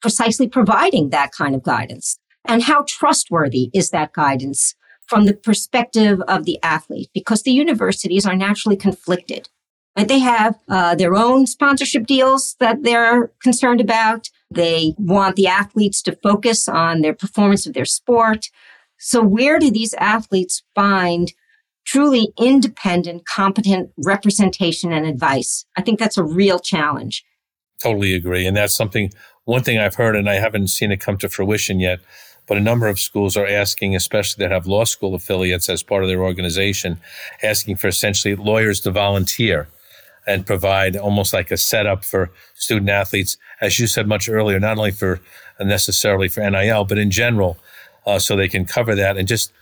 precisely 0.00 0.48
providing 0.48 1.10
that 1.10 1.32
kind 1.32 1.54
of 1.54 1.62
guidance. 1.62 2.18
And 2.46 2.62
how 2.62 2.84
trustworthy 2.88 3.70
is 3.74 3.90
that 3.90 4.12
guidance 4.12 4.74
from 5.06 5.26
the 5.26 5.34
perspective 5.34 6.20
of 6.28 6.44
the 6.44 6.58
athlete? 6.62 7.10
Because 7.12 7.42
the 7.42 7.52
universities 7.52 8.26
are 8.26 8.36
naturally 8.36 8.76
conflicted. 8.76 9.48
They 9.96 10.20
have 10.20 10.58
uh, 10.68 10.94
their 10.94 11.14
own 11.14 11.46
sponsorship 11.46 12.06
deals 12.06 12.56
that 12.60 12.82
they're 12.82 13.32
concerned 13.42 13.80
about. 13.80 14.28
They 14.50 14.94
want 14.96 15.36
the 15.36 15.46
athletes 15.46 16.00
to 16.02 16.16
focus 16.22 16.68
on 16.68 17.02
their 17.02 17.14
performance 17.14 17.66
of 17.66 17.74
their 17.74 17.84
sport. 17.84 18.46
So, 18.98 19.22
where 19.22 19.58
do 19.58 19.70
these 19.70 19.94
athletes 19.94 20.62
find 20.74 21.32
truly 21.84 22.32
independent, 22.38 23.26
competent 23.26 23.90
representation 24.04 24.92
and 24.92 25.06
advice? 25.06 25.64
I 25.76 25.82
think 25.82 25.98
that's 25.98 26.18
a 26.18 26.24
real 26.24 26.58
challenge. 26.58 27.24
Totally 27.80 28.14
agree. 28.14 28.46
And 28.46 28.56
that's 28.56 28.74
something, 28.74 29.10
one 29.50 29.64
thing 29.64 29.78
I've 29.78 29.96
heard, 29.96 30.14
and 30.14 30.30
I 30.30 30.34
haven't 30.34 30.68
seen 30.68 30.92
it 30.92 31.00
come 31.00 31.18
to 31.18 31.28
fruition 31.28 31.80
yet, 31.80 31.98
but 32.46 32.56
a 32.56 32.60
number 32.60 32.86
of 32.86 33.00
schools 33.00 33.36
are 33.36 33.46
asking, 33.46 33.96
especially 33.96 34.44
that 34.44 34.52
have 34.52 34.66
law 34.66 34.84
school 34.84 35.14
affiliates 35.14 35.68
as 35.68 35.82
part 35.82 36.04
of 36.04 36.08
their 36.08 36.22
organization, 36.22 37.00
asking 37.42 37.76
for 37.76 37.88
essentially 37.88 38.36
lawyers 38.36 38.80
to 38.80 38.92
volunteer 38.92 39.68
and 40.24 40.46
provide 40.46 40.96
almost 40.96 41.32
like 41.32 41.50
a 41.50 41.56
setup 41.56 42.04
for 42.04 42.30
student 42.54 42.90
athletes, 42.90 43.36
as 43.60 43.78
you 43.80 43.88
said 43.88 44.06
much 44.06 44.28
earlier, 44.28 44.60
not 44.60 44.78
only 44.78 44.92
for 44.92 45.20
necessarily 45.58 46.28
for 46.28 46.48
NIL, 46.48 46.84
but 46.84 46.98
in 46.98 47.10
general, 47.10 47.58
uh, 48.06 48.20
so 48.20 48.36
they 48.36 48.48
can 48.48 48.64
cover 48.64 48.94
that 48.94 49.16
and 49.16 49.26
just 49.26 49.52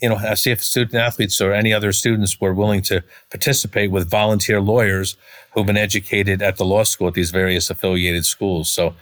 you 0.00 0.08
know 0.08 0.34
see 0.34 0.50
if 0.50 0.62
student 0.62 0.94
athletes 0.94 1.40
or 1.40 1.52
any 1.52 1.72
other 1.72 1.92
students 1.92 2.40
were 2.40 2.54
willing 2.54 2.82
to 2.82 3.02
participate 3.30 3.90
with 3.90 4.10
volunteer 4.10 4.60
lawyers 4.60 5.16
who've 5.52 5.66
been 5.66 5.76
educated 5.76 6.42
at 6.42 6.56
the 6.56 6.64
law 6.64 6.84
school 6.84 7.08
at 7.08 7.14
these 7.14 7.30
various 7.30 7.70
affiliated 7.70 8.24
schools. 8.24 8.70
So 8.70 8.94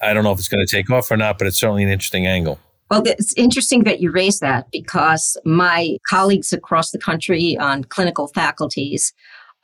I 0.00 0.12
don't 0.12 0.24
know 0.24 0.32
if 0.32 0.38
it's 0.38 0.48
going 0.48 0.64
to 0.64 0.70
take 0.70 0.90
off 0.90 1.10
or 1.10 1.16
not, 1.16 1.38
but 1.38 1.46
it's 1.46 1.58
certainly 1.58 1.82
an 1.82 1.90
interesting 1.90 2.26
angle. 2.26 2.58
Well, 2.90 3.02
it's 3.04 3.34
interesting 3.36 3.84
that 3.84 4.00
you 4.00 4.10
raise 4.10 4.40
that 4.40 4.70
because 4.70 5.36
my 5.44 5.98
colleagues 6.08 6.52
across 6.52 6.90
the 6.90 6.98
country 6.98 7.56
on 7.58 7.84
clinical 7.84 8.28
faculties 8.28 9.12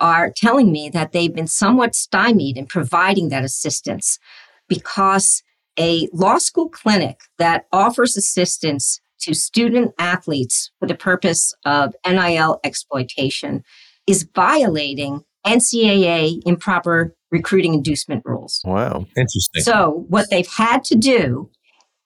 are 0.01 0.31
telling 0.37 0.71
me 0.73 0.91
that 0.91 1.13
they've 1.13 1.35
been 1.35 1.47
somewhat 1.47 1.95
stymied 1.95 2.59
in 2.59 2.67
providing 2.67 3.31
that 3.31 3.45
assistance 3.45 4.19
because 4.69 5.43
a 5.79 6.09
law 6.13 6.39
school 6.39 6.69
clinic 6.69 7.21
that 7.39 7.67
offers 7.73 8.17
assistance 8.17 9.01
to 9.21 9.35
student 9.35 9.95
athletes 9.99 10.71
for 10.79 10.87
the 10.87 10.95
purpose 10.95 11.55
of 11.65 11.95
NIL 12.07 12.61
exploitation 12.65 13.65
is 14.07 14.29
violating 14.35 15.25
NCAA 15.47 16.41
improper 16.47 17.15
recruiting 17.31 17.75
inducement 17.75 18.23
rules. 18.25 18.61
Wow. 18.65 19.07
Interesting. 19.17 19.63
So, 19.63 20.05
what 20.09 20.31
they've 20.31 20.49
had 20.57 20.85
to 20.85 20.95
do 20.95 21.51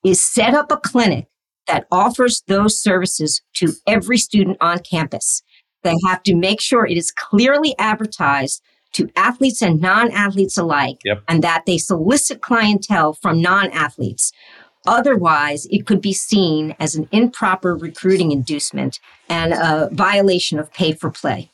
is 0.05 0.24
set 0.24 0.55
up 0.55 0.70
a 0.72 0.76
clinic 0.76 1.26
that 1.66 1.86
offers 1.93 2.43
those 2.49 2.80
services 2.82 3.43
to 3.55 3.74
every 3.86 4.16
student 4.18 4.57
on 4.61 4.78
campus. 4.78 5.43
They 5.82 5.95
have 6.07 6.22
to 6.24 6.34
make 6.34 6.61
sure 6.61 6.86
it 6.86 6.97
is 6.97 7.12
clearly 7.12 7.74
advertised 7.78 8.62
to 8.95 9.11
athletes 9.16 9.62
and 9.62 9.80
non 9.80 10.11
athletes 10.11 10.57
alike, 10.57 10.99
Yep. 11.05 11.22
and 11.28 11.45
that 11.45 11.64
they 11.66 11.78
solicit 11.78 12.41
clientele 12.41 13.12
from 13.12 13.41
non 13.41 13.70
athletes. 13.70 14.32
Otherwise, 14.86 15.66
it 15.70 15.86
could 15.86 16.01
be 16.01 16.14
seen 16.14 16.74
as 16.80 16.95
an 16.95 17.09
improper 17.12 17.76
recruiting 17.76 18.32
inducement 18.32 18.99
and 19.28 19.53
a 19.53 19.91
violation 19.93 20.59
of 20.59 20.72
pay 20.72 20.93
for 20.93 21.11
play. 21.11 21.51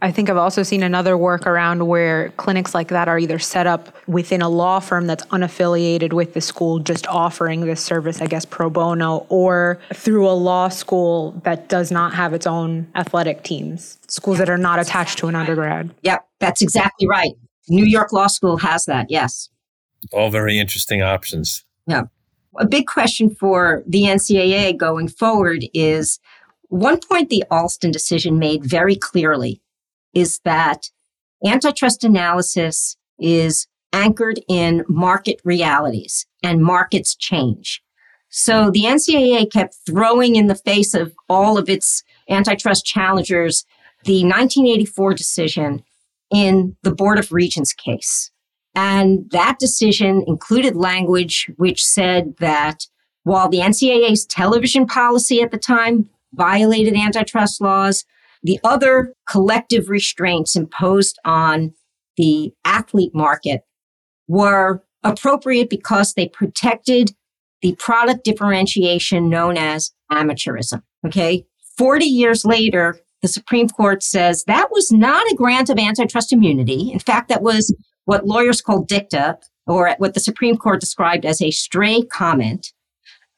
I 0.00 0.12
think 0.12 0.30
I've 0.30 0.36
also 0.36 0.62
seen 0.62 0.82
another 0.82 1.14
workaround 1.14 1.86
where 1.86 2.30
clinics 2.30 2.74
like 2.74 2.88
that 2.88 3.08
are 3.08 3.18
either 3.18 3.38
set 3.38 3.66
up 3.66 3.94
within 4.06 4.42
a 4.42 4.48
law 4.48 4.80
firm 4.80 5.06
that's 5.06 5.24
unaffiliated 5.26 6.12
with 6.12 6.34
the 6.34 6.40
school, 6.40 6.78
just 6.78 7.06
offering 7.08 7.62
this 7.62 7.82
service, 7.82 8.20
I 8.20 8.26
guess, 8.26 8.44
pro 8.44 8.70
bono, 8.70 9.26
or 9.28 9.78
through 9.92 10.28
a 10.28 10.32
law 10.32 10.68
school 10.68 11.32
that 11.44 11.68
does 11.68 11.90
not 11.90 12.14
have 12.14 12.32
its 12.32 12.46
own 12.46 12.86
athletic 12.94 13.42
teams, 13.42 13.98
schools 14.08 14.38
that 14.38 14.48
are 14.48 14.58
not 14.58 14.78
attached 14.78 15.18
to 15.18 15.26
an 15.26 15.34
undergrad. 15.34 15.92
Yep, 16.02 16.26
that's 16.38 16.62
exactly 16.62 17.08
right. 17.08 17.32
New 17.68 17.84
York 17.84 18.12
Law 18.12 18.28
School 18.28 18.56
has 18.58 18.86
that, 18.86 19.10
yes. 19.10 19.50
All 20.12 20.30
very 20.30 20.58
interesting 20.58 21.02
options. 21.02 21.64
Yeah. 21.86 22.04
A 22.58 22.66
big 22.66 22.86
question 22.86 23.34
for 23.34 23.82
the 23.86 24.02
NCAA 24.04 24.76
going 24.76 25.08
forward 25.08 25.64
is 25.74 26.18
one 26.68 26.98
point 27.00 27.30
the 27.30 27.44
Alston 27.50 27.90
decision 27.90 28.38
made 28.38 28.64
very 28.64 28.96
clearly 28.96 29.60
is 30.14 30.40
that 30.44 30.90
antitrust 31.44 32.04
analysis 32.04 32.96
is 33.18 33.66
anchored 33.92 34.40
in 34.48 34.84
market 34.88 35.40
realities 35.44 36.26
and 36.42 36.62
markets 36.62 37.14
change. 37.14 37.82
So 38.30 38.70
the 38.70 38.82
NCAA 38.82 39.50
kept 39.50 39.76
throwing 39.86 40.36
in 40.36 40.48
the 40.48 40.54
face 40.54 40.94
of 40.94 41.14
all 41.28 41.56
of 41.56 41.68
its 41.68 42.02
antitrust 42.28 42.84
challengers 42.84 43.64
the 44.04 44.22
1984 44.24 45.14
decision 45.14 45.82
in 46.30 46.76
the 46.82 46.94
Board 46.94 47.18
of 47.18 47.32
Regents 47.32 47.72
case. 47.72 48.30
And 48.74 49.30
that 49.30 49.58
decision 49.58 50.22
included 50.26 50.76
language 50.76 51.50
which 51.56 51.84
said 51.84 52.36
that 52.38 52.86
while 53.24 53.48
the 53.48 53.58
NCAA's 53.58 54.26
television 54.26 54.86
policy 54.86 55.42
at 55.42 55.50
the 55.50 55.58
time 55.58 56.08
violated 56.32 56.94
antitrust 56.94 57.60
laws, 57.60 58.04
the 58.42 58.58
other 58.64 59.14
collective 59.28 59.88
restraints 59.88 60.56
imposed 60.56 61.18
on 61.24 61.72
the 62.16 62.52
athlete 62.64 63.14
market 63.14 63.62
were 64.26 64.82
appropriate 65.02 65.70
because 65.70 66.14
they 66.14 66.28
protected 66.28 67.12
the 67.62 67.74
product 67.76 68.24
differentiation 68.24 69.28
known 69.28 69.56
as 69.56 69.92
amateurism. 70.12 70.82
Okay. 71.06 71.46
40 71.76 72.04
years 72.04 72.44
later, 72.44 72.98
the 73.22 73.28
Supreme 73.28 73.68
Court 73.68 74.02
says 74.02 74.44
that 74.44 74.70
was 74.70 74.92
not 74.92 75.26
a 75.30 75.36
grant 75.36 75.70
of 75.70 75.78
antitrust 75.78 76.32
immunity. 76.32 76.90
In 76.92 76.98
fact, 76.98 77.28
that 77.28 77.42
was 77.42 77.74
what 78.04 78.26
lawyers 78.26 78.60
call 78.60 78.84
dicta, 78.84 79.38
or 79.66 79.94
what 79.98 80.14
the 80.14 80.20
Supreme 80.20 80.56
Court 80.56 80.80
described 80.80 81.26
as 81.26 81.42
a 81.42 81.50
stray 81.50 82.02
comment, 82.02 82.72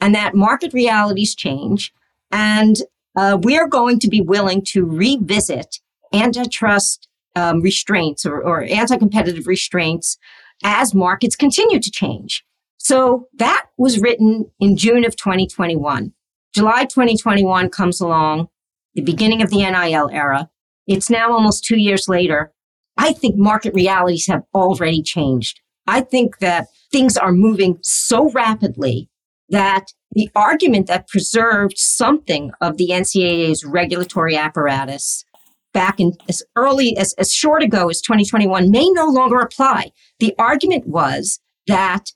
and 0.01 0.15
that 0.15 0.35
market 0.35 0.73
realities 0.73 1.35
change. 1.35 1.93
And 2.31 2.77
uh, 3.17 3.39
we're 3.43 3.69
going 3.69 3.99
to 4.01 4.09
be 4.09 4.21
willing 4.21 4.63
to 4.69 4.85
revisit 4.85 5.79
antitrust 6.13 7.09
um, 7.37 7.61
restraints 7.61 8.27
or, 8.27 8.43
or 8.43 8.63
anti 8.65 8.97
competitive 8.97 9.47
restraints 9.47 10.19
as 10.63 10.95
markets 10.95 11.37
continue 11.37 11.81
to 11.81 11.91
change. 11.91 12.45
So 12.79 13.29
that 13.35 13.67
was 13.77 14.01
written 14.01 14.51
in 14.59 14.77
June 14.77 15.05
of 15.05 15.17
2021. 15.17 16.13
July 16.55 16.85
2021 16.85 17.69
comes 17.71 18.01
along, 18.01 18.49
the 18.95 19.03
beginning 19.03 19.43
of 19.43 19.51
the 19.51 19.59
NIL 19.59 20.11
era. 20.11 20.51
It's 20.87 21.11
now 21.11 21.33
almost 21.33 21.65
two 21.65 21.79
years 21.79 22.09
later. 22.09 22.53
I 22.97 23.13
think 23.13 23.37
market 23.37 23.75
realities 23.75 24.27
have 24.27 24.43
already 24.55 25.03
changed. 25.03 25.61
I 25.87 26.01
think 26.01 26.39
that 26.39 26.67
things 26.91 27.17
are 27.17 27.33
moving 27.33 27.79
so 27.83 28.31
rapidly 28.31 29.09
that 29.49 29.93
the 30.13 30.31
argument 30.35 30.87
that 30.89 31.09
preserved 31.09 31.79
something 31.79 32.51
of 32.61 32.77
the 32.77 32.89
NCAA's 32.89 33.65
regulatory 33.65 34.37
apparatus 34.37 35.25
back 35.73 36.01
in 36.01 36.13
as 36.29 36.43
early 36.57 36.97
as, 36.97 37.13
as 37.15 37.33
short 37.33 37.63
ago 37.63 37.89
as 37.89 38.01
2021 38.01 38.71
may 38.71 38.89
no 38.91 39.07
longer 39.07 39.39
apply. 39.39 39.93
The 40.19 40.35
argument 40.39 40.87
was 40.87 41.39
that 41.67 42.07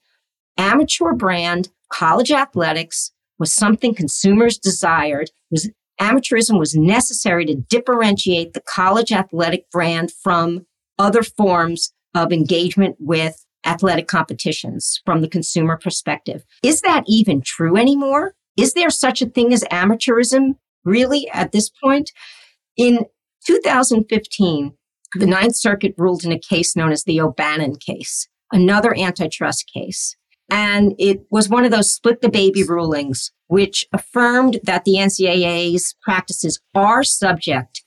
amateur 0.59 1.13
brand 1.13 1.69
college 1.93 2.33
athletics 2.33 3.13
was 3.39 3.53
something 3.53 3.95
consumers 3.95 4.59
desired, 4.59 5.31
was 5.51 5.71
amateurism 6.01 6.59
was 6.59 6.75
necessary 6.75 7.45
to 7.47 7.55
differentiate 7.55 8.53
the 8.53 8.61
college 8.61 9.13
athletic 9.13 9.71
brand 9.71 10.11
from 10.11 10.67
other 10.99 11.23
forms 11.23 11.93
of 12.15 12.33
engagement 12.33 12.97
with 12.99 13.44
athletic 13.65 14.07
competitions 14.07 15.01
from 15.05 15.21
the 15.21 15.29
consumer 15.29 15.79
perspective. 15.83 16.45
Is 16.63 16.81
that 16.83 17.05
even 17.07 17.41
true 17.41 17.77
anymore? 17.77 18.35
Is 18.57 18.75
there 18.75 18.91
such 18.91 19.23
a 19.23 19.27
thing 19.27 19.53
as 19.53 19.65
amateurism 19.65 20.57
really 20.85 21.29
at 21.31 21.53
this 21.53 21.71
point? 21.83 22.13
In 22.77 23.07
2015, 23.47 24.73
the 25.15 25.27
Ninth 25.27 25.57
Circuit 25.57 25.95
ruled 25.97 26.25
in 26.25 26.33
a 26.33 26.39
case 26.39 26.75
known 26.77 26.93
as 26.93 27.05
the 27.05 27.21
O'Bannon 27.21 27.77
case, 27.77 28.29
another 28.53 28.97
antitrust 28.97 29.71
case. 29.73 30.17
And 30.51 30.95
it 30.99 31.25
was 31.31 31.49
one 31.49 31.65
of 31.65 31.71
those 31.71 31.93
split 31.93 32.21
the 32.21 32.29
baby 32.29 32.63
rulings, 32.63 33.33
which 33.47 33.87
affirmed 33.93 34.61
that 34.65 34.85
the 34.85 34.95
NCAA's 34.95 35.95
practices 36.03 36.61
are 36.75 37.03
subject 37.03 37.83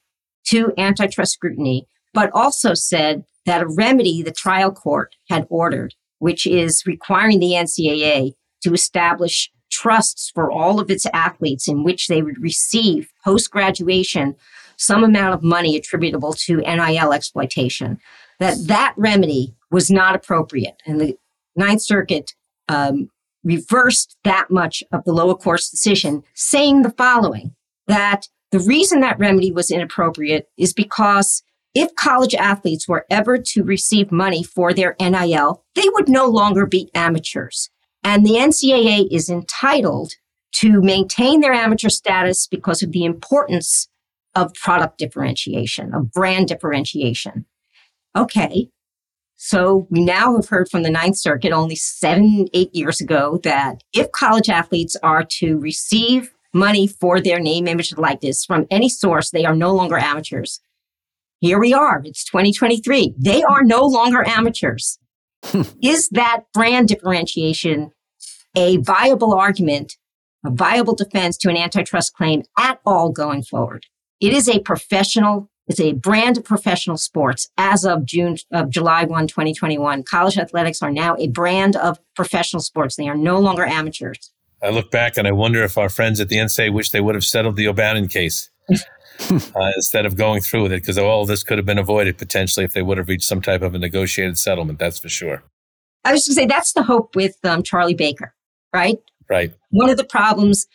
to 0.47 0.73
antitrust 0.77 1.33
scrutiny, 1.33 1.87
but 2.13 2.31
also 2.33 2.73
said 2.73 3.25
that 3.47 3.63
a 3.63 3.67
remedy 3.67 4.21
the 4.21 4.31
trial 4.31 4.71
court 4.71 5.15
had 5.29 5.47
ordered, 5.49 5.95
which 6.19 6.45
is 6.45 6.83
requiring 6.85 7.39
the 7.39 7.53
NCAA 7.53 8.33
to 8.61 8.73
establish 8.73 9.49
trusts 9.71 10.29
for 10.35 10.51
all 10.51 10.79
of 10.79 10.91
its 10.91 11.05
athletes 11.13 11.67
in 11.67 11.83
which 11.83 12.07
they 12.07 12.21
would 12.21 12.39
receive 12.41 13.09
post 13.23 13.49
graduation 13.49 14.35
some 14.75 15.03
amount 15.03 15.33
of 15.33 15.41
money 15.41 15.75
attributable 15.75 16.33
to 16.33 16.57
NIL 16.57 17.13
exploitation, 17.13 17.97
that 18.39 18.55
that 18.67 18.93
remedy 18.95 19.55
was 19.71 19.89
not 19.89 20.13
appropriate. 20.13 20.75
And 20.85 21.01
the 21.01 21.17
Ninth 21.55 21.81
Circuit 21.81 22.33
um, 22.67 23.09
reversed 23.43 24.17
that 24.23 24.51
much 24.51 24.83
of 24.91 25.03
the 25.05 25.13
lower 25.13 25.35
court's 25.35 25.69
decision, 25.69 26.21
saying 26.35 26.83
the 26.83 26.91
following 26.91 27.55
that 27.87 28.27
the 28.51 28.59
reason 28.59 28.99
that 28.99 29.17
remedy 29.17 29.51
was 29.51 29.71
inappropriate 29.71 30.47
is 30.57 30.73
because 30.73 31.41
if 31.77 31.93
college 31.93 32.33
athletes 32.33 32.87
were 32.87 33.05
ever 33.09 33.37
to 33.37 33.63
receive 33.63 34.11
money 34.11 34.43
for 34.43 34.73
their 34.73 34.95
NIL, 34.99 35.63
they 35.75 35.85
would 35.93 36.09
no 36.09 36.25
longer 36.25 36.65
be 36.65 36.89
amateurs. 36.95 37.69
And 38.03 38.25
the 38.25 38.31
NCAA 38.31 39.07
is 39.11 39.29
entitled 39.29 40.13
to 40.53 40.81
maintain 40.81 41.41
their 41.41 41.53
amateur 41.53 41.89
status 41.89 42.47
because 42.47 42.81
of 42.81 42.93
the 42.93 43.05
importance 43.05 43.89
of 44.33 44.55
product 44.55 44.97
differentiation, 44.97 45.93
of 45.93 46.11
brand 46.11 46.47
differentiation. 46.47 47.45
Okay. 48.15 48.69
So 49.35 49.85
we 49.91 50.03
now 50.03 50.35
have 50.35 50.49
heard 50.49 50.69
from 50.71 50.81
the 50.81 50.89
Ninth 50.89 51.17
Circuit 51.17 51.51
only 51.51 51.75
seven, 51.75 52.47
eight 52.53 52.73
years 52.73 52.99
ago 52.99 53.39
that 53.43 53.83
if 53.93 54.11
college 54.11 54.49
athletes 54.49 54.95
are 55.03 55.23
to 55.37 55.59
receive 55.59 56.33
money 56.53 56.87
for 56.87 57.21
their 57.21 57.39
name, 57.39 57.67
image, 57.67 57.91
and 57.91 58.01
likeness 58.01 58.43
from 58.45 58.65
any 58.71 58.89
source, 58.89 59.29
they 59.29 59.45
are 59.45 59.55
no 59.55 59.75
longer 59.75 59.97
amateurs. 59.97 60.59
Here 61.39 61.59
we 61.59 61.73
are. 61.73 62.01
It's 62.03 62.23
2023. 62.23 63.13
They 63.17 63.43
are 63.43 63.63
no 63.63 63.85
longer 63.85 64.27
amateurs. 64.27 64.97
Is 65.83 66.09
that 66.09 66.43
brand 66.53 66.87
differentiation 66.87 67.91
a 68.55 68.77
viable 68.77 69.35
argument, 69.35 69.97
a 70.43 70.49
viable 70.49 70.95
defense 70.95 71.37
to 71.37 71.49
an 71.49 71.57
antitrust 71.57 72.15
claim 72.15 72.41
at 72.57 72.79
all 72.85 73.11
going 73.11 73.43
forward? 73.43 73.85
It 74.19 74.33
is 74.33 74.49
a 74.49 74.59
professional, 74.61 75.51
it's 75.67 75.79
a 75.79 75.93
brand 75.93 76.37
of 76.37 76.43
professional 76.43 76.97
sports 76.97 77.47
as 77.55 77.85
of 77.85 78.03
June 78.03 78.37
of 78.51 78.71
July 78.71 79.03
1, 79.03 79.27
2021. 79.27 80.01
College 80.03 80.39
athletics 80.39 80.81
are 80.81 80.89
now 80.89 81.15
a 81.19 81.27
brand 81.27 81.75
of 81.75 81.99
professional 82.15 82.63
sports. 82.63 82.95
They 82.95 83.07
are 83.07 83.15
no 83.15 83.37
longer 83.39 83.63
amateurs. 83.63 84.31
I 84.63 84.69
look 84.71 84.89
back 84.89 85.17
and 85.17 85.27
I 85.27 85.33
wonder 85.33 85.63
if 85.63 85.77
our 85.77 85.89
friends 85.89 86.19
at 86.19 86.29
the 86.29 86.37
NCAA 86.37 86.73
wish 86.73 86.89
they 86.89 87.01
would 87.01 87.13
have 87.13 87.23
settled 87.23 87.57
the 87.57 87.67
O'Bannon 87.67 88.07
case 88.07 88.49
uh, 89.29 89.71
instead 89.75 90.05
of 90.05 90.15
going 90.15 90.41
through 90.41 90.63
with 90.63 90.71
it, 90.71 90.81
because 90.81 90.97
all 90.97 91.21
of 91.21 91.27
this 91.27 91.43
could 91.43 91.57
have 91.57 91.65
been 91.65 91.77
avoided 91.77 92.17
potentially 92.17 92.63
if 92.63 92.73
they 92.73 92.81
would 92.81 92.97
have 92.97 93.07
reached 93.07 93.27
some 93.27 93.41
type 93.41 93.61
of 93.61 93.73
a 93.73 93.79
negotiated 93.79 94.37
settlement. 94.37 94.79
That's 94.79 94.99
for 94.99 95.09
sure. 95.09 95.43
I 96.05 96.13
was 96.13 96.27
going 96.27 96.35
to 96.35 96.41
say 96.41 96.45
that's 96.45 96.73
the 96.73 96.83
hope 96.83 97.15
with 97.15 97.37
um, 97.43 97.63
Charlie 97.63 97.93
Baker, 97.93 98.33
right? 98.73 98.97
Right. 99.29 99.53
One 99.71 99.89
of 99.89 99.97
the 99.97 100.05
problems 100.05 100.67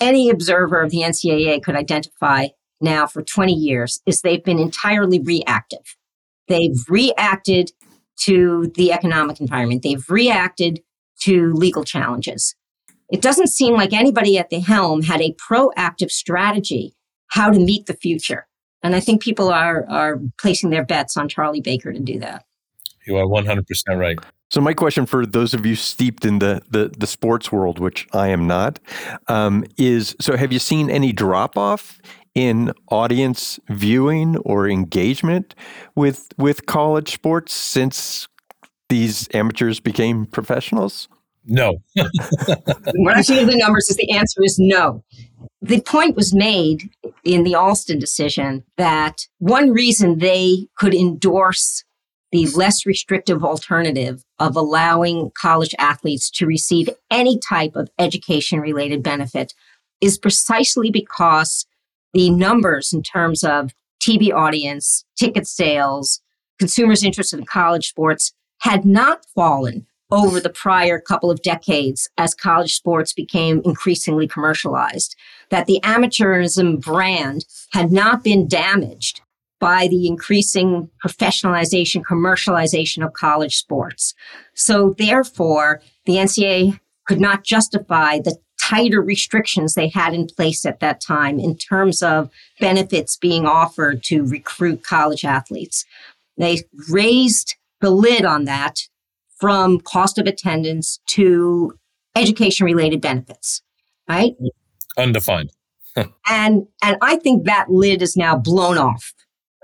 any 0.00 0.30
observer 0.30 0.80
of 0.82 0.90
the 0.90 1.02
NCAA 1.02 1.62
could 1.62 1.76
identify 1.76 2.48
now 2.80 3.06
for 3.06 3.22
20 3.22 3.52
years 3.52 4.00
is 4.06 4.22
they've 4.22 4.42
been 4.42 4.58
entirely 4.58 5.20
reactive. 5.20 5.96
They've 6.48 6.82
reacted 6.88 7.72
to 8.22 8.72
the 8.74 8.92
economic 8.92 9.40
environment. 9.40 9.82
They've 9.82 10.08
reacted 10.08 10.80
to 11.22 11.52
legal 11.52 11.84
challenges. 11.84 12.54
It 13.10 13.22
doesn't 13.22 13.48
seem 13.48 13.74
like 13.74 13.92
anybody 13.92 14.38
at 14.38 14.50
the 14.50 14.60
helm 14.60 15.02
had 15.02 15.20
a 15.20 15.34
proactive 15.34 16.10
strategy 16.10 16.94
how 17.30 17.50
to 17.50 17.58
meet 17.58 17.86
the 17.86 17.94
future. 17.94 18.46
And 18.82 18.94
I 18.94 19.00
think 19.00 19.22
people 19.22 19.50
are, 19.50 19.84
are 19.88 20.20
placing 20.38 20.70
their 20.70 20.84
bets 20.84 21.16
on 21.16 21.28
Charlie 21.28 21.60
Baker 21.60 21.92
to 21.92 22.00
do 22.00 22.18
that. 22.20 22.44
You 23.06 23.16
are 23.16 23.26
100% 23.26 23.64
right. 23.96 24.18
So 24.50 24.60
my 24.60 24.74
question 24.74 25.06
for 25.06 25.24
those 25.24 25.54
of 25.54 25.64
you 25.64 25.76
steeped 25.76 26.24
in 26.24 26.40
the 26.40 26.60
the, 26.68 26.90
the 26.98 27.06
sports 27.06 27.52
world, 27.52 27.78
which 27.78 28.08
I 28.12 28.28
am 28.28 28.48
not, 28.48 28.80
um, 29.28 29.64
is 29.76 30.16
so 30.20 30.36
have 30.36 30.52
you 30.52 30.58
seen 30.58 30.90
any 30.90 31.12
drop 31.12 31.56
off 31.56 32.00
in 32.34 32.72
audience 32.90 33.60
viewing 33.68 34.38
or 34.38 34.68
engagement 34.68 35.54
with 35.94 36.32
with 36.36 36.66
college 36.66 37.12
sports 37.12 37.52
since 37.52 38.26
these 38.88 39.28
amateurs 39.34 39.78
became 39.78 40.26
professionals? 40.26 41.08
No. 41.46 41.74
when 41.94 43.16
I 43.16 43.22
see 43.22 43.44
the 43.44 43.56
numbers, 43.56 43.88
is 43.88 43.96
the 43.96 44.10
answer 44.12 44.42
is 44.42 44.56
no. 44.58 45.04
The 45.62 45.80
point 45.82 46.16
was 46.16 46.34
made 46.34 46.90
in 47.22 47.44
the 47.44 47.54
Alston 47.54 47.98
decision 47.98 48.64
that 48.76 49.26
one 49.38 49.72
reason 49.72 50.18
they 50.18 50.68
could 50.76 50.94
endorse 50.94 51.84
the 52.32 52.46
less 52.48 52.86
restrictive 52.86 53.44
alternative 53.44 54.24
of 54.38 54.56
allowing 54.56 55.32
college 55.40 55.74
athletes 55.78 56.30
to 56.30 56.46
receive 56.46 56.88
any 57.10 57.38
type 57.38 57.74
of 57.74 57.90
education 57.98 58.60
related 58.60 59.02
benefit 59.02 59.52
is 60.00 60.16
precisely 60.16 60.90
because 60.90 61.66
the 62.14 62.30
numbers 62.30 62.92
in 62.92 63.02
terms 63.02 63.44
of 63.44 63.72
TV 64.02 64.32
audience, 64.32 65.04
ticket 65.16 65.46
sales, 65.46 66.20
consumers 66.58 67.04
interest 67.04 67.34
in 67.34 67.44
college 67.44 67.88
sports 67.88 68.32
had 68.60 68.84
not 68.84 69.26
fallen 69.34 69.86
over 70.10 70.40
the 70.40 70.50
prior 70.50 70.98
couple 71.00 71.30
of 71.30 71.42
decades 71.42 72.08
as 72.18 72.34
college 72.34 72.74
sports 72.74 73.12
became 73.12 73.60
increasingly 73.64 74.26
commercialized, 74.26 75.14
that 75.50 75.66
the 75.66 75.80
amateurism 75.82 76.80
brand 76.80 77.44
had 77.72 77.92
not 77.92 78.24
been 78.24 78.48
damaged 78.48 79.20
by 79.58 79.86
the 79.88 80.06
increasing 80.06 80.88
professionalization, 81.04 82.02
commercialization 82.02 83.04
of 83.04 83.12
college 83.12 83.56
sports. 83.56 84.14
So 84.54 84.94
therefore, 84.96 85.82
the 86.06 86.14
NCAA 86.14 86.80
could 87.06 87.20
not 87.20 87.44
justify 87.44 88.18
the 88.18 88.36
tighter 88.60 89.02
restrictions 89.02 89.74
they 89.74 89.88
had 89.88 90.14
in 90.14 90.26
place 90.26 90.64
at 90.64 90.80
that 90.80 91.00
time 91.00 91.38
in 91.38 91.56
terms 91.56 92.02
of 92.02 92.30
benefits 92.58 93.16
being 93.16 93.46
offered 93.46 94.02
to 94.04 94.24
recruit 94.24 94.84
college 94.84 95.24
athletes. 95.24 95.84
They 96.36 96.62
raised 96.88 97.56
the 97.80 97.90
lid 97.90 98.24
on 98.24 98.44
that 98.44 98.80
from 99.38 99.80
cost 99.80 100.18
of 100.18 100.26
attendance 100.26 101.00
to 101.08 101.78
education 102.14 102.66
related 102.66 103.00
benefits, 103.00 103.62
right? 104.08 104.34
Undefined. 104.96 105.50
and 106.28 106.66
and 106.82 106.96
I 107.02 107.16
think 107.16 107.44
that 107.44 107.70
lid 107.70 108.02
is 108.02 108.16
now 108.16 108.36
blown 108.36 108.78
off, 108.78 109.12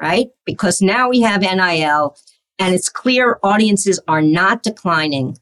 right? 0.01 0.29
Because 0.45 0.81
now 0.81 1.09
we 1.09 1.21
have 1.21 1.41
NIL 1.41 2.17
and 2.59 2.75
it's 2.75 2.89
clear 2.89 3.39
audiences 3.43 4.01
are 4.09 4.23
not 4.23 4.63
declining 4.63 5.39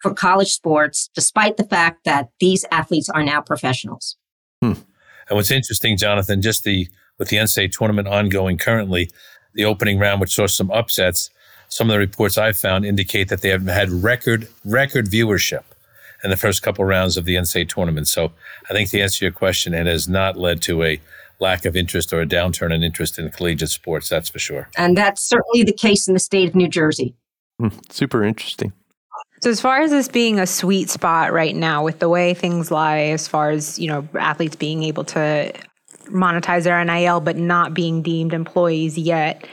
for 0.00 0.12
college 0.14 0.52
sports 0.52 1.10
despite 1.14 1.56
the 1.56 1.64
fact 1.64 2.04
that 2.04 2.30
these 2.40 2.64
athletes 2.70 3.08
are 3.08 3.22
now 3.22 3.40
professionals. 3.40 4.16
Hmm. 4.62 4.72
And 5.28 5.36
what's 5.36 5.50
interesting, 5.50 5.96
Jonathan, 5.96 6.42
just 6.42 6.64
the 6.64 6.88
with 7.18 7.28
the 7.28 7.36
NCAA 7.36 7.70
tournament 7.70 8.08
ongoing 8.08 8.56
currently, 8.56 9.10
the 9.54 9.64
opening 9.64 9.98
round, 9.98 10.20
which 10.20 10.34
saw 10.34 10.46
some 10.46 10.70
upsets, 10.70 11.30
some 11.68 11.88
of 11.88 11.92
the 11.92 11.98
reports 11.98 12.38
I've 12.38 12.56
found 12.56 12.84
indicate 12.84 13.28
that 13.28 13.42
they 13.42 13.50
have 13.50 13.66
had 13.66 13.90
record 13.90 14.48
record 14.64 15.06
viewership 15.06 15.62
in 16.24 16.30
the 16.30 16.36
first 16.36 16.62
couple 16.62 16.84
rounds 16.84 17.16
of 17.16 17.24
the 17.24 17.34
NCAA 17.34 17.68
tournament. 17.68 18.08
So 18.08 18.32
I 18.68 18.72
think 18.72 18.90
to 18.90 19.00
answer 19.00 19.24
your 19.24 19.32
question, 19.32 19.74
it 19.74 19.86
has 19.86 20.08
not 20.08 20.36
led 20.36 20.62
to 20.62 20.82
a 20.82 21.00
lack 21.40 21.64
of 21.64 21.74
interest 21.74 22.12
or 22.12 22.20
a 22.20 22.26
downturn 22.26 22.72
in 22.72 22.82
interest 22.82 23.18
in 23.18 23.30
collegiate 23.30 23.70
sports. 23.70 24.08
That's 24.08 24.28
for 24.28 24.38
sure. 24.38 24.68
And 24.76 24.96
that's 24.96 25.22
certainly 25.22 25.64
the 25.64 25.72
case 25.72 26.06
in 26.06 26.14
the 26.14 26.20
state 26.20 26.48
of 26.48 26.54
New 26.54 26.68
Jersey. 26.68 27.14
Mm, 27.60 27.92
super 27.92 28.24
interesting. 28.24 28.72
So 29.42 29.48
as 29.48 29.60
far 29.60 29.80
as 29.80 29.90
this 29.90 30.06
being 30.06 30.38
a 30.38 30.46
sweet 30.46 30.90
spot 30.90 31.32
right 31.32 31.56
now 31.56 31.82
with 31.82 31.98
the 31.98 32.10
way 32.10 32.34
things 32.34 32.70
lie 32.70 32.98
as 33.04 33.26
far 33.26 33.50
as, 33.50 33.78
you 33.78 33.88
know, 33.88 34.06
athletes 34.18 34.54
being 34.54 34.82
able 34.82 35.04
to 35.04 35.52
monetize 36.08 36.64
their 36.64 36.84
NIL 36.84 37.20
but 37.20 37.36
not 37.36 37.72
being 37.72 38.02
deemed 38.02 38.34
employees 38.34 38.98
yet, 38.98 39.46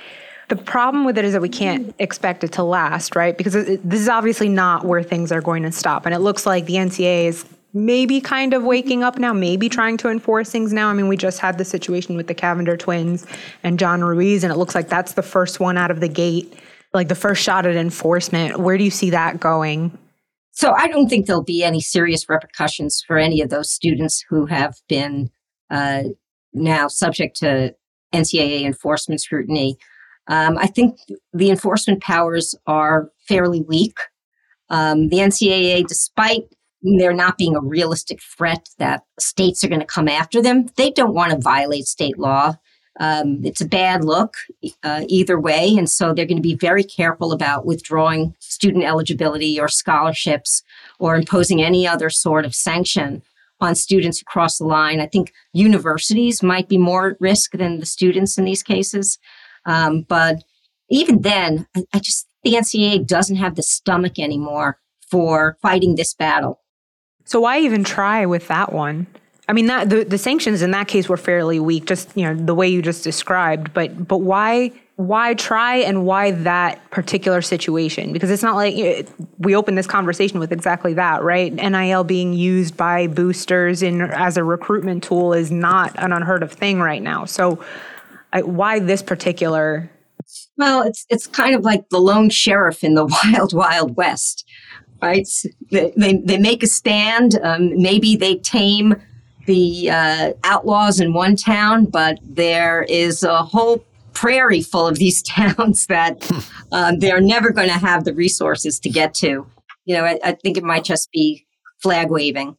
the 0.49 0.55
problem 0.55 1.05
with 1.05 1.17
it 1.17 1.25
is 1.25 1.33
that 1.33 1.41
we 1.41 1.49
can't 1.49 1.93
expect 1.99 2.43
it 2.43 2.51
to 2.53 2.63
last, 2.63 3.15
right? 3.15 3.37
Because 3.37 3.55
it, 3.55 3.87
this 3.87 3.99
is 3.99 4.07
obviously 4.07 4.47
not 4.47 4.85
where 4.85 5.03
things 5.03 5.31
are 5.31 5.41
going 5.41 5.63
to 5.63 5.71
stop. 5.71 6.05
And 6.05 6.15
it 6.15 6.19
looks 6.19 6.45
like 6.45 6.65
the 6.65 6.75
NCAA 6.75 7.25
is 7.25 7.45
maybe 7.73 8.21
kind 8.21 8.53
of 8.53 8.63
waking 8.63 9.03
up 9.03 9.19
now, 9.19 9.33
maybe 9.33 9.67
trying 9.67 9.97
to 9.97 10.09
enforce 10.09 10.49
things 10.49 10.71
now. 10.71 10.89
I 10.89 10.93
mean, 10.93 11.07
we 11.07 11.17
just 11.17 11.39
had 11.39 11.57
the 11.57 11.65
situation 11.65 12.15
with 12.15 12.27
the 12.27 12.33
Cavender 12.33 12.77
twins 12.77 13.25
and 13.63 13.77
John 13.77 14.03
Ruiz, 14.03 14.43
and 14.43 14.51
it 14.53 14.57
looks 14.57 14.73
like 14.73 14.87
that's 14.87 15.13
the 15.13 15.21
first 15.21 15.59
one 15.59 15.77
out 15.77 15.91
of 15.91 15.99
the 15.99 16.07
gate, 16.07 16.57
like 16.93 17.09
the 17.09 17.15
first 17.15 17.43
shot 17.43 17.65
at 17.65 17.75
enforcement. 17.75 18.57
Where 18.59 18.77
do 18.77 18.83
you 18.83 18.91
see 18.91 19.09
that 19.09 19.39
going? 19.39 19.97
So 20.51 20.73
I 20.75 20.87
don't 20.87 21.07
think 21.07 21.27
there'll 21.27 21.43
be 21.43 21.63
any 21.63 21.81
serious 21.81 22.27
repercussions 22.27 23.03
for 23.05 23.17
any 23.17 23.41
of 23.41 23.49
those 23.49 23.71
students 23.71 24.23
who 24.27 24.47
have 24.47 24.75
been 24.87 25.29
uh, 25.69 26.03
now 26.53 26.87
subject 26.87 27.37
to 27.37 27.75
NCAA 28.13 28.63
enforcement 28.63 29.21
scrutiny. 29.21 29.77
Um, 30.27 30.57
I 30.57 30.67
think 30.67 30.99
the 31.33 31.49
enforcement 31.49 32.01
powers 32.01 32.55
are 32.65 33.09
fairly 33.27 33.61
weak. 33.61 33.97
Um, 34.69 35.09
the 35.09 35.17
NCAA, 35.17 35.87
despite 35.87 36.43
there 36.81 37.13
not 37.13 37.37
being 37.37 37.55
a 37.55 37.61
realistic 37.61 38.21
threat 38.21 38.69
that 38.77 39.03
states 39.19 39.63
are 39.63 39.67
going 39.67 39.79
to 39.79 39.85
come 39.85 40.07
after 40.07 40.41
them, 40.41 40.67
they 40.75 40.91
don't 40.91 41.13
want 41.13 41.31
to 41.31 41.37
violate 41.37 41.85
state 41.85 42.19
law. 42.19 42.55
Um, 42.99 43.41
it's 43.43 43.61
a 43.61 43.67
bad 43.67 44.03
look 44.03 44.35
uh, 44.83 45.03
either 45.07 45.39
way. 45.39 45.75
And 45.77 45.89
so 45.89 46.13
they're 46.13 46.25
going 46.25 46.37
to 46.37 46.41
be 46.41 46.55
very 46.55 46.83
careful 46.83 47.31
about 47.31 47.65
withdrawing 47.65 48.35
student 48.39 48.83
eligibility 48.83 49.59
or 49.59 49.67
scholarships 49.67 50.63
or 50.99 51.15
imposing 51.15 51.61
any 51.61 51.87
other 51.87 52.09
sort 52.09 52.43
of 52.43 52.55
sanction 52.55 53.21
on 53.59 53.75
students 53.75 54.19
who 54.19 54.25
cross 54.25 54.57
the 54.57 54.65
line. 54.65 54.99
I 54.99 55.07
think 55.07 55.33
universities 55.53 56.43
might 56.43 56.67
be 56.67 56.77
more 56.77 57.11
at 57.11 57.21
risk 57.21 57.51
than 57.51 57.79
the 57.79 57.85
students 57.85 58.37
in 58.37 58.45
these 58.45 58.63
cases. 58.63 59.17
Um, 59.67 60.01
but 60.01 60.43
even 60.89 61.21
then, 61.21 61.67
I, 61.75 61.83
I 61.93 61.99
just 61.99 62.27
the 62.43 62.53
NCAA 62.53 63.05
doesn't 63.05 63.35
have 63.35 63.55
the 63.55 63.63
stomach 63.63 64.17
anymore 64.17 64.79
for 65.11 65.57
fighting 65.61 65.95
this 65.95 66.13
battle. 66.13 66.61
So 67.25 67.41
why 67.41 67.59
even 67.59 67.83
try 67.83 68.25
with 68.25 68.47
that 68.47 68.73
one? 68.73 69.05
I 69.49 69.53
mean, 69.53 69.67
that 69.67 69.89
the, 69.89 70.03
the 70.03 70.17
sanctions 70.17 70.61
in 70.61 70.71
that 70.71 70.87
case 70.87 71.07
were 71.07 71.17
fairly 71.17 71.59
weak, 71.59 71.85
just 71.85 72.15
you 72.15 72.23
know 72.23 72.33
the 72.33 72.55
way 72.55 72.67
you 72.67 72.81
just 72.81 73.03
described. 73.03 73.73
But 73.73 74.07
but 74.07 74.19
why 74.19 74.71
why 74.97 75.35
try 75.35 75.77
and 75.77 76.05
why 76.05 76.31
that 76.31 76.89
particular 76.89 77.41
situation? 77.41 78.11
Because 78.11 78.31
it's 78.31 78.43
not 78.43 78.55
like 78.55 79.07
we 79.37 79.55
opened 79.55 79.77
this 79.77 79.87
conversation 79.87 80.39
with 80.39 80.51
exactly 80.51 80.93
that, 80.95 81.21
right? 81.21 81.53
NIL 81.53 82.03
being 82.03 82.33
used 82.33 82.75
by 82.75 83.07
boosters 83.07 83.83
in 83.83 84.01
as 84.01 84.37
a 84.37 84.43
recruitment 84.43 85.03
tool 85.03 85.33
is 85.33 85.51
not 85.51 85.93
an 85.97 86.11
unheard 86.11 86.43
of 86.43 86.51
thing 86.51 86.79
right 86.79 87.03
now. 87.03 87.25
So 87.25 87.63
I, 88.33 88.41
why 88.41 88.79
this 88.79 89.01
particular? 89.01 89.89
Well, 90.57 90.83
it's 90.83 91.05
it's 91.09 91.27
kind 91.27 91.55
of 91.55 91.61
like 91.61 91.89
the 91.89 91.99
lone 91.99 92.29
sheriff 92.29 92.83
in 92.83 92.95
the 92.95 93.05
wild, 93.23 93.53
wild 93.53 93.95
west, 93.95 94.45
right? 95.01 95.27
They 95.71 95.93
they, 95.95 96.17
they 96.17 96.37
make 96.37 96.63
a 96.63 96.67
stand. 96.67 97.39
Um, 97.41 97.81
maybe 97.81 98.15
they 98.15 98.35
tame 98.35 98.95
the 99.45 99.89
uh, 99.89 100.33
outlaws 100.43 100.99
in 100.99 101.13
one 101.13 101.35
town, 101.35 101.85
but 101.85 102.19
there 102.21 102.83
is 102.83 103.23
a 103.23 103.43
whole 103.43 103.83
prairie 104.13 104.61
full 104.61 104.87
of 104.87 104.97
these 104.97 105.21
towns 105.23 105.87
that 105.87 106.29
um, 106.71 106.99
they're 106.99 107.21
never 107.21 107.51
going 107.51 107.69
to 107.69 107.73
have 107.77 108.03
the 108.03 108.13
resources 108.13 108.79
to 108.79 108.89
get 108.89 109.13
to. 109.15 109.47
You 109.85 109.95
know, 109.95 110.03
I, 110.03 110.19
I 110.23 110.31
think 110.33 110.57
it 110.57 110.63
might 110.63 110.83
just 110.83 111.11
be 111.11 111.45
flag 111.81 112.09
waving. 112.09 112.57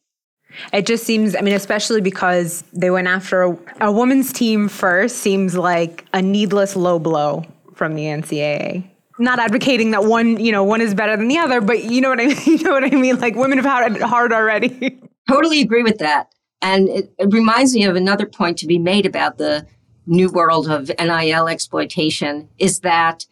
It 0.73 0.87
just 0.87 1.05
seems, 1.05 1.37
I 1.37 1.41
mean, 1.41 1.55
especially 1.55 2.01
because 2.01 2.65
they 2.73 2.91
went 2.91 3.07
after 3.07 3.43
a, 3.43 3.59
a 3.81 3.93
women's 3.93 4.33
team 4.33 4.69
first, 4.69 5.17
seems 5.17 5.57
like 5.57 6.05
a 6.13 6.23
needless 6.23 6.75
low 6.75 6.99
blow 6.99 7.45
from 7.75 7.95
the 7.95 8.05
NCAA. 8.05 8.85
Not 9.19 9.39
advocating 9.39 9.91
that 9.93 10.05
one, 10.05 10.39
you 10.39 10.53
know, 10.53 10.65
one 10.65 10.81
is 10.81 10.95
better 10.95 11.17
than 11.17 11.29
the 11.29 11.39
other, 11.39 11.61
but 11.61 11.85
you 11.85 12.01
know 12.01 12.11
what 12.11 12.21
I 12.21 12.27
mean. 12.29 12.39
You 12.47 12.63
know 12.63 12.73
what 12.73 12.85
I 12.85 12.91
mean? 12.91 13.19
Like 13.19 13.35
women 13.35 13.59
have 13.59 13.67
had 13.67 13.97
it 13.97 14.03
hard 14.03 14.33
already. 14.33 15.01
Totally 15.29 15.61
agree 15.61 15.83
with 15.83 15.99
that, 15.99 16.33
and 16.63 16.89
it, 16.89 17.13
it 17.19 17.33
reminds 17.33 17.75
me 17.75 17.85
of 17.85 17.97
another 17.97 18.25
point 18.25 18.57
to 18.59 18.67
be 18.67 18.79
made 18.79 19.05
about 19.05 19.37
the 19.37 19.67
new 20.07 20.31
world 20.31 20.69
of 20.71 20.91
NIL 20.99 21.49
exploitation 21.49 22.49
is 22.59 22.81
that 22.81 23.27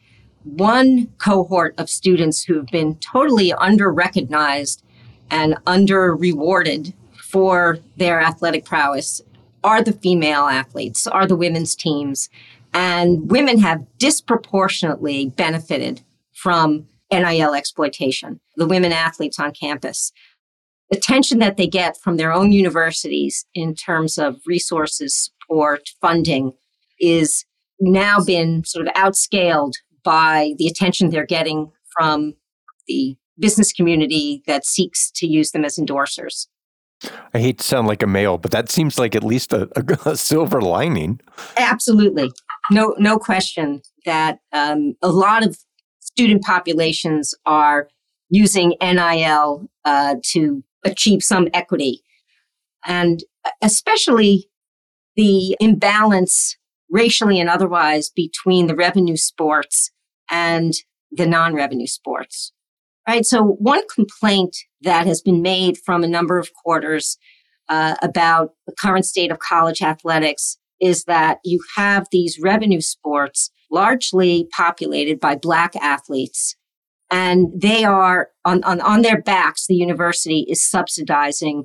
one 0.44 1.06
cohort 1.18 1.74
of 1.78 1.88
students 1.88 2.44
who've 2.44 2.66
been 2.66 2.96
totally 2.96 3.52
under 3.54 3.90
recognized 3.90 4.84
and 5.30 5.56
under 5.66 6.14
rewarded 6.14 6.94
for 7.28 7.78
their 7.96 8.20
athletic 8.20 8.64
prowess 8.64 9.20
are 9.64 9.82
the 9.82 9.92
female 9.92 10.46
athletes, 10.46 11.06
are 11.06 11.26
the 11.26 11.36
women's 11.36 11.74
teams. 11.74 12.28
And 12.72 13.30
women 13.30 13.58
have 13.58 13.84
disproportionately 13.98 15.30
benefited 15.30 16.02
from 16.34 16.86
NIL 17.12 17.54
exploitation, 17.54 18.40
the 18.56 18.66
women 18.66 18.92
athletes 18.92 19.38
on 19.38 19.52
campus. 19.52 20.12
Attention 20.92 21.38
that 21.40 21.56
they 21.56 21.66
get 21.66 21.96
from 21.96 22.16
their 22.16 22.32
own 22.32 22.52
universities 22.52 23.46
in 23.54 23.74
terms 23.74 24.18
of 24.18 24.36
resources, 24.46 25.32
support, 25.46 25.90
funding 26.00 26.52
is 27.00 27.44
now 27.80 28.20
been 28.20 28.64
sort 28.64 28.86
of 28.86 28.94
outscaled 28.94 29.72
by 30.04 30.54
the 30.58 30.66
attention 30.66 31.10
they're 31.10 31.26
getting 31.26 31.72
from 31.98 32.34
the 32.86 33.16
business 33.38 33.72
community 33.72 34.42
that 34.46 34.64
seeks 34.64 35.10
to 35.10 35.26
use 35.26 35.50
them 35.50 35.64
as 35.64 35.76
endorsers. 35.76 36.46
I 37.34 37.38
hate 37.38 37.58
to 37.58 37.64
sound 37.64 37.86
like 37.86 38.02
a 38.02 38.06
male, 38.06 38.38
but 38.38 38.50
that 38.52 38.70
seems 38.70 38.98
like 38.98 39.14
at 39.14 39.22
least 39.24 39.52
a, 39.52 39.68
a, 39.76 40.10
a 40.10 40.16
silver 40.16 40.60
lining. 40.60 41.20
Absolutely, 41.56 42.30
no, 42.70 42.94
no 42.98 43.18
question 43.18 43.82
that 44.04 44.38
um, 44.52 44.94
a 45.02 45.08
lot 45.08 45.44
of 45.46 45.58
student 46.00 46.42
populations 46.42 47.34
are 47.44 47.88
using 48.30 48.74
NIL 48.80 49.68
uh, 49.84 50.16
to 50.22 50.64
achieve 50.84 51.22
some 51.22 51.48
equity, 51.52 52.02
and 52.84 53.24
especially 53.62 54.48
the 55.16 55.56
imbalance 55.60 56.56
racially 56.90 57.40
and 57.40 57.48
otherwise 57.48 58.10
between 58.10 58.66
the 58.66 58.74
revenue 58.74 59.16
sports 59.16 59.90
and 60.30 60.74
the 61.10 61.26
non-revenue 61.26 61.86
sports. 61.86 62.52
Right. 63.08 63.24
So 63.24 63.42
one 63.42 63.82
complaint 63.94 64.56
that 64.82 65.06
has 65.06 65.22
been 65.22 65.40
made 65.40 65.78
from 65.78 66.02
a 66.02 66.08
number 66.08 66.38
of 66.38 66.52
quarters 66.52 67.18
uh, 67.68 67.94
about 68.02 68.50
the 68.66 68.74
current 68.80 69.04
state 69.04 69.30
of 69.30 69.38
college 69.38 69.80
athletics 69.80 70.58
is 70.80 71.04
that 71.04 71.38
you 71.44 71.60
have 71.76 72.06
these 72.10 72.38
revenue 72.40 72.80
sports 72.80 73.50
largely 73.70 74.48
populated 74.56 75.20
by 75.20 75.36
black 75.36 75.74
athletes 75.76 76.56
and 77.10 77.48
they 77.54 77.84
are 77.84 78.28
on, 78.44 78.62
on, 78.64 78.80
on 78.80 79.02
their 79.02 79.20
backs 79.20 79.66
the 79.66 79.74
university 79.74 80.46
is 80.48 80.62
subsidizing 80.62 81.64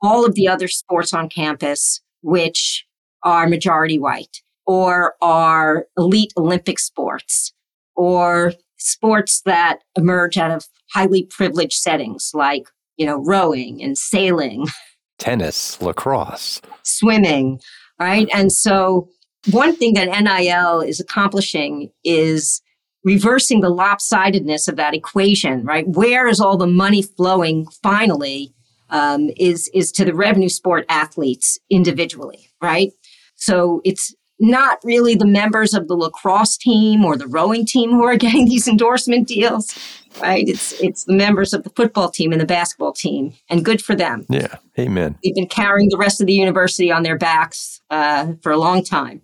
all 0.00 0.24
of 0.24 0.34
the 0.34 0.46
other 0.46 0.68
sports 0.68 1.12
on 1.12 1.28
campus 1.28 2.00
which 2.20 2.84
are 3.24 3.48
majority 3.48 3.98
white 3.98 4.38
or 4.66 5.14
are 5.20 5.86
elite 5.96 6.32
olympic 6.36 6.78
sports 6.78 7.52
or 7.96 8.52
sports 8.82 9.42
that 9.46 9.78
emerge 9.96 10.36
out 10.36 10.50
of 10.50 10.66
highly 10.92 11.24
privileged 11.24 11.74
settings 11.74 12.30
like, 12.34 12.64
you 12.96 13.06
know, 13.06 13.22
rowing 13.24 13.82
and 13.82 13.96
sailing, 13.96 14.66
tennis, 15.18 15.80
lacrosse, 15.80 16.60
swimming, 16.82 17.60
right? 17.98 18.28
And 18.34 18.52
so 18.52 19.08
one 19.50 19.74
thing 19.74 19.94
that 19.94 20.08
NIL 20.22 20.80
is 20.80 21.00
accomplishing 21.00 21.90
is 22.04 22.62
reversing 23.04 23.60
the 23.60 23.70
lopsidedness 23.70 24.68
of 24.68 24.76
that 24.76 24.94
equation, 24.94 25.64
right? 25.64 25.86
Where 25.88 26.28
is 26.28 26.40
all 26.40 26.56
the 26.56 26.66
money 26.66 27.02
flowing 27.02 27.66
finally 27.82 28.54
um, 28.90 29.30
is, 29.36 29.68
is 29.74 29.90
to 29.92 30.04
the 30.04 30.14
revenue 30.14 30.48
sport 30.48 30.84
athletes 30.88 31.58
individually, 31.70 32.50
right? 32.60 32.92
So 33.34 33.80
it's 33.84 34.14
not 34.42 34.78
really 34.82 35.14
the 35.14 35.26
members 35.26 35.72
of 35.72 35.88
the 35.88 35.94
lacrosse 35.94 36.56
team 36.56 37.04
or 37.04 37.16
the 37.16 37.28
rowing 37.28 37.64
team 37.64 37.90
who 37.90 38.04
are 38.04 38.16
getting 38.18 38.46
these 38.46 38.68
endorsement 38.68 39.28
deals, 39.28 39.78
right? 40.20 40.46
It's 40.46 40.72
it's 40.80 41.04
the 41.04 41.14
members 41.14 41.54
of 41.54 41.62
the 41.62 41.70
football 41.70 42.10
team 42.10 42.32
and 42.32 42.40
the 42.40 42.46
basketball 42.46 42.92
team, 42.92 43.32
and 43.48 43.64
good 43.64 43.82
for 43.82 43.94
them. 43.94 44.26
Yeah, 44.28 44.56
amen. 44.78 45.16
They've 45.22 45.34
been 45.34 45.48
carrying 45.48 45.88
the 45.88 45.96
rest 45.96 46.20
of 46.20 46.26
the 46.26 46.34
university 46.34 46.90
on 46.90 47.04
their 47.04 47.16
backs 47.16 47.80
uh, 47.88 48.32
for 48.42 48.52
a 48.52 48.58
long 48.58 48.84
time. 48.84 49.22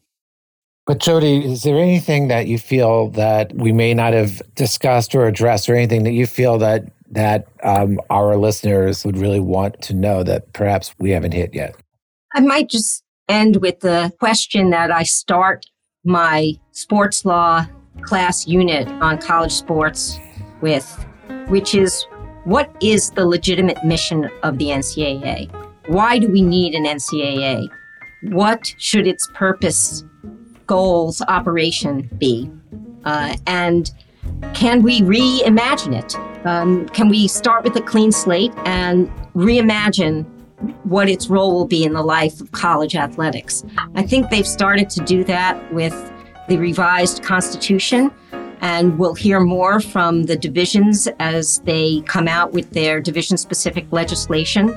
But 0.86 1.00
Jodi, 1.00 1.44
is 1.44 1.64
there 1.64 1.76
anything 1.76 2.28
that 2.28 2.46
you 2.46 2.58
feel 2.58 3.08
that 3.10 3.54
we 3.54 3.72
may 3.72 3.92
not 3.92 4.14
have 4.14 4.40
discussed 4.54 5.14
or 5.14 5.26
addressed, 5.26 5.68
or 5.68 5.74
anything 5.74 6.04
that 6.04 6.12
you 6.12 6.26
feel 6.26 6.56
that 6.58 6.84
that 7.10 7.46
um, 7.62 8.00
our 8.08 8.36
listeners 8.36 9.04
would 9.04 9.16
really 9.16 9.40
want 9.40 9.80
to 9.82 9.94
know 9.94 10.22
that 10.22 10.52
perhaps 10.52 10.94
we 10.98 11.10
haven't 11.10 11.32
hit 11.32 11.54
yet? 11.54 11.74
I 12.34 12.40
might 12.40 12.70
just 12.70 13.02
end 13.28 13.56
with 13.56 13.80
the 13.80 14.12
question 14.18 14.70
that 14.70 14.90
I 14.90 15.02
start 15.02 15.66
my 16.04 16.54
sports 16.72 17.24
law 17.24 17.66
class 18.02 18.46
unit 18.46 18.88
on 19.02 19.18
college 19.18 19.52
sports 19.52 20.18
with, 20.60 20.86
which 21.48 21.74
is 21.74 22.06
what 22.44 22.74
is 22.80 23.10
the 23.10 23.26
legitimate 23.26 23.84
mission 23.84 24.30
of 24.42 24.58
the 24.58 24.66
NCAA? 24.66 25.50
Why 25.88 26.18
do 26.18 26.28
we 26.28 26.42
need 26.42 26.74
an 26.74 26.84
NCAA? 26.84 27.68
What 28.22 28.74
should 28.78 29.06
its 29.06 29.28
purpose, 29.34 30.04
goals, 30.66 31.20
operation 31.28 32.08
be? 32.18 32.50
Uh, 33.04 33.36
and 33.46 33.90
can 34.54 34.82
we 34.82 35.00
reimagine 35.00 35.94
it? 35.94 36.16
Um, 36.46 36.88
can 36.90 37.08
we 37.08 37.28
start 37.28 37.64
with 37.64 37.76
a 37.76 37.80
clean 37.80 38.12
slate 38.12 38.52
and 38.64 39.10
reimagine 39.34 40.24
what 40.84 41.08
its 41.08 41.28
role 41.28 41.54
will 41.54 41.66
be 41.66 41.84
in 41.84 41.92
the 41.92 42.02
life 42.02 42.40
of 42.40 42.52
college 42.52 42.96
athletics. 42.96 43.64
I 43.94 44.02
think 44.02 44.30
they've 44.30 44.46
started 44.46 44.90
to 44.90 45.00
do 45.04 45.24
that 45.24 45.72
with 45.72 45.94
the 46.48 46.58
revised 46.58 47.22
constitution, 47.22 48.10
and 48.60 48.98
we'll 48.98 49.14
hear 49.14 49.40
more 49.40 49.80
from 49.80 50.24
the 50.24 50.36
divisions 50.36 51.08
as 51.20 51.60
they 51.60 52.02
come 52.06 52.26
out 52.26 52.52
with 52.52 52.70
their 52.70 53.00
division 53.00 53.36
specific 53.36 53.86
legislation. 53.92 54.76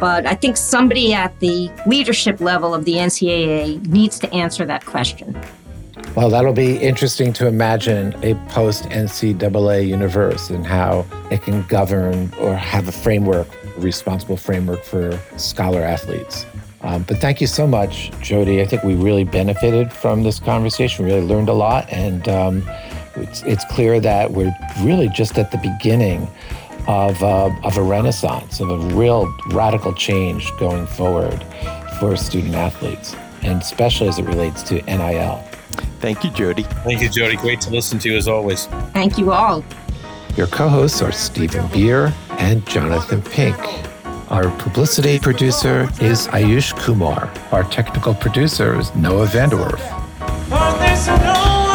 But 0.00 0.26
I 0.26 0.34
think 0.34 0.56
somebody 0.56 1.12
at 1.14 1.38
the 1.40 1.70
leadership 1.86 2.40
level 2.40 2.74
of 2.74 2.84
the 2.84 2.94
NCAA 2.94 3.86
needs 3.86 4.18
to 4.20 4.32
answer 4.32 4.64
that 4.66 4.84
question. 4.84 5.38
Well, 6.14 6.30
that'll 6.30 6.52
be 6.52 6.78
interesting 6.78 7.32
to 7.34 7.46
imagine 7.46 8.14
a 8.22 8.34
post 8.48 8.84
NCAA 8.84 9.86
universe 9.86 10.50
and 10.50 10.66
how 10.66 11.04
it 11.30 11.42
can 11.42 11.62
govern 11.64 12.32
or 12.38 12.54
have 12.54 12.88
a 12.88 12.92
framework 12.92 13.48
responsible 13.78 14.36
framework 14.36 14.82
for 14.84 15.18
scholar 15.36 15.82
athletes. 15.82 16.46
Um, 16.82 17.02
but 17.02 17.18
thank 17.18 17.40
you 17.40 17.46
so 17.46 17.66
much, 17.66 18.12
Jodi. 18.20 18.60
I 18.60 18.66
think 18.66 18.82
we 18.82 18.94
really 18.94 19.24
benefited 19.24 19.92
from 19.92 20.22
this 20.22 20.38
conversation. 20.38 21.04
We 21.04 21.12
really 21.12 21.26
learned 21.26 21.48
a 21.48 21.54
lot, 21.54 21.90
and 21.92 22.28
um, 22.28 22.62
it's, 23.16 23.42
it's, 23.42 23.64
clear 23.64 23.98
that 24.00 24.30
we're 24.30 24.54
really 24.82 25.08
just 25.08 25.38
at 25.38 25.50
the 25.50 25.58
beginning 25.58 26.28
of, 26.86 27.20
uh, 27.22 27.50
of 27.64 27.76
a 27.76 27.82
renaissance, 27.82 28.60
of 28.60 28.70
a 28.70 28.78
real 28.94 29.26
radical 29.48 29.92
change 29.94 30.50
going 30.58 30.86
forward 30.86 31.44
for 31.98 32.16
student 32.16 32.54
athletes, 32.54 33.16
and 33.42 33.60
especially 33.60 34.08
as 34.08 34.18
it 34.18 34.24
relates 34.24 34.62
to 34.64 34.74
NIL. 34.82 35.42
Thank 36.00 36.22
you, 36.22 36.30
Jodi. 36.30 36.62
Thank 36.62 37.00
you, 37.00 37.08
Jodi. 37.08 37.36
Great 37.36 37.60
to 37.62 37.70
listen 37.70 37.98
to 38.00 38.10
you 38.10 38.16
as 38.16 38.28
always. 38.28 38.66
Thank 38.92 39.18
you 39.18 39.32
all. 39.32 39.64
Your 40.36 40.46
co 40.48 40.68
hosts 40.68 41.00
are 41.00 41.12
Steven 41.12 41.66
Beer 41.68 42.12
and 42.32 42.66
Jonathan 42.66 43.22
Pink. 43.22 43.56
Our 44.30 44.50
publicity 44.58 45.18
producer 45.18 45.88
is 45.98 46.28
Ayush 46.28 46.76
Kumar. 46.78 47.32
Our 47.52 47.64
technical 47.64 48.12
producer 48.12 48.78
is 48.78 48.94
Noah 48.94 49.28
Vanderwerf. 49.28 49.80
Oh, 50.52 51.65